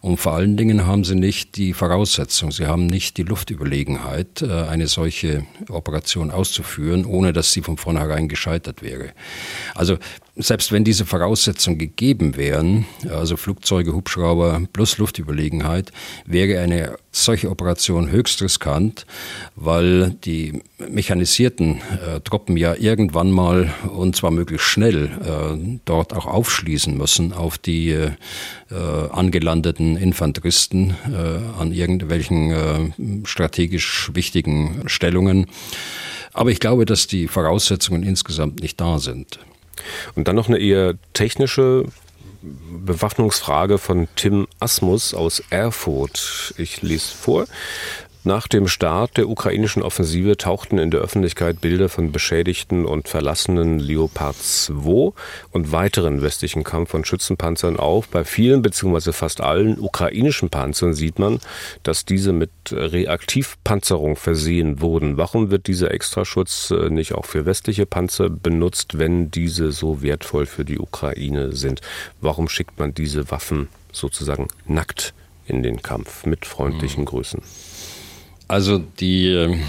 Und 0.02 0.18
vor 0.18 0.34
allen 0.34 0.58
Dingen 0.58 0.88
haben 0.88 1.04
sie 1.04 1.14
nicht 1.14 1.56
die 1.56 1.74
Voraussetzung, 1.74 2.52
sie 2.52 2.66
haben 2.66 2.88
nicht 2.88 3.18
die 3.18 3.24
Luftüberlegenheit, 3.24 4.42
eine 4.42 4.88
solche 4.88 5.46
Operation 5.70 6.32
auszuführen, 6.32 7.06
ohne 7.06 7.34
dass 7.34 7.52
sie 7.52 7.62
von 7.62 7.78
vornherein 7.78 8.28
gescheitert 8.28 8.82
wäre. 8.82 9.12
Also 9.76 9.98
selbst 10.40 10.72
wenn 10.72 10.86
diese 10.86 11.06
Voraussetzungen 11.06 11.78
gegeben 11.78 12.38
wären, 12.38 12.86
also 13.10 13.36
Flugzeuge, 13.36 13.94
Hubschrauber 13.94 14.62
plus 14.72 14.98
Luftüberlegenheit, 14.98 15.92
wäre 16.26 16.62
eine 16.62 16.98
solche 17.12 17.50
Operation 17.50 18.10
höchst 18.10 18.42
riskant, 18.42 19.06
weil 19.56 20.12
die 20.24 20.62
mechanisierten 20.90 21.82
äh, 21.92 22.22
Truppen 22.22 22.56
ja 22.56 22.74
irgendwann 22.74 23.32
mal 23.32 23.74
und 23.94 24.16
zwar 24.16 24.32
möglichst 24.32 24.68
schnell 24.68 25.06
äh, 25.06 25.80
dort 25.84 26.14
auch 26.14 26.26
aufschließen 26.26 26.98
müssen 26.98 27.34
auf 27.34 27.58
die 27.58 27.90
äh, 27.90 28.10
angelandeten 29.12 29.98
Infanteristen 29.98 30.96
äh, 31.12 31.60
an 31.60 31.74
irgendwelchen 31.74 32.52
äh, 32.52 33.28
strategisch 33.28 34.12
wichtigen 34.14 34.84
Stellungen. 34.86 35.48
Aber 36.32 36.52
ich 36.52 36.62
glaube, 36.62 36.86
dass 36.86 37.08
die 37.08 37.28
Voraussetzungen 37.28 38.04
insgesamt 38.04 38.62
nicht 38.62 38.80
da 38.80 39.00
sind. 39.00 39.40
Und 40.16 40.28
dann 40.28 40.36
noch 40.36 40.48
eine 40.48 40.60
eher 40.60 40.96
technische 41.14 41.86
Bewaffnungsfrage 42.42 43.78
von 43.78 44.08
Tim 44.16 44.48
Asmus 44.60 45.14
aus 45.14 45.44
Erfurt. 45.50 46.54
Ich 46.58 46.82
lese 46.82 47.14
vor. 47.14 47.46
Nach 48.26 48.50
dem 48.50 48.68
Start 48.68 49.16
der 49.16 49.30
ukrainischen 49.30 49.82
Offensive 49.82 50.36
tauchten 50.36 50.78
in 50.78 50.92
der 50.92 51.00
Öffentlichkeit 51.00 51.62
Bilder 51.62 51.88
von 51.88 52.12
beschädigten 52.12 52.86
und 52.86 53.08
verlassenen 53.08 53.80
Leopard 53.80 54.36
2 54.36 55.14
und 55.54 55.72
weiteren 55.72 56.22
westlichen 56.22 56.66
Kampf- 56.66 56.94
und 56.94 57.08
Schützenpanzern 57.08 57.78
auf. 57.78 58.10
Bei 58.10 58.26
vielen 58.26 58.62
bzw. 58.62 59.14
fast 59.14 59.40
allen 59.40 59.80
ukrainischen 59.80 60.50
Panzern 60.50 60.94
sieht 60.94 61.18
man, 61.18 61.40
dass 61.84 62.04
diese 62.04 62.34
mit 62.34 62.52
Reaktivpanzerung 62.72 64.18
versehen 64.18 64.82
wurden. 64.82 65.16
Warum 65.16 65.50
wird 65.50 65.68
dieser 65.68 65.92
Extraschutz 65.92 66.72
äh, 66.72 66.90
nicht 66.90 67.14
auch 67.14 67.26
für 67.26 67.46
westliche 67.46 67.86
Panzer 67.86 68.30
benutzt, 68.30 68.98
wenn 68.98 69.32
diese 69.32 69.72
so 69.72 70.02
wertvoll 70.02 70.46
für 70.46 70.66
die 70.66 70.78
Ukraine 70.78 71.56
sind? 71.56 71.80
Warum 72.20 72.50
schickt 72.50 72.80
man 72.80 72.94
diese 72.94 73.32
Waffen 73.32 73.70
sozusagen 73.94 74.50
nackt 74.68 75.14
in 75.48 75.64
den 75.64 75.82
Kampf 75.82 76.26
mit 76.26 76.46
freundlichen 76.46 77.04
mhm. 77.04 77.08
Grüßen? 77.08 77.42
Also 78.50 78.80
die 78.80 79.28
ähm, 79.28 79.62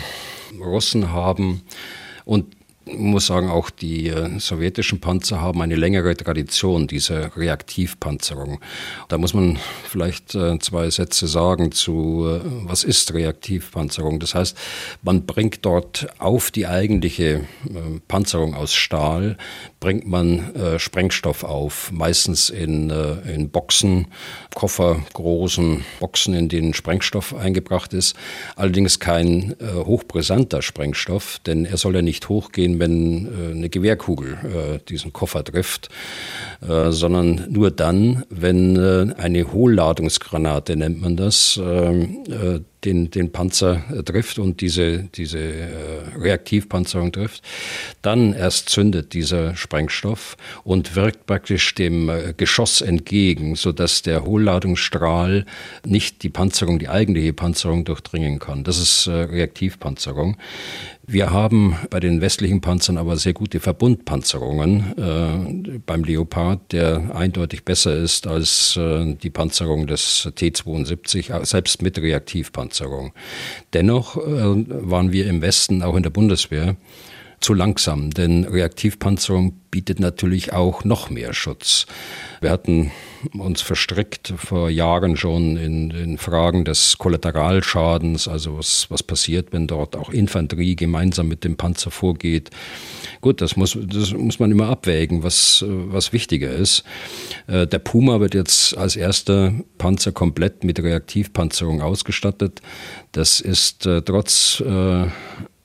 Russen 0.59 1.13
haben 1.13 1.61
und 2.25 2.47
muss 2.87 3.27
sagen, 3.27 3.51
auch 3.51 3.71
die 3.71 4.09
äh, 4.09 4.39
sowjetischen 4.39 5.01
Panzer 5.01 5.41
haben 5.41 5.61
eine 5.61 5.77
längere 5.77 6.17
Tradition 6.17 6.87
dieser 6.87 7.37
Reaktivpanzerung. 7.37 8.59
Da 9.09 9.19
muss 9.19 9.35
man 9.35 9.59
vielleicht 9.85 10.35
äh, 10.35 10.59
zwei 10.59 10.89
Sätze 10.91 11.27
sagen 11.27 11.73
zu, 11.73 12.27
äh, 12.27 12.41
was 12.65 12.83
ist 12.83 13.13
Reaktivpanzerung? 13.13 14.19
Das 14.19 14.35
heißt, 14.35 14.57
man 15.03 15.27
bringt 15.27 15.65
dort 15.67 16.09
auf 16.19 16.51
die 16.51 16.67
eigentliche 16.67 17.43
Panzerung 18.09 18.55
aus 18.55 18.75
Stahl, 18.75 19.37
bringt 19.81 20.07
man 20.07 20.53
Sprengstoff 20.79 21.43
auf, 21.43 21.91
meistens 21.91 22.51
in, 22.51 22.91
in 22.91 23.49
Boxen, 23.51 24.09
Koffer, 24.55 25.03
großen 25.15 25.85
Boxen, 25.99 26.35
in 26.35 26.49
denen 26.49 26.75
Sprengstoff 26.75 27.35
eingebracht 27.35 27.95
ist. 27.95 28.15
Allerdings 28.57 29.01
kein 29.01 29.57
hochbrisanter 29.61 30.63
Sprengstoff, 30.63 31.41
denn 31.47 31.65
er 31.65 31.77
soll 31.77 31.95
ja 31.95 32.03
nicht 32.03 32.29
hochgehen, 32.29 32.79
wenn 32.79 33.27
äh, 33.27 33.51
eine 33.53 33.69
Gewehrkugel 33.69 34.39
äh, 34.43 34.79
diesen 34.89 35.13
Koffer 35.13 35.45
trifft, 35.45 35.89
äh, 36.67 36.91
sondern 36.91 37.47
nur 37.51 37.71
dann, 37.71 38.25
wenn 38.31 38.77
äh, 38.77 39.15
eine 39.17 39.53
Hohlladungsgranate, 39.53 40.77
nennt 40.77 41.01
man 41.01 41.17
das, 41.17 41.61
ähm, 41.63 42.25
äh, 42.29 42.61
den, 42.85 43.11
den 43.11 43.33
Panzer 43.33 43.85
äh, 43.93 44.03
trifft 44.03 44.39
und 44.39 44.61
diese, 44.61 45.05
diese 45.15 45.39
äh, 45.39 45.69
Reaktivpanzerung 46.19 47.13
trifft, 47.13 47.43
dann 48.03 48.33
erst 48.33 48.69
zündet 48.69 49.13
dieser 49.13 49.57
Sprengstoff 49.57 50.37
und 50.65 50.97
wirkt 50.97 51.27
praktisch 51.27 51.75
dem 51.75 52.09
äh, 52.09 52.35
Geschoss 52.37 52.81
entgegen, 52.81 53.57
sodass 53.57 54.03
der 54.03 54.25
Hohlladungsstrahl 54.25 55.47
nicht 55.85 56.23
die 56.23 56.31
Panzerung, 56.31 56.79
die 56.79 56.89
eigentliche 56.89 57.33
Panzerung 57.33 57.85
durchdringen 57.85 58.39
kann. 58.39 58.65
Das 58.65 58.79
ist 58.79 59.07
äh, 59.07 59.13
Reaktivpanzerung. 59.13 60.37
Wir 61.13 61.33
haben 61.33 61.77
bei 61.91 61.99
den 61.99 62.21
westlichen 62.21 62.61
Panzern 62.61 62.97
aber 62.97 63.17
sehr 63.17 63.33
gute 63.33 63.59
Verbundpanzerungen 63.59 64.97
äh, 64.97 65.79
beim 65.85 66.05
Leopard, 66.05 66.71
der 66.71 67.17
eindeutig 67.17 67.65
besser 67.65 67.97
ist 67.97 68.29
als 68.29 68.77
äh, 68.77 69.17
die 69.17 69.31
Panzerung 69.31 69.89
des 69.89 70.31
T-72, 70.33 71.45
selbst 71.45 71.83
mit 71.83 71.99
Reaktivpanzerung. 71.99 73.13
Dennoch 73.73 74.19
äh, 74.19 74.21
waren 74.23 75.11
wir 75.11 75.27
im 75.27 75.43
Westen, 75.43 75.83
auch 75.83 75.97
in 75.97 76.05
der 76.05 76.11
Bundeswehr, 76.11 76.77
zu 77.41 77.55
langsam, 77.55 78.11
denn 78.11 78.45
Reaktivpanzerung 78.45 79.55
bietet 79.71 79.99
natürlich 79.99 80.53
auch 80.53 80.85
noch 80.85 81.11
mehr 81.11 81.33
Schutz. 81.33 81.87
Wir 82.41 82.51
hatten 82.51 82.91
uns 83.33 83.63
verstrickt 83.63 84.35
vor 84.37 84.69
Jahren 84.69 85.17
schon 85.17 85.57
in, 85.57 85.91
in 85.91 86.19
Fragen 86.19 86.65
des 86.65 86.99
Kollateralschadens, 86.99 88.29
also 88.29 88.59
was, 88.59 88.91
was 88.91 89.03
passiert, 89.03 89.53
wenn 89.53 89.67
dort 89.67 89.97
auch 89.97 90.11
Infanterie 90.11 90.77
gemeinsam 90.77 91.29
mit 91.29 91.45
dem 91.45 91.57
Panzer 91.57 91.91
vorgeht. 91.91 92.51
Gut, 93.21 93.41
das 93.41 93.57
muss, 93.57 93.79
das 93.81 94.13
muss 94.13 94.39
man 94.39 94.51
immer 94.51 94.69
abwägen, 94.69 95.23
was, 95.23 95.65
was 95.67 96.13
wichtiger 96.13 96.51
ist. 96.51 96.85
Äh, 97.47 97.67
der 97.67 97.79
Puma 97.79 98.21
wird 98.21 98.35
jetzt 98.35 98.77
als 98.77 98.97
erster 98.97 99.55
Panzer 99.79 100.13
komplett 100.13 100.65
mit 100.65 100.83
Reaktivpanzerung 100.83 101.81
ausgestattet. 101.81 102.61
Das 103.13 103.41
ist 103.41 103.87
äh, 103.87 104.03
trotz 104.03 104.61
äh, 104.61 105.07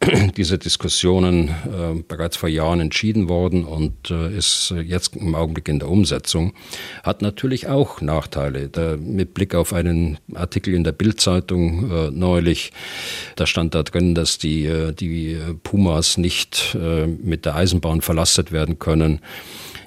diese 0.38 0.58
Diskussionen 0.58 1.50
äh, 1.50 2.02
bereits 2.08 2.38
vor 2.38 2.50
Jahren 2.50 2.80
entschieden 2.80 3.30
worden 3.30 3.64
und 3.64 4.12
äh, 4.12 4.36
ist 4.36 4.74
jetzt 4.84 5.16
im 5.16 5.36
Augenblick 5.36 5.68
in 5.68 5.80
der 5.80 5.90
Umsetzung, 5.90 6.54
hat 7.04 7.22
natürlich 7.22 7.68
auch 7.68 8.02
Nachteile. 8.02 8.70
Da, 8.70 8.98
mit 8.98 9.34
Blick 9.34 9.56
auf 9.56 9.74
einen 9.74 10.18
Artikel 10.34 10.74
in 10.74 10.84
der 10.84 10.92
Bildzeitung 10.92 11.92
äh, 11.92 12.12
neulich, 12.12 12.72
da 13.36 13.46
stand 13.46 13.76
da 13.76 13.84
drin, 13.84 14.16
dass 14.16 14.38
die, 14.38 14.66
äh, 14.66 14.94
die 14.94 15.38
Pumas 15.64 16.18
nicht 16.18 16.76
äh, 16.80 17.08
mit 17.08 17.46
der 17.46 17.56
Eisenbahn 17.56 18.02
verlastet 18.02 18.52
werden 18.52 18.80
können. 18.80 19.20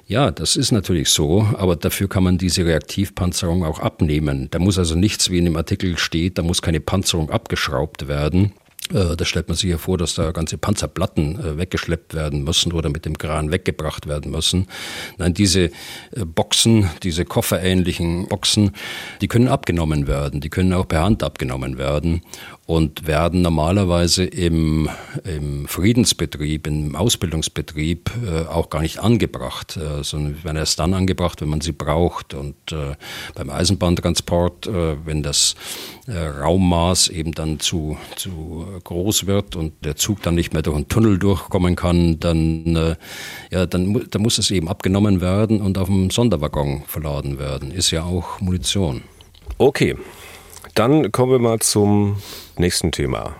Ja, 0.09 0.31
das 0.31 0.55
ist 0.55 0.71
natürlich 0.71 1.09
so, 1.09 1.47
aber 1.53 1.75
dafür 1.75 2.09
kann 2.09 2.23
man 2.23 2.39
diese 2.39 2.65
Reaktivpanzerung 2.65 3.63
auch 3.63 3.79
abnehmen. 3.79 4.47
Da 4.49 4.57
muss 4.57 4.79
also 4.79 4.95
nichts, 4.95 5.29
wie 5.29 5.37
in 5.37 5.45
dem 5.45 5.55
Artikel 5.55 5.99
steht, 5.99 6.39
da 6.39 6.41
muss 6.41 6.63
keine 6.63 6.79
Panzerung 6.79 7.29
abgeschraubt 7.29 8.07
werden. 8.07 8.53
Äh, 8.93 9.15
da 9.15 9.25
stellt 9.25 9.47
man 9.47 9.57
sich 9.57 9.69
ja 9.69 9.77
vor, 9.77 9.97
dass 9.97 10.15
da 10.15 10.31
ganze 10.31 10.57
Panzerplatten 10.57 11.39
äh, 11.39 11.57
weggeschleppt 11.57 12.13
werden 12.13 12.43
müssen 12.43 12.73
oder 12.73 12.89
mit 12.89 13.05
dem 13.05 13.17
Kran 13.17 13.51
weggebracht 13.51 14.07
werden 14.07 14.31
müssen. 14.31 14.67
Nein, 15.17 15.33
diese 15.33 15.65
äh, 15.65 15.71
Boxen, 16.25 16.89
diese 17.03 17.25
kofferähnlichen 17.25 18.27
Boxen, 18.27 18.71
die 19.21 19.27
können 19.27 19.47
abgenommen 19.47 20.07
werden. 20.07 20.41
Die 20.41 20.49
können 20.49 20.73
auch 20.73 20.87
per 20.87 21.03
Hand 21.03 21.23
abgenommen 21.23 21.77
werden 21.77 22.21
und 22.69 23.07
werden 23.07 23.41
normalerweise 23.41 24.25
im, 24.25 24.89
im 25.23 25.67
Friedensbetrieb, 25.67 26.67
im 26.67 26.95
Ausbildungsbetrieb 26.95 28.11
äh, 28.23 28.45
auch 28.45 28.69
gar 28.69 28.81
nicht 28.81 28.99
angebracht, 28.99 29.75
äh, 29.75 30.03
sondern 30.03 30.43
werden 30.43 30.57
erst 30.57 30.77
dann 30.77 30.93
angebracht, 30.93 31.41
wenn 31.41 31.49
man 31.49 31.61
sie 31.61 31.71
braucht. 31.71 32.35
Und 32.35 32.71
äh, 32.71 32.93
beim 33.33 33.49
Eisenbahntransport, 33.49 34.67
äh, 34.67 35.03
wenn 35.03 35.23
das 35.23 35.55
äh, 36.05 36.15
Raummaß 36.15 37.07
eben 37.07 37.31
dann 37.31 37.59
zu, 37.59 37.97
zu 38.15 38.67
groß 38.83 39.25
wird 39.25 39.55
und 39.55 39.73
der 39.83 39.95
Zug 39.95 40.21
dann 40.21 40.35
nicht 40.35 40.53
mehr 40.53 40.61
durch 40.61 40.75
einen 40.75 40.87
Tunnel 40.87 41.17
durchkommen 41.17 41.75
kann, 41.75 42.19
dann, 42.19 42.75
äh, 42.75 42.95
ja, 43.49 43.65
dann, 43.65 44.05
dann 44.11 44.21
muss 44.21 44.37
es 44.37 44.51
eben 44.51 44.67
abgenommen 44.67 45.21
werden 45.21 45.59
und 45.59 45.79
auf 45.79 45.87
dem 45.87 46.11
Sonderwaggon 46.11 46.83
verladen 46.85 47.39
werden. 47.39 47.71
Ist 47.71 47.89
ja 47.89 48.03
auch 48.03 48.39
Munition. 48.41 49.01
Okay, 49.57 49.95
dann 50.75 51.11
kommen 51.11 51.31
wir 51.31 51.39
mal 51.39 51.59
zum 51.59 52.21
nächsten 52.57 52.91
Thema. 52.91 53.35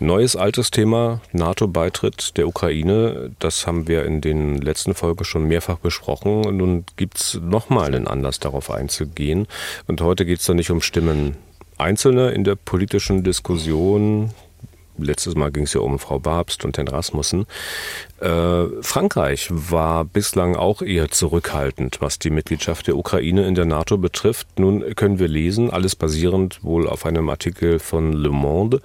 Neues 0.00 0.34
altes 0.34 0.72
Thema, 0.72 1.20
NATO-Beitritt 1.32 2.36
der 2.36 2.48
Ukraine. 2.48 3.30
Das 3.38 3.66
haben 3.66 3.86
wir 3.86 4.04
in 4.04 4.20
den 4.20 4.58
letzten 4.58 4.94
Folgen 4.94 5.24
schon 5.24 5.46
mehrfach 5.46 5.78
besprochen. 5.78 6.40
Nun 6.56 6.84
gibt 6.96 7.18
es 7.18 7.40
nochmal 7.40 7.94
einen 7.94 8.08
Anlass, 8.08 8.40
darauf 8.40 8.70
einzugehen. 8.70 9.46
Und 9.86 10.00
heute 10.00 10.26
geht 10.26 10.40
es 10.40 10.46
dann 10.46 10.56
nicht 10.56 10.72
um 10.72 10.80
Stimmen 10.80 11.36
Einzelner 11.78 12.32
in 12.32 12.42
der 12.42 12.56
politischen 12.56 13.22
Diskussion. 13.22 14.30
Letztes 14.98 15.34
Mal 15.34 15.50
ging 15.50 15.64
es 15.64 15.72
ja 15.72 15.80
um 15.80 15.98
Frau 15.98 16.18
Babst 16.18 16.64
und 16.64 16.76
Herrn 16.76 16.88
Rasmussen. 16.88 17.46
Äh, 18.20 18.64
Frankreich 18.82 19.48
war 19.50 20.04
bislang 20.04 20.56
auch 20.56 20.82
eher 20.82 21.10
zurückhaltend, 21.10 22.00
was 22.00 22.18
die 22.18 22.30
Mitgliedschaft 22.30 22.86
der 22.86 22.96
Ukraine 22.96 23.46
in 23.46 23.54
der 23.54 23.64
NATO 23.64 23.98
betrifft. 23.98 24.58
Nun 24.58 24.94
können 24.94 25.18
wir 25.18 25.28
lesen, 25.28 25.70
alles 25.70 25.96
basierend 25.96 26.62
wohl 26.62 26.88
auf 26.88 27.06
einem 27.06 27.28
Artikel 27.28 27.78
von 27.78 28.12
Le 28.12 28.30
Monde, 28.30 28.80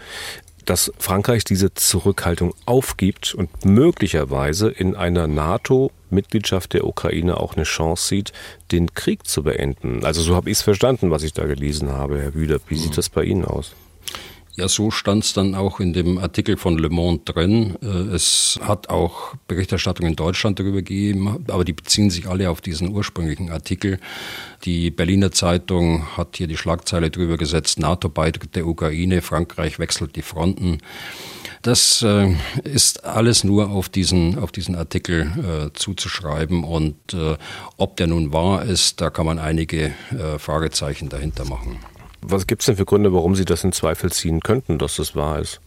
dass 0.66 0.92
Frankreich 0.98 1.44
diese 1.44 1.74
Zurückhaltung 1.74 2.54
aufgibt 2.66 3.34
und 3.34 3.66
möglicherweise 3.66 4.70
in 4.70 4.96
einer 4.96 5.28
NATO-Mitgliedschaft 5.28 6.74
der 6.74 6.86
Ukraine 6.86 7.38
auch 7.38 7.56
eine 7.56 7.64
Chance 7.64 8.08
sieht, 8.08 8.34
den 8.72 8.94
Krieg 8.94 9.26
zu 9.28 9.44
beenden. 9.44 10.04
Also 10.04 10.22
so 10.22 10.36
habe 10.36 10.50
ich 10.50 10.58
es 10.58 10.64
verstanden, 10.64 11.10
was 11.10 11.24
ich 11.24 11.34
da 11.34 11.46
gelesen 11.46 11.92
habe, 11.92 12.20
Herr 12.20 12.34
Wüder. 12.34 12.60
Wie 12.68 12.78
sieht 12.78 12.98
das 12.98 13.10
bei 13.10 13.24
Ihnen 13.24 13.46
aus? 13.46 13.76
Ja, 14.58 14.68
so 14.68 14.90
stand 14.90 15.24
es 15.24 15.34
dann 15.34 15.54
auch 15.54 15.80
in 15.80 15.94
dem 15.94 16.18
Artikel 16.18 16.58
von 16.58 16.80
Le 16.80 16.90
Monde 16.90 17.22
drin. 17.26 17.76
Äh, 17.84 18.16
es 18.16 18.60
hat 18.60 18.90
auch 18.90 19.36
Berichterstattung 19.48 20.08
in 20.08 20.16
Deutschland 20.16 20.58
darüber 20.58 20.78
gegeben, 20.78 21.46
aber 21.48 21.64
die 21.64 21.74
beziehen 21.74 22.10
sich 22.10 22.28
alle 22.28 22.50
auf 22.50 22.60
diesen 22.60 22.90
ursprünglichen 22.90 23.52
Artikel. 23.52 24.00
Die 24.66 24.90
Berliner 24.90 25.32
Zeitung 25.32 26.18
hat 26.18 26.38
hier 26.38 26.48
die 26.48 26.58
Schlagzeile 26.58 27.12
drüber 27.12 27.38
gesetzt, 27.38 27.78
NATO-Beitritt 27.78 28.56
der 28.56 28.66
Ukraine, 28.66 29.22
Frankreich 29.22 29.78
wechselt 29.78 30.16
die 30.16 30.24
Fronten. 30.24 30.80
Das 31.62 32.02
äh, 32.02 32.34
ist 32.64 33.06
alles 33.06 33.44
nur 33.44 33.70
auf 33.70 33.90
diesen, 33.90 34.40
auf 34.40 34.52
diesen 34.52 34.76
Artikel 34.76 35.70
äh, 35.70 35.74
zuzuschreiben 35.78 36.64
und 36.64 36.96
äh, 37.14 37.38
ob 37.78 37.96
der 37.98 38.08
nun 38.08 38.34
wahr 38.34 38.66
ist, 38.66 39.02
da 39.02 39.12
kann 39.12 39.28
man 39.28 39.38
einige 39.38 39.94
äh, 40.18 40.40
Fragezeichen 40.40 41.10
dahinter 41.10 41.46
machen. 41.46 41.78
Was 42.22 42.48
gibt 42.48 42.62
es 42.62 42.66
denn 42.66 42.76
für 42.76 42.86
Gründe, 42.86 43.14
warum 43.14 43.36
Sie 43.36 43.46
das 43.46 43.64
in 43.64 43.72
Zweifel 43.72 44.12
ziehen 44.12 44.42
könnten, 44.42 44.78
dass 44.78 44.98
das 44.98 45.16
wahr 45.16 45.40
ist? 45.40 45.60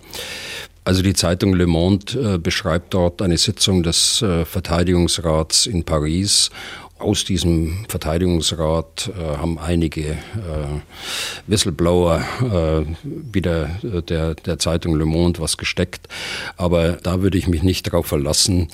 Also 0.84 1.02
die 1.02 1.14
Zeitung 1.14 1.54
Le 1.54 1.66
Monde 1.66 2.34
äh, 2.34 2.38
beschreibt 2.38 2.94
dort 2.94 3.22
eine 3.22 3.36
Sitzung 3.36 3.82
des 3.82 4.22
äh, 4.22 4.44
Verteidigungsrats 4.44 5.66
in 5.66 5.84
Paris 5.84 6.50
aus 7.00 7.24
diesem 7.24 7.86
Verteidigungsrat 7.88 9.10
äh, 9.16 9.36
haben 9.38 9.58
einige 9.58 10.10
äh, 10.10 10.16
Whistleblower 11.46 12.22
äh, 12.42 12.84
wieder 13.02 13.70
äh, 13.82 14.02
der, 14.02 14.34
der 14.34 14.58
Zeitung 14.58 14.96
Le 14.96 15.06
Monde 15.06 15.40
was 15.40 15.56
gesteckt. 15.56 16.08
Aber 16.56 16.92
da 16.92 17.22
würde 17.22 17.38
ich 17.38 17.48
mich 17.48 17.62
nicht 17.62 17.86
darauf 17.86 18.06
verlassen, 18.06 18.68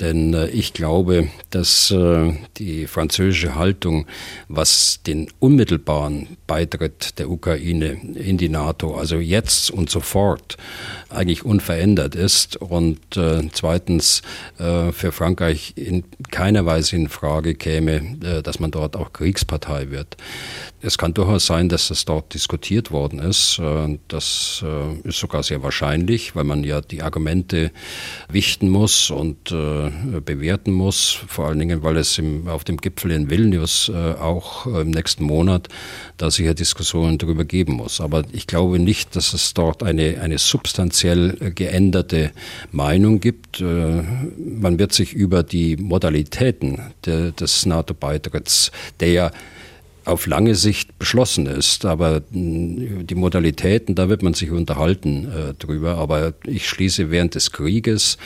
denn 0.00 0.34
äh, 0.34 0.48
ich 0.48 0.72
glaube, 0.72 1.28
dass 1.50 1.90
äh, 1.90 2.32
die 2.58 2.86
französische 2.86 3.54
Haltung, 3.54 4.06
was 4.48 5.00
den 5.06 5.28
unmittelbaren 5.40 6.36
Beitritt 6.46 7.18
der 7.18 7.30
Ukraine 7.30 8.00
in 8.14 8.38
die 8.38 8.48
NATO, 8.48 8.94
also 8.94 9.16
jetzt 9.16 9.70
und 9.70 9.90
sofort, 9.90 10.56
eigentlich 11.08 11.44
unverändert 11.44 12.14
ist 12.14 12.56
und 12.56 12.98
zweitens 13.52 14.22
für 14.56 15.12
Frankreich 15.12 15.72
in 15.74 16.04
keiner 16.30 16.66
Weise 16.66 16.94
in 16.94 17.08
Frage 17.08 17.54
käme, 17.54 17.80
käme, 17.80 18.16
äh, 18.22 18.42
dass 18.42 18.60
man 18.60 18.70
dort 18.70 18.96
auch 18.96 19.12
Kriegspartei 19.12 19.90
wird. 19.90 20.16
Es 20.82 20.96
kann 20.96 21.12
durchaus 21.12 21.44
sein, 21.44 21.68
dass 21.68 21.88
das 21.88 22.06
dort 22.06 22.32
diskutiert 22.32 22.90
worden 22.90 23.18
ist. 23.18 23.58
Äh, 23.58 23.98
das 24.08 24.64
äh, 24.64 25.08
ist 25.08 25.18
sogar 25.18 25.42
sehr 25.42 25.62
wahrscheinlich, 25.62 26.34
weil 26.34 26.44
man 26.44 26.64
ja 26.64 26.80
die 26.80 27.02
Argumente 27.02 27.70
wichten 28.28 28.68
muss 28.68 29.10
und 29.10 29.50
bewerten 29.50 30.72
muss. 30.72 31.18
Vor 31.26 31.46
allen 31.46 31.58
Dingen, 31.58 31.82
weil 31.82 31.96
es 31.96 32.18
im, 32.18 32.48
auf 32.48 32.64
dem 32.64 32.76
Gipfel 32.78 33.10
in 33.10 33.30
Vilnius 33.30 33.90
auch 33.90 34.66
im 34.66 34.90
nächsten 34.90 35.24
Monat 35.24 35.68
da 36.16 36.30
sicher 36.30 36.54
Diskussionen 36.54 37.18
darüber 37.18 37.44
geben 37.44 37.74
muss. 37.74 38.00
Aber 38.00 38.24
ich 38.32 38.46
glaube 38.46 38.78
nicht, 38.78 39.16
dass 39.16 39.32
es 39.32 39.54
dort 39.54 39.82
eine, 39.82 40.20
eine 40.20 40.38
substanziell 40.38 41.52
geänderte 41.54 42.32
Meinung 42.70 43.20
gibt. 43.20 43.60
Man 43.60 44.78
wird 44.78 44.92
sich 44.92 45.12
über 45.12 45.42
die 45.42 45.76
Modalitäten 45.76 46.80
des 47.04 47.66
NATO-Beitritts, 47.66 48.70
der 49.00 49.12
ja 49.12 49.30
auf 50.04 50.26
lange 50.26 50.54
Sicht 50.54 50.98
beschlossen 50.98 51.46
ist. 51.46 51.84
Aber 51.84 52.22
mm, 52.30 53.06
die 53.06 53.14
Modalitäten, 53.14 53.94
da 53.94 54.08
wird 54.08 54.22
man 54.22 54.34
sich 54.34 54.50
unterhalten 54.50 55.30
äh, 55.30 55.54
drüber. 55.54 55.96
Aber 55.96 56.34
ich 56.46 56.68
schließe 56.68 57.10
während 57.10 57.34
des 57.34 57.52
Krieges 57.52 58.18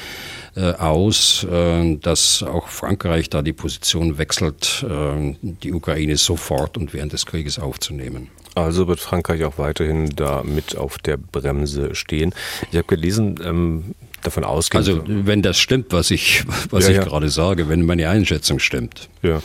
äh, 0.56 0.72
aus, 0.72 1.44
äh, 1.44 1.96
dass 1.96 2.42
auch 2.42 2.68
Frankreich 2.68 3.30
da 3.30 3.42
die 3.42 3.52
Position 3.52 4.18
wechselt, 4.18 4.84
äh, 4.88 5.34
die 5.42 5.72
Ukraine 5.72 6.16
sofort 6.16 6.76
und 6.76 6.92
während 6.94 7.12
des 7.12 7.26
Krieges 7.26 7.58
aufzunehmen. 7.58 8.28
Also 8.54 8.86
wird 8.86 9.00
Frankreich 9.00 9.44
auch 9.44 9.58
weiterhin 9.58 10.10
da 10.14 10.42
mit 10.44 10.76
auf 10.76 10.98
der 10.98 11.16
Bremse 11.16 11.94
stehen. 11.94 12.32
Ich 12.70 12.76
habe 12.76 12.86
gelesen, 12.86 13.40
ähm, 13.44 13.94
davon 14.26 14.44
ausgehen. 14.44 14.78
Also 14.78 15.02
wenn 15.06 15.42
das 15.42 15.58
stimmt, 15.58 15.92
was 15.92 16.10
ich, 16.10 16.44
was 16.70 16.84
ja, 16.84 16.90
ich 16.90 16.96
ja. 16.96 17.04
gerade 17.04 17.28
sage, 17.28 17.68
wenn 17.68 17.84
meine 17.84 18.08
Einschätzung 18.08 18.58
stimmt. 18.58 19.08
Ja, 19.22 19.42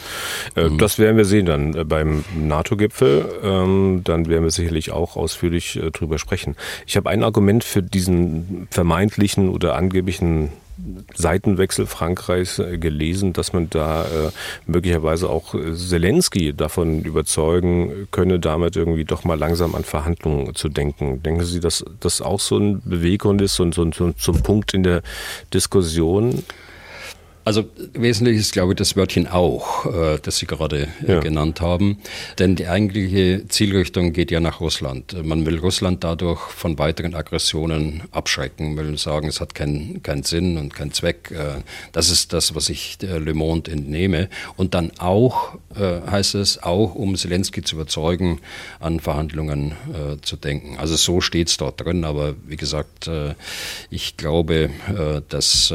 äh, 0.55 0.69
mhm. 0.69 0.77
das 0.77 0.99
werden 0.99 1.17
wir 1.17 1.25
sehen 1.25 1.45
dann 1.45 1.73
äh, 1.75 1.83
beim 1.83 2.23
NATO-Gipfel. 2.35 3.25
Ähm, 3.43 4.01
dann 4.03 4.27
werden 4.27 4.43
wir 4.43 4.51
sicherlich 4.51 4.91
auch 4.91 5.15
ausführlich 5.15 5.75
äh, 5.75 5.91
drüber 5.91 6.17
sprechen. 6.17 6.55
Ich 6.85 6.97
habe 6.97 7.09
ein 7.09 7.23
Argument 7.23 7.63
für 7.63 7.83
diesen 7.83 8.67
vermeintlichen 8.71 9.49
oder 9.49 9.75
angeblichen 9.75 10.49
Seitenwechsel 11.15 11.85
Frankreichs 11.85 12.59
äh, 12.59 12.77
gelesen, 12.77 13.33
dass 13.33 13.53
man 13.53 13.69
da 13.69 14.03
äh, 14.03 14.31
möglicherweise 14.65 15.29
auch 15.29 15.53
äh, 15.53 15.73
Zelensky 15.73 16.53
davon 16.53 17.01
überzeugen 17.01 18.07
könne, 18.11 18.39
damit 18.39 18.75
irgendwie 18.75 19.05
doch 19.05 19.23
mal 19.23 19.37
langsam 19.37 19.75
an 19.75 19.83
Verhandlungen 19.83 20.55
zu 20.55 20.69
denken. 20.69 21.21
Denken 21.23 21.43
Sie, 21.43 21.59
dass 21.59 21.83
das 21.99 22.21
auch 22.21 22.39
so 22.39 22.57
ein 22.57 22.81
Beweggrund 22.83 23.41
ist 23.41 23.59
und 23.59 23.73
so, 23.73 23.89
so, 23.91 24.13
so 24.17 24.31
ein 24.31 24.43
Punkt 24.43 24.73
in 24.73 24.83
der 24.83 25.01
Diskussion? 25.53 26.43
Also 27.45 27.63
wesentlich 27.93 28.37
ist, 28.37 28.53
glaube 28.53 28.73
ich, 28.73 28.77
das 28.77 28.95
Wörtchen 28.95 29.25
auch, 29.25 29.85
äh, 29.85 30.19
das 30.21 30.37
Sie 30.37 30.45
gerade 30.45 30.87
äh, 31.07 31.13
ja. 31.13 31.19
genannt 31.19 31.61
haben. 31.61 31.97
Denn 32.37 32.55
die 32.55 32.67
eigentliche 32.67 33.47
Zielrichtung 33.47 34.13
geht 34.13 34.29
ja 34.29 34.39
nach 34.39 34.59
Russland. 34.59 35.25
Man 35.25 35.45
will 35.45 35.57
Russland 35.57 36.03
dadurch 36.03 36.39
von 36.39 36.77
weiteren 36.77 37.15
Aggressionen 37.15 38.03
abschrecken, 38.11 38.77
will 38.77 38.97
sagen, 38.97 39.27
es 39.27 39.41
hat 39.41 39.55
keinen 39.55 40.03
keinen 40.03 40.23
Sinn 40.23 40.57
und 40.57 40.75
keinen 40.75 40.91
Zweck. 40.91 41.31
Äh, 41.31 41.61
das 41.91 42.11
ist 42.11 42.33
das, 42.33 42.55
was 42.55 42.69
ich 42.69 42.97
Le 43.01 43.33
Monde 43.33 43.71
entnehme. 43.71 44.29
Und 44.55 44.73
dann 44.73 44.91
auch, 44.99 45.57
heißt 45.75 46.35
es, 46.35 46.61
auch 46.61 46.95
um 46.95 47.15
Zelensky 47.15 47.61
zu 47.61 47.75
überzeugen, 47.75 48.39
an 48.79 48.99
Verhandlungen 48.99 49.73
zu 50.21 50.35
denken. 50.35 50.77
Also 50.77 50.95
so 50.95 51.21
steht 51.21 51.49
es 51.49 51.57
dort 51.57 51.81
drin. 51.81 52.03
Aber 52.03 52.35
wie 52.45 52.57
gesagt, 52.57 53.09
ich 53.89 54.17
glaube, 54.17 54.69
dass, 55.29 55.73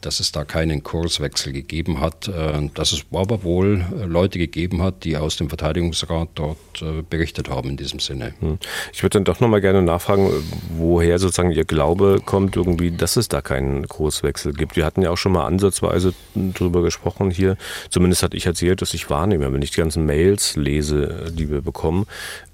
dass 0.00 0.20
es 0.20 0.32
da 0.32 0.44
keinen 0.44 0.82
Kurs 0.82 0.99
Kurswechsel 1.00 1.54
gegeben 1.54 1.98
hat, 2.00 2.28
äh, 2.28 2.68
dass 2.74 2.92
es 2.92 3.06
aber 3.10 3.42
wohl 3.42 3.86
äh, 3.98 4.04
Leute 4.04 4.38
gegeben 4.38 4.82
hat, 4.82 5.04
die 5.04 5.16
aus 5.16 5.36
dem 5.36 5.48
Verteidigungsrat 5.48 6.28
dort 6.34 6.58
äh, 6.82 7.02
berichtet 7.08 7.48
haben 7.48 7.70
in 7.70 7.76
diesem 7.78 8.00
Sinne. 8.00 8.34
Hm. 8.40 8.58
Ich 8.92 9.02
würde 9.02 9.14
dann 9.14 9.24
doch 9.24 9.40
nochmal 9.40 9.62
gerne 9.62 9.80
nachfragen, 9.80 10.30
woher 10.76 11.18
sozusagen 11.18 11.52
Ihr 11.52 11.64
Glaube 11.64 12.20
kommt, 12.22 12.54
irgendwie, 12.56 12.90
dass 12.90 13.16
es 13.16 13.28
da 13.28 13.40
keinen 13.40 13.88
Kurswechsel 13.88 14.52
gibt. 14.52 14.76
Wir 14.76 14.84
hatten 14.84 15.00
ja 15.00 15.10
auch 15.10 15.16
schon 15.16 15.32
mal 15.32 15.46
ansatzweise 15.46 16.12
drüber 16.34 16.82
gesprochen 16.82 17.30
hier. 17.30 17.56
Zumindest 17.88 18.22
hatte 18.22 18.36
ich 18.36 18.44
erzählt, 18.44 18.82
dass 18.82 18.92
ich 18.92 19.08
wahrnehme, 19.08 19.50
wenn 19.54 19.62
ich 19.62 19.70
die 19.70 19.80
ganzen 19.80 20.04
Mails 20.04 20.56
lese, 20.56 21.32
die 21.32 21.48
wir 21.48 21.62
bekommen, 21.62 22.06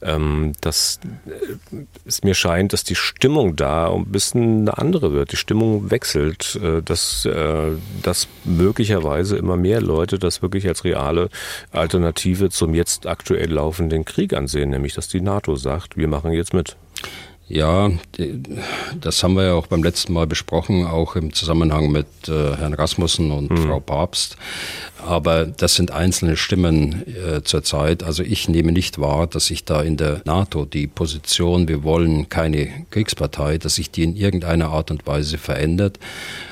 ähm, 0.03 0.53
dass 0.61 1.01
es 2.05 2.23
mir 2.23 2.35
scheint, 2.35 2.73
dass 2.73 2.85
die 2.85 2.95
Stimmung 2.95 3.57
da 3.57 3.93
ein 3.93 4.07
bisschen 4.07 4.61
eine 4.61 4.79
andere 4.79 5.13
wird. 5.13 5.33
Die 5.33 5.37
Stimmung 5.37 5.91
wechselt, 5.91 6.61
dass 6.85 7.29
das 8.03 8.29
möglicherweise 8.45 9.37
immer 9.37 9.57
mehr 9.57 9.81
Leute 9.81 10.19
das 10.19 10.43
wirklich 10.43 10.67
als 10.69 10.85
reale 10.85 11.29
Alternative 11.71 12.51
zum 12.51 12.75
jetzt 12.75 13.07
aktuell 13.07 13.53
laufenden 13.53 14.05
Krieg 14.05 14.35
ansehen, 14.35 14.71
nämlich 14.71 14.95
dass 14.95 15.09
die 15.09 15.21
NATO 15.21 15.57
sagt, 15.57 15.97
wir 15.97 16.09
machen 16.09 16.33
jetzt 16.33 16.55
mit. 16.55 16.77
Ja, 17.49 17.93
das 19.01 19.23
haben 19.23 19.35
wir 19.35 19.45
ja 19.45 19.55
auch 19.55 19.69
beim 19.69 19.85
letzten 19.85 20.13
Mal 20.13 20.27
besprochen, 20.27 20.85
auch 20.85 21.15
im 21.15 21.33
Zusammenhang 21.33 21.93
mit 21.93 22.07
äh, 22.29 22.57
Herrn 22.57 22.75
Rasmussen 22.75 23.31
und 23.31 23.53
mhm. 23.53 23.69
Frau 23.69 23.79
Papst. 23.79 24.37
Aber 25.07 25.47
das 25.47 25.77
sind 25.77 25.93
einzelne 25.93 26.37
Stimmen 26.37 27.05
äh, 27.07 27.43
zurzeit. 27.43 28.03
Also 28.03 28.23
ich 28.23 28.49
nehme 28.49 28.73
nicht 28.73 29.01
wahr, 29.01 29.27
dass 29.27 29.47
sich 29.47 29.65
da 29.65 29.83
in 29.83 29.97
der 29.97 30.21
NATO 30.25 30.65
die 30.65 30.87
Position, 30.89 31.69
wir 31.69 31.85
wollen 31.85 32.29
keine 32.29 32.69
Kriegspartei, 32.91 33.59
dass 33.59 33.77
sich 33.77 33.91
die 33.91 34.03
in 34.03 34.17
irgendeiner 34.17 34.69
Art 34.69 34.91
und 34.91 35.07
Weise 35.07 35.39
verändert. 35.39 35.99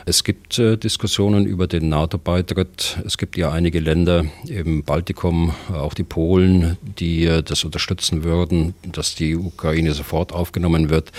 Es 0.07 0.23
gibt 0.23 0.59
äh, 0.59 0.77
Diskussionen 0.77 1.47
über 1.47 1.67
den 1.67 1.89
NATO-Beitritt. 1.89 2.99
Es 3.05 3.19
gibt 3.19 3.37
ja 3.37 3.51
einige 3.51 3.81
Länder 3.81 4.25
im 4.47 4.85
Baltikum, 4.85 5.55
auch 5.73 5.95
die 5.95 6.05
Polen, 6.05 6.77
die 6.83 7.25
äh, 7.25 7.43
das 7.43 7.65
unterstützen 7.65 8.23
würden, 8.23 8.75
dass 8.93 9.15
die 9.15 9.35
Ukraine 9.35 9.95
sofort 9.95 10.33
aufgenommen 10.33 10.91
wird. 10.91 11.11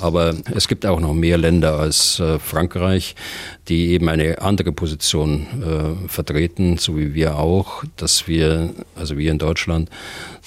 Aber 0.00 0.34
es 0.54 0.68
gibt 0.68 0.86
auch 0.86 1.00
noch 1.00 1.14
mehr 1.14 1.38
Länder 1.38 1.78
als 1.78 2.20
äh, 2.20 2.38
Frankreich, 2.38 3.14
die 3.68 3.88
eben 3.88 4.08
eine 4.08 4.40
andere 4.40 4.72
Position 4.72 5.46
äh, 5.62 6.08
so 6.76 6.96
wie 6.98 7.14
wir 7.14 7.38
auch, 7.38 7.84
dass 7.96 8.28
wir, 8.28 8.74
also 8.94 9.16
wir 9.16 9.30
in 9.30 9.38
Deutschland, 9.38 9.88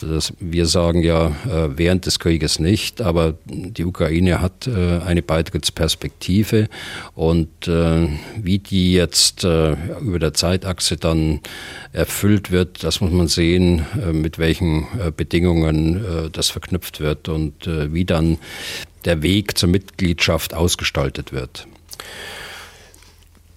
dass 0.01 0.34
wir 0.39 0.65
sagen 0.65 1.01
ja 1.03 1.28
äh, 1.28 1.78
während 1.78 2.05
des 2.05 2.19
Krieges 2.19 2.59
nicht, 2.59 3.01
aber 3.01 3.36
die 3.45 3.86
Ukraine 3.86 4.41
hat 4.41 4.67
äh, 4.67 4.99
eine 4.99 5.22
Beitrittsperspektive 5.22 6.69
und 7.15 7.67
äh, 7.67 8.07
wie 8.38 8.59
die 8.59 8.93
jetzt 8.93 9.43
über 9.43 10.19
der 10.19 10.34
Zeitachse 10.34 10.97
dann 10.97 11.39
erfüllt 11.93 12.51
wird, 12.51 12.84
das 12.84 13.01
muss 13.01 13.11
man 13.11 13.28
sehen, 13.28 13.86
mit 14.11 14.38
welchen 14.38 14.88
Bedingungen 15.15 16.32
das 16.32 16.49
verknüpft 16.49 16.99
wird 16.99 17.30
und 17.30 17.53
wie 17.65 18.05
dann 18.05 18.38
der 19.05 19.22
Weg 19.22 19.57
zur 19.57 19.69
Mitgliedschaft 19.69 20.53
ausgestaltet 20.53 21.34
wird. 21.34 21.67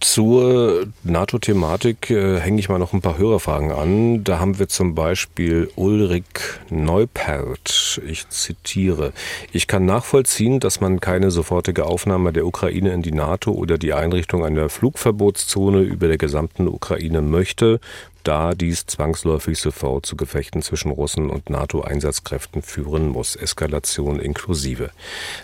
Zur 0.05 0.87
NATO-Thematik 1.03 2.11
äh, 2.11 2.39
hänge 2.39 2.61
ich 2.61 2.69
mal 2.69 2.79
noch 2.79 2.93
ein 2.93 3.01
paar 3.01 3.17
Hörerfragen 3.17 3.73
an. 3.73 4.23
Da 4.23 4.39
haben 4.39 4.59
wir 4.59 4.69
zum 4.69 4.95
Beispiel 4.95 5.71
Ulrich 5.77 6.27
Neupert. 6.69 8.03
Ich 8.07 8.29
zitiere. 8.29 9.15
Ich 9.51 9.67
kann 9.67 9.87
nachvollziehen, 9.87 10.61
dass 10.61 10.83
man 10.83 11.01
keine 11.01 11.31
sofortige 11.31 11.87
Aufnahme 11.87 12.35
der 12.35 12.47
Ukraine 12.47 12.93
in 12.93 13.01
die 13.01 13.13
NATO 13.13 13.53
oder 13.53 13.79
die 13.79 13.95
Einrichtung 13.95 14.45
einer 14.45 14.69
Flugverbotszone 14.69 15.81
über 15.81 16.07
der 16.07 16.19
gesamten 16.19 16.69
Ukraine 16.69 17.23
möchte, 17.23 17.81
da 18.25 18.53
dies 18.53 18.85
zwangsläufig 18.85 19.59
sofort 19.59 20.05
zu 20.05 20.17
Gefechten 20.17 20.61
zwischen 20.61 20.91
Russen 20.91 21.31
und 21.31 21.49
NATO-Einsatzkräften 21.49 22.61
führen 22.61 23.09
muss, 23.09 23.37
Eskalation 23.37 24.21
inklusive. 24.21 24.91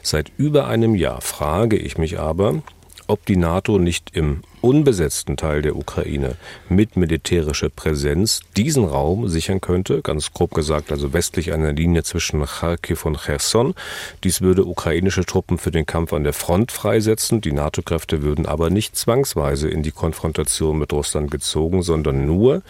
Seit 0.03 0.31
über 0.37 0.67
einem 0.67 0.95
Jahr 0.95 1.23
frage 1.23 1.77
ich 1.77 1.97
mich 1.97 2.21
aber, 2.21 2.63
ob 3.11 3.27
die 3.27 3.37
NATO 3.37 3.79
nicht 3.79 4.17
im 4.17 4.43
unbesetzten 4.61 5.37
Teil 5.37 5.63
der 5.63 5.75
Ukraine 5.75 6.37
mit 6.69 6.97
militärischer 6.97 7.69
Präsenz 7.69 8.41
diesen 8.57 8.85
Raum 8.85 9.29
sichern 9.29 9.61
könnte, 9.61 10.01
ganz 10.03 10.33
grob 10.33 10.55
gesagt, 10.55 10.93
also 10.93 11.13
westlich 11.13 11.53
einer 11.53 11.73
Linie 11.73 12.05
zwischen 12.05 12.45
Kharkiv 12.45 13.05
und 13.07 13.19
Cherson. 13.19 13.75
Dies 14.23 14.43
würde 14.43 14.65
ukrainische 14.65 15.25
Truppen 15.25 15.59
für 15.59 15.73
den 15.73 15.87
Kampf 15.87 16.13
an 16.13 16.23
der 16.23 16.33
Front 16.33 16.71
freisetzen. 16.71 17.41
Die 17.41 17.53
NATO-Kräfte 17.53 18.23
würden 18.23 18.47
aber 18.47 18.71
nicht 18.71 18.97
zwangsweise 18.97 19.69
in 19.69 19.83
die 19.83 19.93
Konfrontation 19.93 20.79
mit 20.79 20.93
Russland 20.93 21.31
gezogen, 21.31 21.83
sondern 21.83 22.27
nur, 22.27 22.63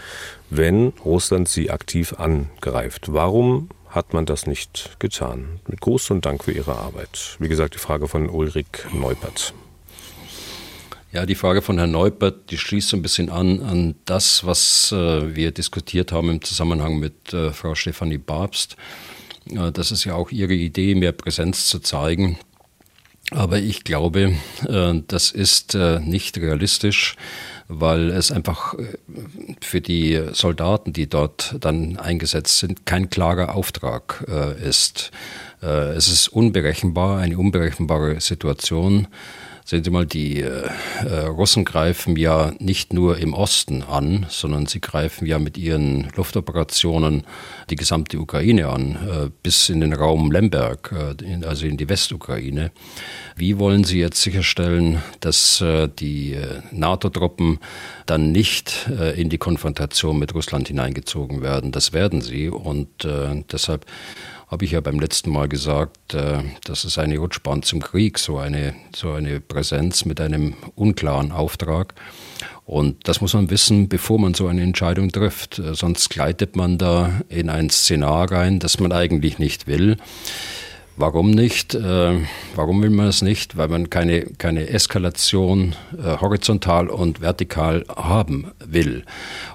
wenn 0.49 0.95
Russland 1.05 1.49
sie 1.49 1.71
aktiv 1.71 2.15
angreift. 2.15 3.13
Warum 3.13 3.69
hat 3.91 4.15
man 4.15 4.25
das 4.25 4.47
nicht 4.47 4.97
getan? 5.01 5.61
Mit 5.69 5.81
Gruß 5.81 6.11
und 6.13 6.25
Dank 6.25 6.45
für 6.45 6.53
Ihre 6.53 6.77
Arbeit. 6.77 7.37
Wie 7.41 7.49
gesagt, 7.49 7.75
die 7.75 7.79
Frage 7.79 8.09
von 8.09 8.31
Ulrich 8.31 8.67
Neupert. 8.93 9.53
Ja, 11.13 11.27
die 11.27 11.35
Frage 11.35 11.61
von 11.61 11.77
Herrn 11.77 11.91
Neupert, 11.91 12.53
die 12.53 12.59
schließt 12.59 12.91
so 12.91 12.97
ein 12.97 13.03
bisschen 13.03 13.31
an 13.31 13.61
an 13.63 13.95
das, 14.05 14.47
was 14.47 14.93
äh, 14.93 15.35
wir 15.35 15.51
diskutiert 15.51 16.13
haben 16.13 16.31
im 16.31 16.41
Zusammenhang 16.41 17.01
mit 17.01 17.35
äh, 17.35 17.51
Frau 17.51 17.75
Stefanie 17.75 18.19
Babst. 18.19 18.77
Äh, 19.51 19.73
das 19.73 19.91
ist 19.91 20.05
ja 20.05 20.15
auch 20.15 20.31
ihre 20.31 20.55
Idee, 20.55 20.95
mehr 20.95 21.11
Präsenz 21.11 21.67
zu 21.67 21.81
zeigen. 21.81 22.39
Aber 23.33 23.59
ich 23.59 23.83
glaube, 23.83 24.37
äh, 24.69 25.03
das 25.09 25.33
ist 25.33 25.75
äh, 25.75 25.99
nicht 25.99 26.39
realistisch, 26.39 27.17
weil 27.67 28.11
es 28.11 28.31
einfach 28.31 28.75
äh, 28.75 28.85
für 29.61 29.81
die 29.81 30.21
Soldaten, 30.33 30.93
die 30.93 31.09
dort 31.09 31.57
dann 31.59 31.97
eingesetzt 31.97 32.59
sind, 32.59 32.87
kein 32.87 33.11
klarer 33.11 33.55
Auftrag 33.57 34.25
ist. 34.63 35.11
Es 35.61 36.09
ist 36.09 36.29
unberechenbar, 36.29 37.19
eine 37.19 37.37
unberechenbare 37.37 38.19
Situation. 38.21 39.09
Sehen 39.65 39.85
Sie 39.85 39.91
mal, 39.91 40.07
die 40.07 40.41
äh, 40.41 40.69
äh, 41.05 41.27
Russen 41.27 41.65
greifen 41.65 42.17
ja 42.17 42.53
nicht 42.59 42.93
nur 42.93 43.19
im 43.19 43.35
Osten 43.35 43.83
an, 43.83 44.27
sondern 44.29 44.67
sie 44.67 44.81
greifen 44.81 45.27
ja 45.27 45.39
mit 45.39 45.59
ihren 45.59 46.09
Luftoperationen 46.17 47.25
die 47.69 47.77
gesamte 47.77 48.19
Ukraine 48.19 48.69
an, 48.69 48.97
äh, 48.97 49.31
bis 49.43 49.69
in 49.69 49.81
den 49.81 49.93
Raum 49.93 50.33
Lemberg, 50.33 50.93
äh, 50.93 51.25
in, 51.25 51.45
also 51.45 51.67
in 51.67 51.77
die 51.77 51.89
Westukraine. 51.89 52.73
Wie 53.37 53.59
wollen 53.59 53.85
Sie 53.85 54.01
jetzt 54.01 54.23
sicherstellen, 54.23 55.03
dass 55.21 55.61
äh, 55.61 55.89
die 55.89 56.35
äh, 56.35 56.63
NATO-Truppen 56.73 57.59
dann 58.07 58.33
nicht 58.33 58.89
in 59.17 59.29
die 59.29 59.39
Konfrontation 59.39 60.19
mit 60.19 60.35
Russland 60.35 60.67
hineingezogen 60.67 61.43
werden? 61.43 61.71
Das 61.71 61.93
werden 61.93 62.23
sie 62.23 62.49
und 62.49 62.89
deshalb 63.53 63.87
habe 64.51 64.65
ich 64.65 64.73
ja 64.73 64.81
beim 64.81 64.99
letzten 64.99 65.31
Mal 65.31 65.49
gesagt, 65.49 66.13
äh, 66.13 66.43
das 66.65 66.85
ist 66.85 66.99
eine 66.99 67.19
Rutschbahn 67.19 67.63
zum 67.63 67.81
Krieg, 67.81 68.19
so 68.19 68.39
eine, 68.39 68.75
so 68.95 69.13
eine 69.13 69.41
Präsenz 69.41 70.05
mit 70.05 70.21
einem 70.21 70.55
unklaren 70.75 71.31
Auftrag. 71.31 71.95
Und 72.65 73.09
das 73.09 73.21
muss 73.21 73.35
man 73.35 73.49
wissen, 73.51 73.89
bevor 73.89 74.19
man 74.19 74.35
so 74.35 74.49
eine 74.49 74.63
Entscheidung 74.63 75.13
trifft. 75.13 75.61
Äh, 75.61 75.75
sonst 75.75 76.11
gleitet 76.11 76.57
man 76.57 76.79
da 76.79 77.21
in 77.29 77.49
ein 77.49 77.71
Szenar 77.71 78.33
rein, 78.33 78.59
das 78.59 78.81
man 78.81 78.91
eigentlich 78.91 79.39
nicht 79.39 79.69
will. 79.69 79.97
Warum 81.01 81.31
nicht? 81.31 81.75
Äh, 81.75 82.27
warum 82.55 82.83
will 82.83 82.91
man 82.91 83.07
es 83.07 83.23
nicht? 83.23 83.57
Weil 83.57 83.69
man 83.69 83.89
keine, 83.89 84.21
keine 84.37 84.69
Eskalation 84.69 85.75
äh, 85.97 86.19
horizontal 86.19 86.91
und 86.91 87.23
vertikal 87.23 87.87
haben 87.89 88.51
will. 88.63 89.05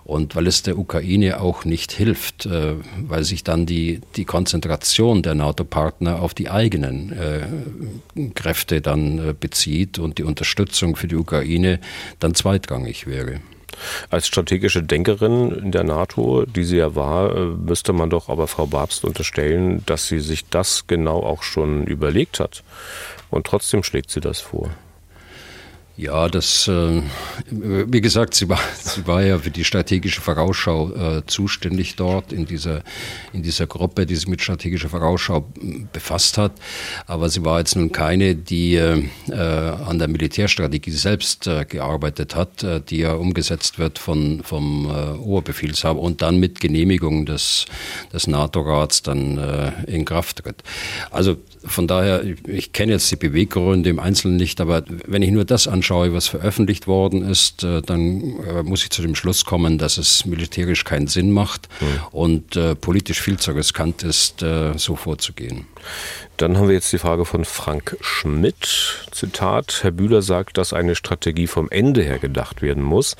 Und 0.03 0.35
weil 0.35 0.47
es 0.47 0.63
der 0.63 0.75
Ukraine 0.79 1.39
auch 1.39 1.63
nicht 1.63 1.91
hilft, 1.91 2.47
äh, 2.47 2.73
weil 2.97 3.23
sich 3.23 3.43
dann 3.43 3.67
die, 3.67 4.01
die 4.15 4.25
Konzentration 4.25 5.21
der 5.21 5.35
NATO-Partner 5.35 6.19
auf 6.19 6.33
die 6.33 6.49
eigenen 6.49 7.13
Kräfte 8.33 8.81
dann 8.81 9.35
bezieht 9.39 9.99
und 9.99 10.17
die 10.17 10.23
Unterstützung 10.23 10.95
für 10.95 11.07
die 11.07 11.15
Ukraine 11.15 11.79
dann 12.19 12.33
zweitrangig 12.33 13.05
wäre. 13.05 13.39
Als 14.09 14.27
strategische 14.27 14.83
Denkerin 14.83 15.51
in 15.51 15.71
der 15.71 15.83
NATO, 15.83 16.45
die 16.45 16.63
sie 16.63 16.77
ja 16.77 16.95
war, 16.95 17.35
äh, 17.35 17.45
müsste 17.45 17.93
man 17.93 18.09
doch 18.09 18.29
aber 18.29 18.47
Frau 18.47 18.67
Babst 18.67 19.05
unterstellen, 19.05 19.83
dass 19.85 20.07
sie 20.07 20.19
sich 20.19 20.47
das 20.49 20.87
genau 20.87 21.23
auch 21.23 21.43
schon 21.43 21.85
überlegt 21.85 22.39
hat. 22.39 22.63
Und 23.29 23.47
trotzdem 23.47 23.83
schlägt 23.83 24.11
sie 24.11 24.21
das 24.21 24.39
vor. 24.39 24.69
Ja, 25.97 26.27
das, 26.27 26.67
äh, 26.67 27.01
wie 27.49 28.01
gesagt, 28.01 28.33
sie 28.33 28.49
war, 28.49 28.59
sie 28.77 29.07
war 29.07 29.23
ja 29.23 29.39
für 29.39 29.49
die 29.49 29.63
strategische 29.63 30.19
Vorausschau 30.19 30.91
äh, 30.91 31.21
zuständig 31.25 31.95
dort 31.95 32.33
in 32.33 32.45
dieser, 32.45 32.81
in 33.31 33.43
dieser 33.43 33.65
Gruppe, 33.65 34.05
die 34.05 34.15
sich 34.15 34.27
mit 34.27 34.41
strategischer 34.41 34.89
Vorausschau 34.89 35.45
befasst 35.93 36.37
hat. 36.37 36.51
Aber 37.07 37.29
sie 37.29 37.45
war 37.45 37.59
jetzt 37.59 37.77
nun 37.77 37.93
keine, 37.93 38.35
die 38.35 38.75
äh, 38.75 39.07
an 39.31 39.97
der 39.97 40.09
Militärstrategie 40.09 40.91
selbst 40.91 41.47
äh, 41.47 41.63
gearbeitet 41.63 42.35
hat, 42.35 42.61
äh, 42.63 42.81
die 42.81 42.97
ja 42.97 43.13
umgesetzt 43.13 43.79
wird 43.79 43.97
von, 43.97 44.43
vom 44.43 44.89
äh, 44.89 45.17
Oberbefehlshaber 45.17 46.01
und 46.01 46.21
dann 46.21 46.41
mit 46.41 46.59
Genehmigung 46.59 47.25
des, 47.25 47.67
des 48.11 48.27
NATO-Rats 48.27 49.01
dann 49.01 49.37
äh, 49.37 49.71
in 49.87 50.03
Kraft 50.03 50.43
tritt. 50.43 50.61
Also 51.09 51.37
von 51.63 51.87
daher, 51.87 52.23
ich 52.45 52.73
kenne 52.73 52.91
jetzt 52.91 53.09
die 53.11 53.15
Beweggründe 53.15 53.89
im 53.89 53.99
Einzelnen 53.99 54.35
nicht, 54.35 54.61
aber 54.61 54.83
wenn 55.07 55.21
ich 55.21 55.31
nur 55.31 55.45
das 55.45 55.67
anschaue, 55.67 55.84
was 55.89 56.27
veröffentlicht 56.27 56.87
worden 56.87 57.27
ist, 57.27 57.63
äh, 57.63 57.81
dann 57.81 58.39
äh, 58.43 58.63
muss 58.63 58.83
ich 58.83 58.89
zu 58.89 59.01
dem 59.01 59.15
Schluss 59.15 59.45
kommen, 59.45 59.77
dass 59.77 59.97
es 59.97 60.25
militärisch 60.25 60.83
keinen 60.83 61.07
Sinn 61.07 61.31
macht 61.31 61.67
mhm. 61.79 61.87
und 62.11 62.55
äh, 62.55 62.75
politisch 62.75 63.21
viel 63.21 63.37
zu 63.37 63.51
riskant 63.51 64.03
ist, 64.03 64.43
so 64.75 64.95
vorzugehen. 64.95 65.65
Dann 66.37 66.57
haben 66.57 66.67
wir 66.67 66.75
jetzt 66.75 66.91
die 66.91 66.97
Frage 66.97 67.25
von 67.25 67.45
Frank 67.45 67.97
Schmidt. 68.01 69.07
Zitat, 69.11 69.79
Herr 69.83 69.91
Bühler 69.91 70.21
sagt, 70.21 70.57
dass 70.57 70.73
eine 70.73 70.95
Strategie 70.95 71.47
vom 71.47 71.69
Ende 71.69 72.03
her 72.03 72.19
gedacht 72.19 72.61
werden 72.61 72.83
muss 72.83 73.15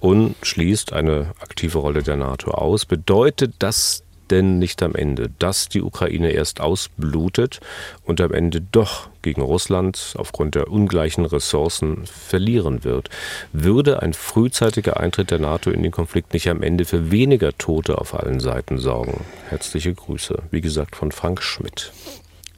und 0.00 0.34
schließt 0.42 0.92
eine 0.92 1.32
aktive 1.40 1.78
Rolle 1.78 2.02
der 2.02 2.16
NATO 2.16 2.50
aus. 2.50 2.84
Bedeutet 2.84 3.54
das 3.58 4.02
denn 4.30 4.58
nicht 4.58 4.82
am 4.82 4.94
Ende, 4.94 5.30
dass 5.38 5.68
die 5.68 5.82
Ukraine 5.82 6.30
erst 6.30 6.60
ausblutet 6.60 7.60
und 8.04 8.20
am 8.20 8.32
Ende 8.32 8.60
doch 8.60 9.08
gegen 9.22 9.42
Russland 9.42 10.14
aufgrund 10.16 10.54
der 10.54 10.70
ungleichen 10.70 11.24
Ressourcen 11.24 12.06
verlieren 12.06 12.84
wird? 12.84 13.10
Würde 13.52 14.02
ein 14.02 14.14
frühzeitiger 14.14 14.98
Eintritt 14.98 15.30
der 15.30 15.38
NATO 15.38 15.70
in 15.70 15.82
den 15.82 15.92
Konflikt 15.92 16.32
nicht 16.32 16.48
am 16.48 16.62
Ende 16.62 16.84
für 16.84 17.10
weniger 17.10 17.56
Tote 17.56 17.98
auf 17.98 18.14
allen 18.14 18.40
Seiten 18.40 18.78
sorgen? 18.78 19.24
Herzliche 19.48 19.94
Grüße, 19.94 20.42
wie 20.50 20.60
gesagt, 20.60 20.96
von 20.96 21.12
Frank 21.12 21.42
Schmidt. 21.42 21.92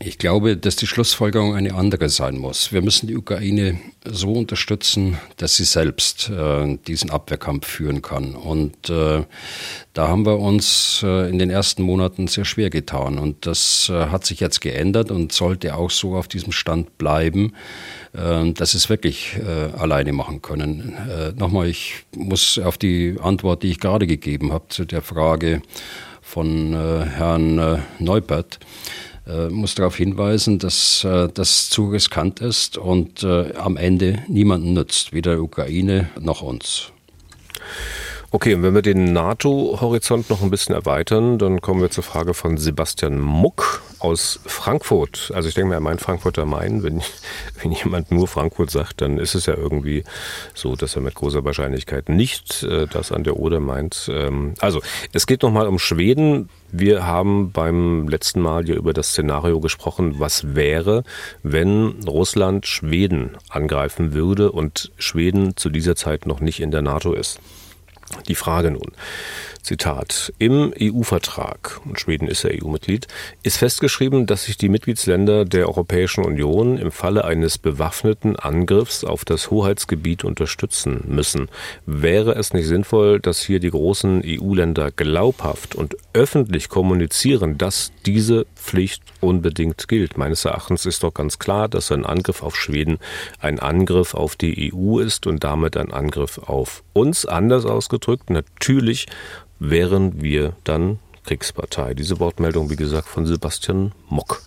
Ich 0.02 0.16
glaube, 0.16 0.56
dass 0.56 0.76
die 0.76 0.86
Schlussfolgerung 0.86 1.54
eine 1.54 1.74
andere 1.74 2.08
sein 2.08 2.38
muss. 2.38 2.72
Wir 2.72 2.80
müssen 2.80 3.06
die 3.06 3.18
Ukraine 3.18 3.78
so 4.02 4.32
unterstützen, 4.32 5.18
dass 5.36 5.56
sie 5.56 5.64
selbst 5.64 6.30
äh, 6.30 6.78
diesen 6.86 7.10
Abwehrkampf 7.10 7.66
führen 7.66 8.00
kann. 8.00 8.34
Und 8.34 8.88
äh, 8.88 9.24
da 9.92 10.08
haben 10.08 10.24
wir 10.24 10.38
uns 10.38 11.02
äh, 11.04 11.28
in 11.28 11.38
den 11.38 11.50
ersten 11.50 11.82
Monaten 11.82 12.28
sehr 12.28 12.46
schwer 12.46 12.70
getan. 12.70 13.18
Und 13.18 13.44
das 13.44 13.90
äh, 13.90 14.06
hat 14.06 14.24
sich 14.24 14.40
jetzt 14.40 14.62
geändert 14.62 15.10
und 15.10 15.32
sollte 15.32 15.74
auch 15.74 15.90
so 15.90 16.16
auf 16.16 16.28
diesem 16.28 16.52
Stand 16.52 16.96
bleiben, 16.96 17.52
äh, 18.14 18.52
dass 18.52 18.70
sie 18.70 18.78
es 18.78 18.88
wirklich 18.88 19.36
äh, 19.36 19.76
alleine 19.78 20.14
machen 20.14 20.40
können. 20.40 20.96
Nochmal, 21.36 21.68
ich 21.68 22.06
muss 22.16 22.58
auf 22.58 22.78
die 22.78 23.16
Antwort, 23.20 23.62
die 23.62 23.70
ich 23.70 23.80
gerade 23.80 24.06
gegeben 24.06 24.50
habe, 24.50 24.64
zu 24.70 24.86
der 24.86 25.02
Frage 25.02 25.60
von 26.22 26.72
Herrn 26.72 27.82
Neupert, 27.98 28.60
muss 29.48 29.74
darauf 29.74 29.96
hinweisen, 29.96 30.58
dass 30.58 31.04
äh, 31.04 31.28
das 31.32 31.70
zu 31.70 31.90
riskant 31.90 32.40
ist 32.40 32.78
und 32.78 33.22
äh, 33.22 33.54
am 33.54 33.76
Ende 33.76 34.20
niemanden 34.28 34.72
nützt, 34.72 35.12
weder 35.12 35.32
der 35.32 35.42
Ukraine 35.42 36.10
noch 36.18 36.42
uns. 36.42 36.92
Okay, 38.32 38.54
und 38.54 38.62
wenn 38.62 38.76
wir 38.76 38.82
den 38.82 39.12
NATO-Horizont 39.12 40.30
noch 40.30 40.40
ein 40.40 40.50
bisschen 40.50 40.72
erweitern, 40.72 41.36
dann 41.38 41.60
kommen 41.60 41.80
wir 41.80 41.90
zur 41.90 42.04
Frage 42.04 42.32
von 42.32 42.58
Sebastian 42.58 43.18
Muck 43.18 43.82
aus 43.98 44.38
Frankfurt. 44.46 45.32
Also 45.34 45.48
ich 45.48 45.56
denke 45.56 45.70
mal, 45.70 45.74
er 45.74 45.80
meint 45.80 46.00
Frankfurter 46.00 46.46
Main. 46.46 46.84
Wenn, 46.84 47.02
wenn 47.60 47.72
jemand 47.72 48.12
nur 48.12 48.28
Frankfurt 48.28 48.70
sagt, 48.70 49.00
dann 49.00 49.18
ist 49.18 49.34
es 49.34 49.46
ja 49.46 49.54
irgendwie 49.56 50.04
so, 50.54 50.76
dass 50.76 50.94
er 50.94 51.02
mit 51.02 51.16
großer 51.16 51.44
Wahrscheinlichkeit 51.44 52.08
nicht 52.08 52.62
äh, 52.62 52.86
das 52.86 53.10
an 53.10 53.24
der 53.24 53.36
Oder 53.36 53.58
meint. 53.58 54.08
Ähm, 54.14 54.54
also, 54.60 54.80
es 55.12 55.26
geht 55.26 55.42
nochmal 55.42 55.66
um 55.66 55.80
Schweden. 55.80 56.50
Wir 56.70 57.04
haben 57.04 57.50
beim 57.50 58.06
letzten 58.06 58.40
Mal 58.42 58.68
ja 58.68 58.76
über 58.76 58.92
das 58.92 59.08
Szenario 59.08 59.58
gesprochen, 59.58 60.20
was 60.20 60.54
wäre, 60.54 61.02
wenn 61.42 62.04
Russland 62.06 62.64
Schweden 62.68 63.36
angreifen 63.48 64.14
würde 64.14 64.52
und 64.52 64.92
Schweden 64.98 65.56
zu 65.56 65.68
dieser 65.68 65.96
Zeit 65.96 66.26
noch 66.26 66.38
nicht 66.38 66.60
in 66.60 66.70
der 66.70 66.82
NATO 66.82 67.12
ist. 67.12 67.40
Die 68.28 68.34
Frage 68.34 68.70
nun, 68.70 68.92
Zitat, 69.62 70.32
im 70.38 70.72
EU-Vertrag, 70.80 71.80
und 71.84 72.00
Schweden 72.00 72.28
ist 72.28 72.44
ja 72.44 72.50
EU-Mitglied, 72.50 73.06
ist 73.42 73.58
festgeschrieben, 73.58 74.26
dass 74.26 74.44
sich 74.44 74.56
die 74.56 74.68
Mitgliedsländer 74.68 75.44
der 75.44 75.68
Europäischen 75.68 76.24
Union 76.24 76.78
im 76.78 76.90
Falle 76.90 77.24
eines 77.24 77.58
bewaffneten 77.58 78.36
Angriffs 78.36 79.04
auf 79.04 79.24
das 79.24 79.50
Hoheitsgebiet 79.50 80.24
unterstützen 80.24 81.04
müssen. 81.06 81.48
Wäre 81.86 82.34
es 82.34 82.52
nicht 82.54 82.66
sinnvoll, 82.66 83.20
dass 83.20 83.42
hier 83.42 83.60
die 83.60 83.70
großen 83.70 84.22
EU-Länder 84.24 84.90
glaubhaft 84.90 85.74
und 85.74 85.96
öffentlich 86.14 86.68
kommunizieren, 86.68 87.58
dass 87.58 87.92
diese 88.06 88.46
Pflicht 88.56 89.02
unbedingt 89.20 89.88
gilt? 89.88 90.16
Meines 90.16 90.44
Erachtens 90.44 90.86
ist 90.86 91.02
doch 91.02 91.12
ganz 91.12 91.38
klar, 91.38 91.68
dass 91.68 91.92
ein 91.92 92.06
Angriff 92.06 92.42
auf 92.42 92.56
Schweden 92.56 92.98
ein 93.38 93.60
Angriff 93.60 94.14
auf 94.14 94.36
die 94.36 94.72
EU 94.72 94.98
ist 94.98 95.26
und 95.26 95.44
damit 95.44 95.76
ein 95.76 95.92
Angriff 95.92 96.38
auf 96.38 96.82
uns. 96.92 97.26
Anders 97.26 97.64
ausgedrückt, 97.64 98.30
natürlich 98.30 99.06
wären 99.58 100.22
wir 100.22 100.54
dann 100.64 100.98
Kriegspartei. 101.24 101.94
Diese 101.94 102.18
Wortmeldung, 102.18 102.70
wie 102.70 102.76
gesagt, 102.76 103.08
von 103.08 103.26
Sebastian 103.26 103.92
Mock. 104.08 104.42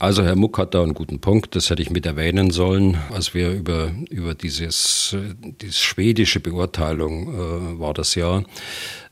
Also 0.00 0.22
Herr 0.22 0.36
Muck 0.36 0.58
hat 0.58 0.74
da 0.74 0.82
einen 0.84 0.94
guten 0.94 1.18
Punkt, 1.18 1.56
das 1.56 1.70
hätte 1.70 1.82
ich 1.82 1.90
mit 1.90 2.06
erwähnen 2.06 2.52
sollen, 2.52 2.96
als 3.10 3.34
wir 3.34 3.50
über, 3.50 3.90
über 4.10 4.34
dieses, 4.34 5.16
diese 5.60 5.72
schwedische 5.72 6.38
Beurteilung 6.38 7.34
äh, 7.34 7.80
war 7.80 7.94
das 7.94 8.14
ja, 8.14 8.44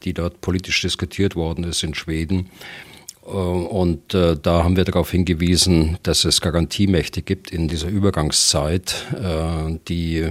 die 0.05 0.15
dort 0.15 0.41
politisch 0.41 0.83
diskutiert 0.83 1.35
worden 1.35 1.65
ist 1.65 1.83
in 1.83 1.95
Schweden. 1.95 2.51
Äh, 3.27 3.31
und 3.31 4.15
äh, 4.15 4.37
da 4.41 4.65
haben 4.65 4.77
wir 4.77 4.85
darauf 4.85 5.11
hingewiesen, 5.11 5.99
dass 6.03 6.25
es 6.25 6.41
Garantiemächte 6.41 7.23
gibt 7.23 7.51
in 7.51 7.69
dieser 7.69 7.89
Übergangszeit, 7.89 9.07
äh, 9.15 9.79
die 9.89 10.29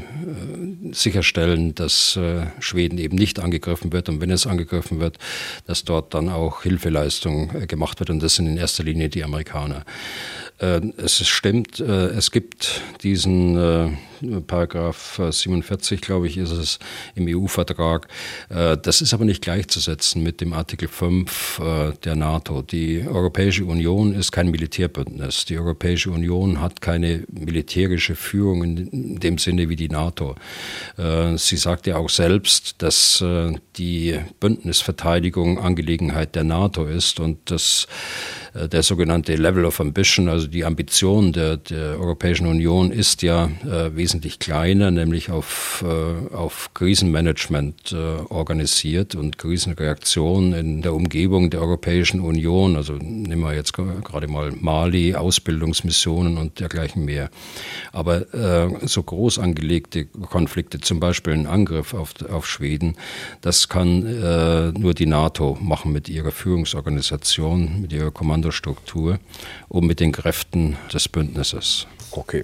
sicherstellen, 0.91 1.75
dass 1.75 2.17
Schweden 2.59 2.97
eben 2.97 3.17
nicht 3.17 3.39
angegriffen 3.39 3.91
wird 3.91 4.09
und 4.09 4.21
wenn 4.21 4.31
es 4.31 4.47
angegriffen 4.47 4.99
wird, 4.99 5.17
dass 5.65 5.83
dort 5.83 6.13
dann 6.13 6.29
auch 6.29 6.63
Hilfeleistung 6.63 7.67
gemacht 7.67 7.99
wird 7.99 8.09
und 8.09 8.21
das 8.21 8.35
sind 8.35 8.47
in 8.47 8.57
erster 8.57 8.83
Linie 8.83 9.09
die 9.09 9.23
Amerikaner. 9.23 9.83
Es 10.57 11.27
stimmt, 11.27 11.81
es 11.81 12.31
gibt 12.31 12.81
diesen 13.03 13.97
Paragraph 14.47 15.19
47, 15.29 15.99
glaube 15.99 16.27
ich, 16.27 16.37
ist 16.37 16.51
es 16.51 16.79
im 17.13 17.27
EU-Vertrag. 17.27 18.07
Das 18.47 19.01
ist 19.01 19.13
aber 19.13 19.25
nicht 19.25 19.41
gleichzusetzen 19.41 20.23
mit 20.23 20.39
dem 20.39 20.53
Artikel 20.53 20.87
5 20.87 21.61
der 22.03 22.15
NATO. 22.15 22.61
Die 22.61 23.05
Europäische 23.05 23.65
Union 23.65 24.13
ist 24.13 24.31
kein 24.31 24.49
Militärbündnis. 24.49 25.43
Die 25.43 25.57
Europäische 25.57 26.11
Union 26.11 26.61
hat 26.61 26.81
keine 26.81 27.25
militärische 27.31 28.15
Führung 28.15 28.63
in 28.63 29.19
dem 29.19 29.37
Sinne 29.37 29.69
wie 29.69 29.75
die 29.75 29.89
NATO. 29.89 30.35
Äh, 30.97 31.37
sie 31.37 31.57
sagt 31.57 31.87
ja 31.87 31.97
auch 31.97 32.09
selbst, 32.09 32.81
dass 32.81 33.21
äh, 33.21 33.53
die 33.77 34.19
Bündnisverteidigung 34.39 35.59
Angelegenheit 35.59 36.35
der 36.35 36.43
NATO 36.43 36.85
ist 36.85 37.19
und 37.19 37.51
dass 37.51 37.87
äh, 37.87 38.44
der 38.55 38.83
sogenannte 38.83 39.35
Level 39.35 39.65
of 39.65 39.81
Ambition, 39.81 40.29
also 40.29 40.47
die 40.47 40.63
Ambition 40.63 41.33
der, 41.33 41.57
der 41.57 41.99
Europäischen 41.99 42.47
Union 42.47 42.89
ist 42.89 43.21
ja 43.21 43.49
äh, 43.65 43.95
wesentlich 43.95 44.39
kleiner, 44.39 44.91
nämlich 44.91 45.29
auf, 45.29 45.83
äh, 45.85 46.33
auf 46.33 46.73
Krisenmanagement 46.73 47.91
äh, 47.91 47.95
organisiert 48.29 49.15
und 49.15 49.37
Krisenreaktion 49.37 50.53
in 50.53 50.81
der 50.81 50.93
Umgebung 50.93 51.49
der 51.49 51.61
Europäischen 51.61 52.21
Union. 52.21 52.77
Also 52.77 52.93
nehmen 52.93 53.41
wir 53.41 53.53
jetzt 53.53 53.73
gerade 53.73 54.27
mal 54.29 54.53
Mali, 54.53 55.15
Ausbildungsmissionen 55.15 56.37
und 56.37 56.61
dergleichen 56.61 57.03
mehr. 57.03 57.29
Aber 57.91 58.33
äh, 58.33 58.87
so 58.87 59.03
groß 59.03 59.39
angelegte 59.39 60.05
Konflikte, 60.05 60.79
zum 60.79 61.01
Beispiel 61.01 61.33
ein 61.33 61.47
Angriff 61.47 61.93
auf, 61.93 62.13
auf 62.29 62.47
Schweden, 62.47 62.95
das 63.41 63.67
kann 63.67 64.05
äh, 64.05 64.71
nur 64.71 64.93
die 64.93 65.07
NATO 65.07 65.57
machen 65.61 65.91
mit 65.91 66.07
ihrer 66.07 66.31
Führungsorganisation, 66.31 67.81
mit 67.81 67.91
ihrer 67.91 68.11
Kommando 68.11 68.44
Kommandostruktur 68.45 69.19
und 69.67 69.85
mit 69.85 69.99
den 69.99 70.11
Kräften 70.11 70.77
des 70.93 71.09
Bündnisses. 71.09 71.87
Okay. 72.11 72.43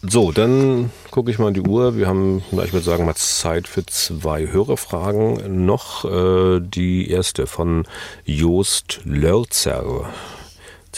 So, 0.00 0.30
dann 0.30 0.90
gucke 1.10 1.30
ich 1.30 1.38
mal 1.38 1.48
in 1.48 1.54
die 1.54 1.60
Uhr. 1.60 1.96
Wir 1.96 2.06
haben, 2.06 2.42
ich 2.52 2.72
würde 2.72 2.84
sagen, 2.84 3.04
mal 3.04 3.16
Zeit 3.16 3.66
für 3.66 3.84
zwei 3.84 4.46
Hörerfragen. 4.46 5.66
Noch 5.66 6.04
äh, 6.04 6.60
die 6.60 7.10
erste 7.10 7.46
von 7.48 7.84
Joost 8.24 9.00
Lörzer. 9.04 10.08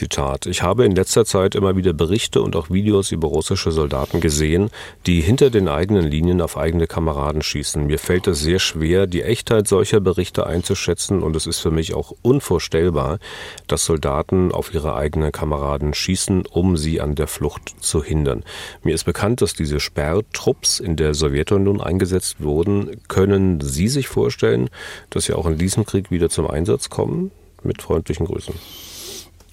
Zitat. 0.00 0.46
Ich 0.46 0.62
habe 0.62 0.86
in 0.86 0.94
letzter 0.94 1.26
Zeit 1.26 1.54
immer 1.54 1.76
wieder 1.76 1.92
Berichte 1.92 2.40
und 2.40 2.56
auch 2.56 2.70
Videos 2.70 3.12
über 3.12 3.28
russische 3.28 3.70
Soldaten 3.70 4.20
gesehen, 4.20 4.70
die 5.04 5.20
hinter 5.20 5.50
den 5.50 5.68
eigenen 5.68 6.06
Linien 6.06 6.40
auf 6.40 6.56
eigene 6.56 6.86
Kameraden 6.86 7.42
schießen. 7.42 7.86
Mir 7.86 7.98
fällt 7.98 8.26
es 8.26 8.40
sehr 8.40 8.60
schwer, 8.60 9.06
die 9.06 9.22
Echtheit 9.22 9.68
solcher 9.68 10.00
Berichte 10.00 10.46
einzuschätzen 10.46 11.22
und 11.22 11.36
es 11.36 11.46
ist 11.46 11.58
für 11.58 11.70
mich 11.70 11.92
auch 11.92 12.14
unvorstellbar, 12.22 13.18
dass 13.66 13.84
Soldaten 13.84 14.52
auf 14.52 14.72
ihre 14.72 14.94
eigenen 14.94 15.32
Kameraden 15.32 15.92
schießen, 15.92 16.46
um 16.46 16.78
sie 16.78 17.02
an 17.02 17.14
der 17.14 17.26
Flucht 17.26 17.74
zu 17.80 18.02
hindern. 18.02 18.42
Mir 18.82 18.94
ist 18.94 19.04
bekannt, 19.04 19.42
dass 19.42 19.52
diese 19.52 19.80
Sperrtrupps 19.80 20.80
in 20.80 20.96
der 20.96 21.12
Sowjetunion 21.12 21.82
eingesetzt 21.82 22.36
wurden. 22.38 23.02
Können 23.08 23.60
Sie 23.60 23.88
sich 23.88 24.08
vorstellen, 24.08 24.70
dass 25.10 25.24
sie 25.24 25.34
auch 25.34 25.44
in 25.44 25.58
diesem 25.58 25.84
Krieg 25.84 26.10
wieder 26.10 26.30
zum 26.30 26.50
Einsatz 26.50 26.88
kommen? 26.88 27.32
Mit 27.62 27.82
freundlichen 27.82 28.24
Grüßen. 28.24 28.54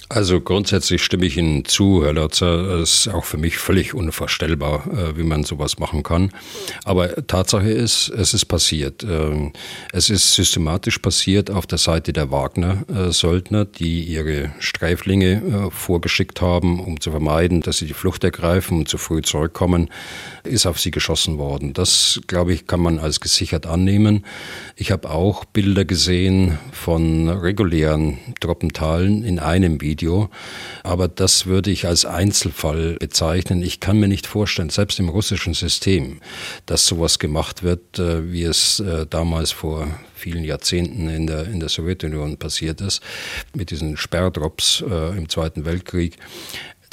Also 0.10 0.40
grundsätzlich 0.40 1.04
stimme 1.04 1.26
ich 1.26 1.36
Ihnen 1.36 1.66
zu, 1.66 2.02
Herr 2.02 2.14
Lotzer. 2.14 2.80
Es 2.80 3.00
ist 3.00 3.08
auch 3.10 3.26
für 3.26 3.36
mich 3.36 3.58
völlig 3.58 3.94
unvorstellbar, 3.94 4.88
äh, 4.88 5.18
wie 5.18 5.24
man 5.24 5.44
sowas 5.44 5.80
machen 5.80 6.02
kann. 6.02 6.32
Aber 6.86 7.28
Tatsache 7.28 7.70
ist, 7.70 8.08
es 8.08 8.34
ist 8.34 8.46
passiert. 8.46 9.04
Ähm, 9.04 9.52
es 9.92 10.10
ist 10.10 10.34
systematisch 10.34 11.00
passiert 11.00 11.52
auf 11.52 11.68
der 11.68 11.78
Seite 11.78 12.14
der 12.14 12.32
Wagner-Söldner, 12.32 13.66
die 13.66 14.04
ihre 14.04 14.52
Streiflinge 14.60 15.42
äh, 15.68 15.72
vorgeschickt 15.72 16.40
haben, 16.40 16.80
um 16.80 17.02
zu 17.02 17.12
vermeiden, 17.12 17.60
dass 17.60 17.80
sie 17.80 17.86
die 17.86 17.94
Flucht 17.94 18.24
ergreifen 18.24 18.78
und 18.78 18.88
zu 18.88 18.98
früh 18.98 19.22
zurückkommen, 19.22 19.90
ist 20.46 20.68
auf 20.68 20.80
sie 20.80 20.92
geschossen 20.92 21.38
worden. 21.38 21.74
Das, 21.74 22.22
glaube 22.28 22.54
ich, 22.54 22.66
kann 22.66 22.80
man 22.80 23.00
als 23.00 23.20
gesichert 23.20 23.66
annehmen. 23.66 24.26
Ich 24.78 24.92
habe 24.92 25.10
auch 25.10 25.44
Bilder 25.44 25.84
gesehen 25.84 26.58
von 26.72 27.28
regulären 27.28 28.20
Troppentalen 28.40 29.26
in 29.26 29.40
einem 29.40 29.82
Video 29.82 29.97
Video. 29.98 30.30
Aber 30.84 31.08
das 31.08 31.48
würde 31.48 31.72
ich 31.72 31.88
als 31.88 32.06
Einzelfall 32.06 32.98
bezeichnen. 33.00 33.64
Ich 33.64 33.80
kann 33.80 34.00
mir 34.00 34.08
nicht 34.08 34.28
vorstellen, 34.28 34.70
selbst 34.70 35.00
im 35.00 35.10
russischen 35.10 35.56
System, 35.56 36.20
dass 36.68 36.86
sowas 36.86 37.18
gemacht 37.18 37.64
wird, 37.64 37.98
äh, 37.98 38.32
wie 38.32 38.44
es 38.44 38.80
äh, 38.80 39.08
damals 39.10 39.52
vor 39.52 39.88
vielen 40.14 40.44
Jahrzehnten 40.44 41.10
in 41.10 41.26
der, 41.26 41.46
in 41.46 41.60
der 41.60 41.70
Sowjetunion 41.70 42.38
passiert 42.38 42.82
ist, 42.82 43.02
mit 43.56 43.72
diesen 43.72 43.98
Sperrdrops 43.98 44.84
äh, 44.88 45.18
im 45.18 45.30
Zweiten 45.30 45.66
Weltkrieg. 45.66 46.18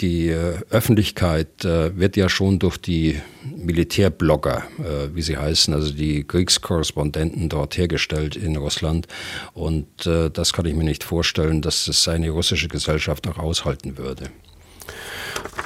Die 0.00 0.28
äh, 0.28 0.58
Öffentlichkeit 0.70 1.64
äh, 1.64 1.96
wird 1.96 2.16
ja 2.16 2.28
schon 2.28 2.58
durch 2.58 2.78
die 2.78 3.20
Militärblogger, 3.56 4.64
äh, 4.78 5.14
wie 5.14 5.22
sie 5.22 5.36
heißen, 5.36 5.72
also 5.72 5.92
die 5.92 6.24
Kriegskorrespondenten 6.24 7.48
dort 7.48 7.76
hergestellt 7.76 8.34
in 8.34 8.56
Russland. 8.56 9.06
Und 9.52 9.86
das 10.04 10.52
kann 10.52 10.66
ich 10.66 10.74
mir 10.74 10.84
nicht 10.84 11.04
vorstellen, 11.04 11.62
dass 11.62 11.88
es 11.88 12.08
eine 12.08 12.30
russische 12.30 12.68
Gesellschaft 12.68 13.28
auch 13.28 13.38
aushalten 13.38 13.96
würde. 13.96 14.30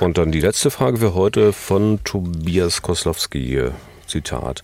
Und 0.01 0.19
dann 0.19 0.33
die 0.33 0.41
letzte 0.41 0.71
Frage 0.71 0.99
für 0.99 1.15
heute 1.15 1.53
von 1.53 2.01
Tobias 2.05 2.83
Koslowski. 2.83 3.71
Zitat. 4.09 4.63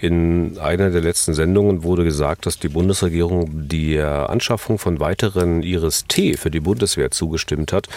In 0.00 0.58
einer 0.58 0.90
der 0.90 1.00
letzten 1.00 1.34
Sendungen 1.34 1.82
wurde 1.82 2.04
gesagt, 2.04 2.46
dass 2.46 2.58
die 2.58 2.68
Bundesregierung 2.68 3.68
der 3.68 4.30
Anschaffung 4.30 4.78
von 4.78 5.00
weiteren 5.00 5.62
Iris-T 5.62 6.36
für 6.36 6.50
die 6.50 6.60
Bundeswehr 6.60 7.10
zugestimmt 7.10 7.72
hat. 7.72 7.88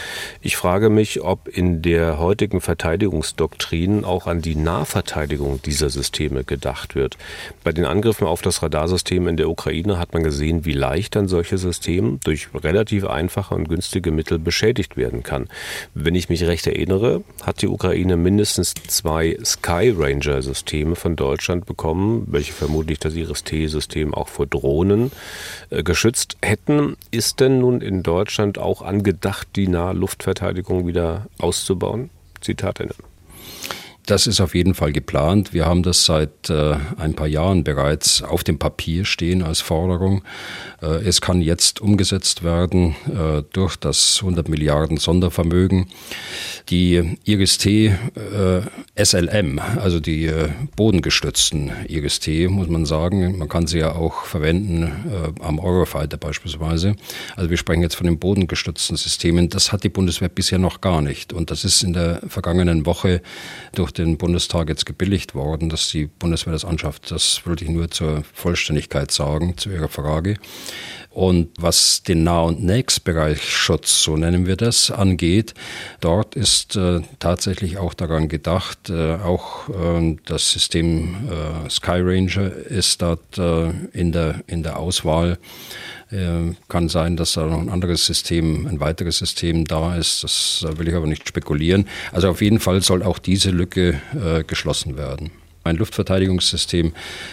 Ich 0.41 0.57
frage 0.57 0.89
mich, 0.89 1.21
ob 1.21 1.47
in 1.47 1.81
der 1.81 2.19
heutigen 2.19 2.61
Verteidigungsdoktrin 2.61 4.03
auch 4.03 4.27
an 4.27 4.41
die 4.41 4.55
Nahverteidigung 4.55 5.61
dieser 5.61 5.89
Systeme 5.89 6.43
gedacht 6.43 6.95
wird. 6.95 7.17
Bei 7.63 7.71
den 7.71 7.85
Angriffen 7.85 8.27
auf 8.27 8.41
das 8.41 8.61
Radarsystem 8.61 9.27
in 9.27 9.37
der 9.37 9.49
Ukraine 9.49 9.97
hat 9.97 10.13
man 10.13 10.23
gesehen, 10.23 10.65
wie 10.65 10.73
leicht 10.73 11.15
ein 11.15 11.27
solches 11.27 11.61
System 11.61 12.19
durch 12.23 12.49
relativ 12.53 13.05
einfache 13.05 13.55
und 13.55 13.69
günstige 13.69 14.11
Mittel 14.11 14.39
beschädigt 14.39 14.97
werden 14.97 15.23
kann. 15.23 15.47
Wenn 15.93 16.15
ich 16.15 16.29
mich 16.29 16.43
recht 16.45 16.67
erinnere, 16.67 17.23
hat 17.43 17.61
die 17.61 17.67
Ukraine 17.67 18.17
mindestens 18.17 18.73
zwei 18.87 19.37
Sky 19.43 19.93
Ranger 19.95 20.41
Systeme 20.41 20.73
Systeme 20.73 20.95
von 20.95 21.15
Deutschland 21.15 21.65
bekommen, 21.65 21.92
welche 22.27 22.53
vermutlich 22.53 22.99
das 22.99 23.15
Iris-T-System 23.15 24.13
auch 24.13 24.27
vor 24.27 24.45
Drohnen 24.45 25.11
äh, 25.69 25.83
geschützt 25.83 26.37
hätten. 26.41 26.95
Ist 27.11 27.39
denn 27.39 27.59
nun 27.59 27.81
in 27.81 28.03
Deutschland 28.03 28.57
auch 28.57 28.81
angedacht, 28.81 29.47
die 29.55 29.67
Nahluftverteidigung 29.67 30.87
wieder 30.87 31.27
auszubauen? 31.39 32.09
Zitat 32.41 32.79
Ende. 32.79 32.95
Das 34.05 34.27
ist 34.27 34.41
auf 34.41 34.53
jeden 34.53 34.73
Fall 34.73 34.91
geplant. 34.91 35.53
Wir 35.53 35.65
haben 35.65 35.81
das 35.81 36.05
seit 36.05 36.49
äh, 36.49 36.75
ein 36.97 37.13
paar 37.13 37.27
Jahren 37.27 37.63
bereits 37.63 38.21
auf 38.21 38.43
dem 38.43 38.59
Papier 38.59 39.05
stehen 39.05 39.41
als 39.41 39.61
Forderung. 39.61 40.23
Äh, 40.81 41.05
es 41.05 41.21
kann 41.21 41.41
jetzt 41.41 41.79
umgesetzt 41.79 42.43
werden 42.43 42.95
äh, 43.07 43.43
durch 43.53 43.77
das 43.77 44.19
100 44.19 44.49
Milliarden 44.49 44.97
Sondervermögen. 44.97 45.87
Die 46.67 47.17
IRIS-T 47.23 47.87
äh, 47.87 48.61
SLM, 49.05 49.59
also 49.59 50.01
die 50.01 50.25
äh, 50.25 50.49
bodengestützten 50.75 51.71
IRIS-T, 51.87 52.49
muss 52.49 52.67
man 52.67 52.85
sagen, 52.85 53.37
man 53.37 53.47
kann 53.47 53.67
sie 53.67 53.79
ja 53.79 53.95
auch 53.95 54.25
verwenden 54.25 54.83
äh, 54.83 55.41
am 55.41 55.59
Eurofighter 55.59 56.17
beispielsweise. 56.17 56.97
Also 57.37 57.49
wir 57.49 57.57
sprechen 57.57 57.81
jetzt 57.81 57.95
von 57.95 58.05
den 58.05 58.19
bodengestützten 58.19 58.97
Systemen. 58.97 59.47
Das 59.47 59.71
hat 59.71 59.85
die 59.85 59.89
Bundeswehr 59.89 60.29
bisher 60.29 60.59
noch 60.59 60.81
gar 60.81 61.01
nicht. 61.01 61.31
Und 61.31 61.51
das 61.51 61.63
ist 61.63 61.83
in 61.83 61.93
der 61.93 62.21
vergangenen 62.27 62.85
Woche 62.85 63.21
durch 63.73 63.92
den 63.97 64.17
Bundestag 64.17 64.69
jetzt 64.69 64.85
gebilligt 64.85 65.35
worden, 65.35 65.69
dass 65.69 65.89
die 65.89 66.05
Bundeswehr 66.07 66.53
das 66.53 66.65
anschafft. 66.65 67.11
Das 67.11 67.45
würde 67.45 67.63
ich 67.63 67.69
nur 67.69 67.89
zur 67.89 68.23
Vollständigkeit 68.33 69.11
sagen, 69.11 69.57
zu 69.57 69.69
Ihrer 69.69 69.89
Frage. 69.89 70.37
Und 71.13 71.49
was 71.59 72.01
den 72.01 72.23
Nah- 72.23 72.41
und 72.41 72.63
Nächstbereichsschutz, 72.63 74.01
so 74.01 74.17
nennen 74.17 74.47
wir 74.47 74.55
das, 74.55 74.89
angeht, 74.89 75.53
dort 75.99 76.33
ist 76.35 76.75
äh, 76.75 77.01
tatsächlich 77.19 77.77
auch 77.77 77.93
daran 77.93 78.29
gedacht, 78.29 78.89
äh, 78.89 79.15
auch 79.17 79.69
äh, 79.69 80.17
das 80.25 80.51
System 80.51 81.29
äh, 81.29 81.69
Sky 81.69 82.01
Ranger 82.01 82.51
ist 82.51 83.03
dort 83.03 83.37
äh, 83.37 83.69
in, 83.91 84.11
der, 84.11 84.43
in 84.47 84.63
der 84.63 84.79
Auswahl. 84.79 85.37
Äh, 86.11 86.55
kann 86.67 86.89
sein, 86.89 87.17
dass 87.17 87.33
da 87.33 87.45
noch 87.45 87.59
ein 87.59 87.69
anderes 87.69 88.05
System, 88.05 88.67
ein 88.67 88.79
weiteres 88.79 89.17
System 89.17 89.65
da 89.65 89.95
ist. 89.95 90.23
Das 90.23 90.65
will 90.77 90.87
ich 90.87 90.95
aber 90.95 91.07
nicht 91.07 91.27
spekulieren. 91.27 91.87
Also 92.11 92.29
auf 92.29 92.41
jeden 92.41 92.59
Fall 92.59 92.81
soll 92.81 93.03
auch 93.03 93.19
diese 93.19 93.51
Lücke 93.51 94.01
geschlossen 94.47 94.97
werden. 94.97 95.31
Ein 95.63 95.77
Luftverteidigungssystem 95.77 96.91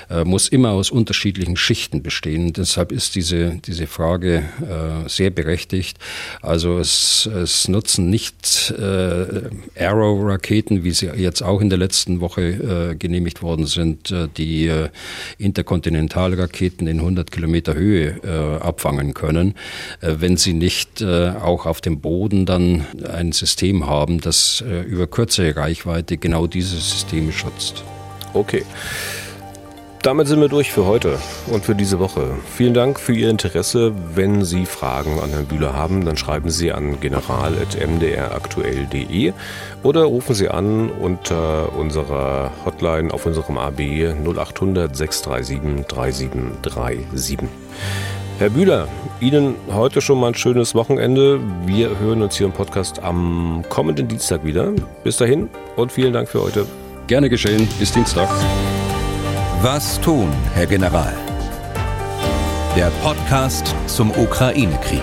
äh, 0.08 0.24
muss 0.24 0.48
immer 0.48 0.70
aus 0.70 0.90
unterschiedlichen 0.90 1.56
Schichten 1.56 2.02
bestehen. 2.02 2.52
Deshalb 2.52 2.92
ist 2.92 3.16
diese, 3.16 3.60
diese 3.66 3.88
Frage 3.88 4.44
äh, 4.60 5.08
sehr 5.08 5.30
berechtigt. 5.30 5.98
Also 6.40 6.78
es, 6.78 7.26
es 7.26 7.66
nutzen 7.66 8.08
nicht 8.08 8.72
äh, 8.78 9.50
Arrow-Raketen, 9.76 10.84
wie 10.84 10.92
sie 10.92 11.06
jetzt 11.06 11.42
auch 11.42 11.60
in 11.60 11.70
der 11.70 11.78
letzten 11.78 12.20
Woche 12.20 12.90
äh, 12.92 12.94
genehmigt 12.94 13.42
worden 13.42 13.66
sind, 13.66 14.12
äh, 14.12 14.28
die 14.36 14.66
äh, 14.68 14.90
Interkontinentalraketen 15.38 16.86
in 16.86 17.00
100 17.00 17.32
Kilometer 17.32 17.74
Höhe 17.74 18.20
äh, 18.22 18.62
abfangen 18.62 19.14
können, 19.14 19.54
wenn 20.00 20.36
sie 20.36 20.52
nicht 20.52 21.02
auch 21.02 21.66
auf 21.66 21.80
dem 21.80 22.00
Boden 22.00 22.46
dann 22.46 22.86
ein 23.10 23.32
System 23.32 23.86
haben, 23.86 24.20
das 24.20 24.62
über 24.86 25.06
kürzere 25.06 25.56
Reichweite 25.56 26.16
genau 26.16 26.46
diese 26.46 26.76
Systeme 26.76 27.32
schützt. 27.32 27.82
Okay. 28.32 28.64
Damit 30.02 30.28
sind 30.28 30.40
wir 30.40 30.48
durch 30.48 30.72
für 30.72 30.86
heute 30.86 31.18
und 31.52 31.62
für 31.62 31.74
diese 31.74 31.98
Woche. 31.98 32.30
Vielen 32.56 32.72
Dank 32.72 32.98
für 32.98 33.12
Ihr 33.12 33.28
Interesse. 33.28 33.92
Wenn 34.14 34.44
Sie 34.44 34.64
Fragen 34.64 35.20
an 35.20 35.28
Herrn 35.28 35.44
Bühler 35.44 35.74
haben, 35.74 36.06
dann 36.06 36.16
schreiben 36.16 36.48
Sie 36.48 36.72
an 36.72 36.98
general.mdraktuell.de 37.00 39.34
oder 39.82 40.04
rufen 40.04 40.34
Sie 40.34 40.48
an 40.48 40.88
unter 40.88 41.76
unserer 41.76 42.50
Hotline 42.64 43.12
auf 43.12 43.26
unserem 43.26 43.58
AB 43.58 44.14
0800 44.24 44.96
637 44.96 45.84
3737. 45.86 47.40
Herr 48.38 48.48
Bühler, 48.48 48.88
Ihnen 49.20 49.54
heute 49.70 50.00
schon 50.00 50.18
mal 50.18 50.28
ein 50.28 50.34
schönes 50.34 50.74
Wochenende. 50.74 51.38
Wir 51.66 51.98
hören 51.98 52.22
uns 52.22 52.38
hier 52.38 52.46
im 52.46 52.52
Podcast 52.52 53.02
am 53.02 53.62
kommenden 53.68 54.08
Dienstag 54.08 54.46
wieder. 54.46 54.72
Bis 55.04 55.18
dahin 55.18 55.50
und 55.76 55.92
vielen 55.92 56.14
Dank 56.14 56.30
für 56.30 56.40
heute. 56.40 56.64
Gerne 57.10 57.28
geschehen. 57.28 57.66
Bis 57.80 57.90
Dienstag. 57.90 58.28
Was 59.62 60.00
tun, 60.00 60.30
Herr 60.54 60.66
General? 60.66 61.12
Der 62.76 62.88
Podcast 63.02 63.74
zum 63.88 64.12
Ukraine-Krieg. 64.12 65.02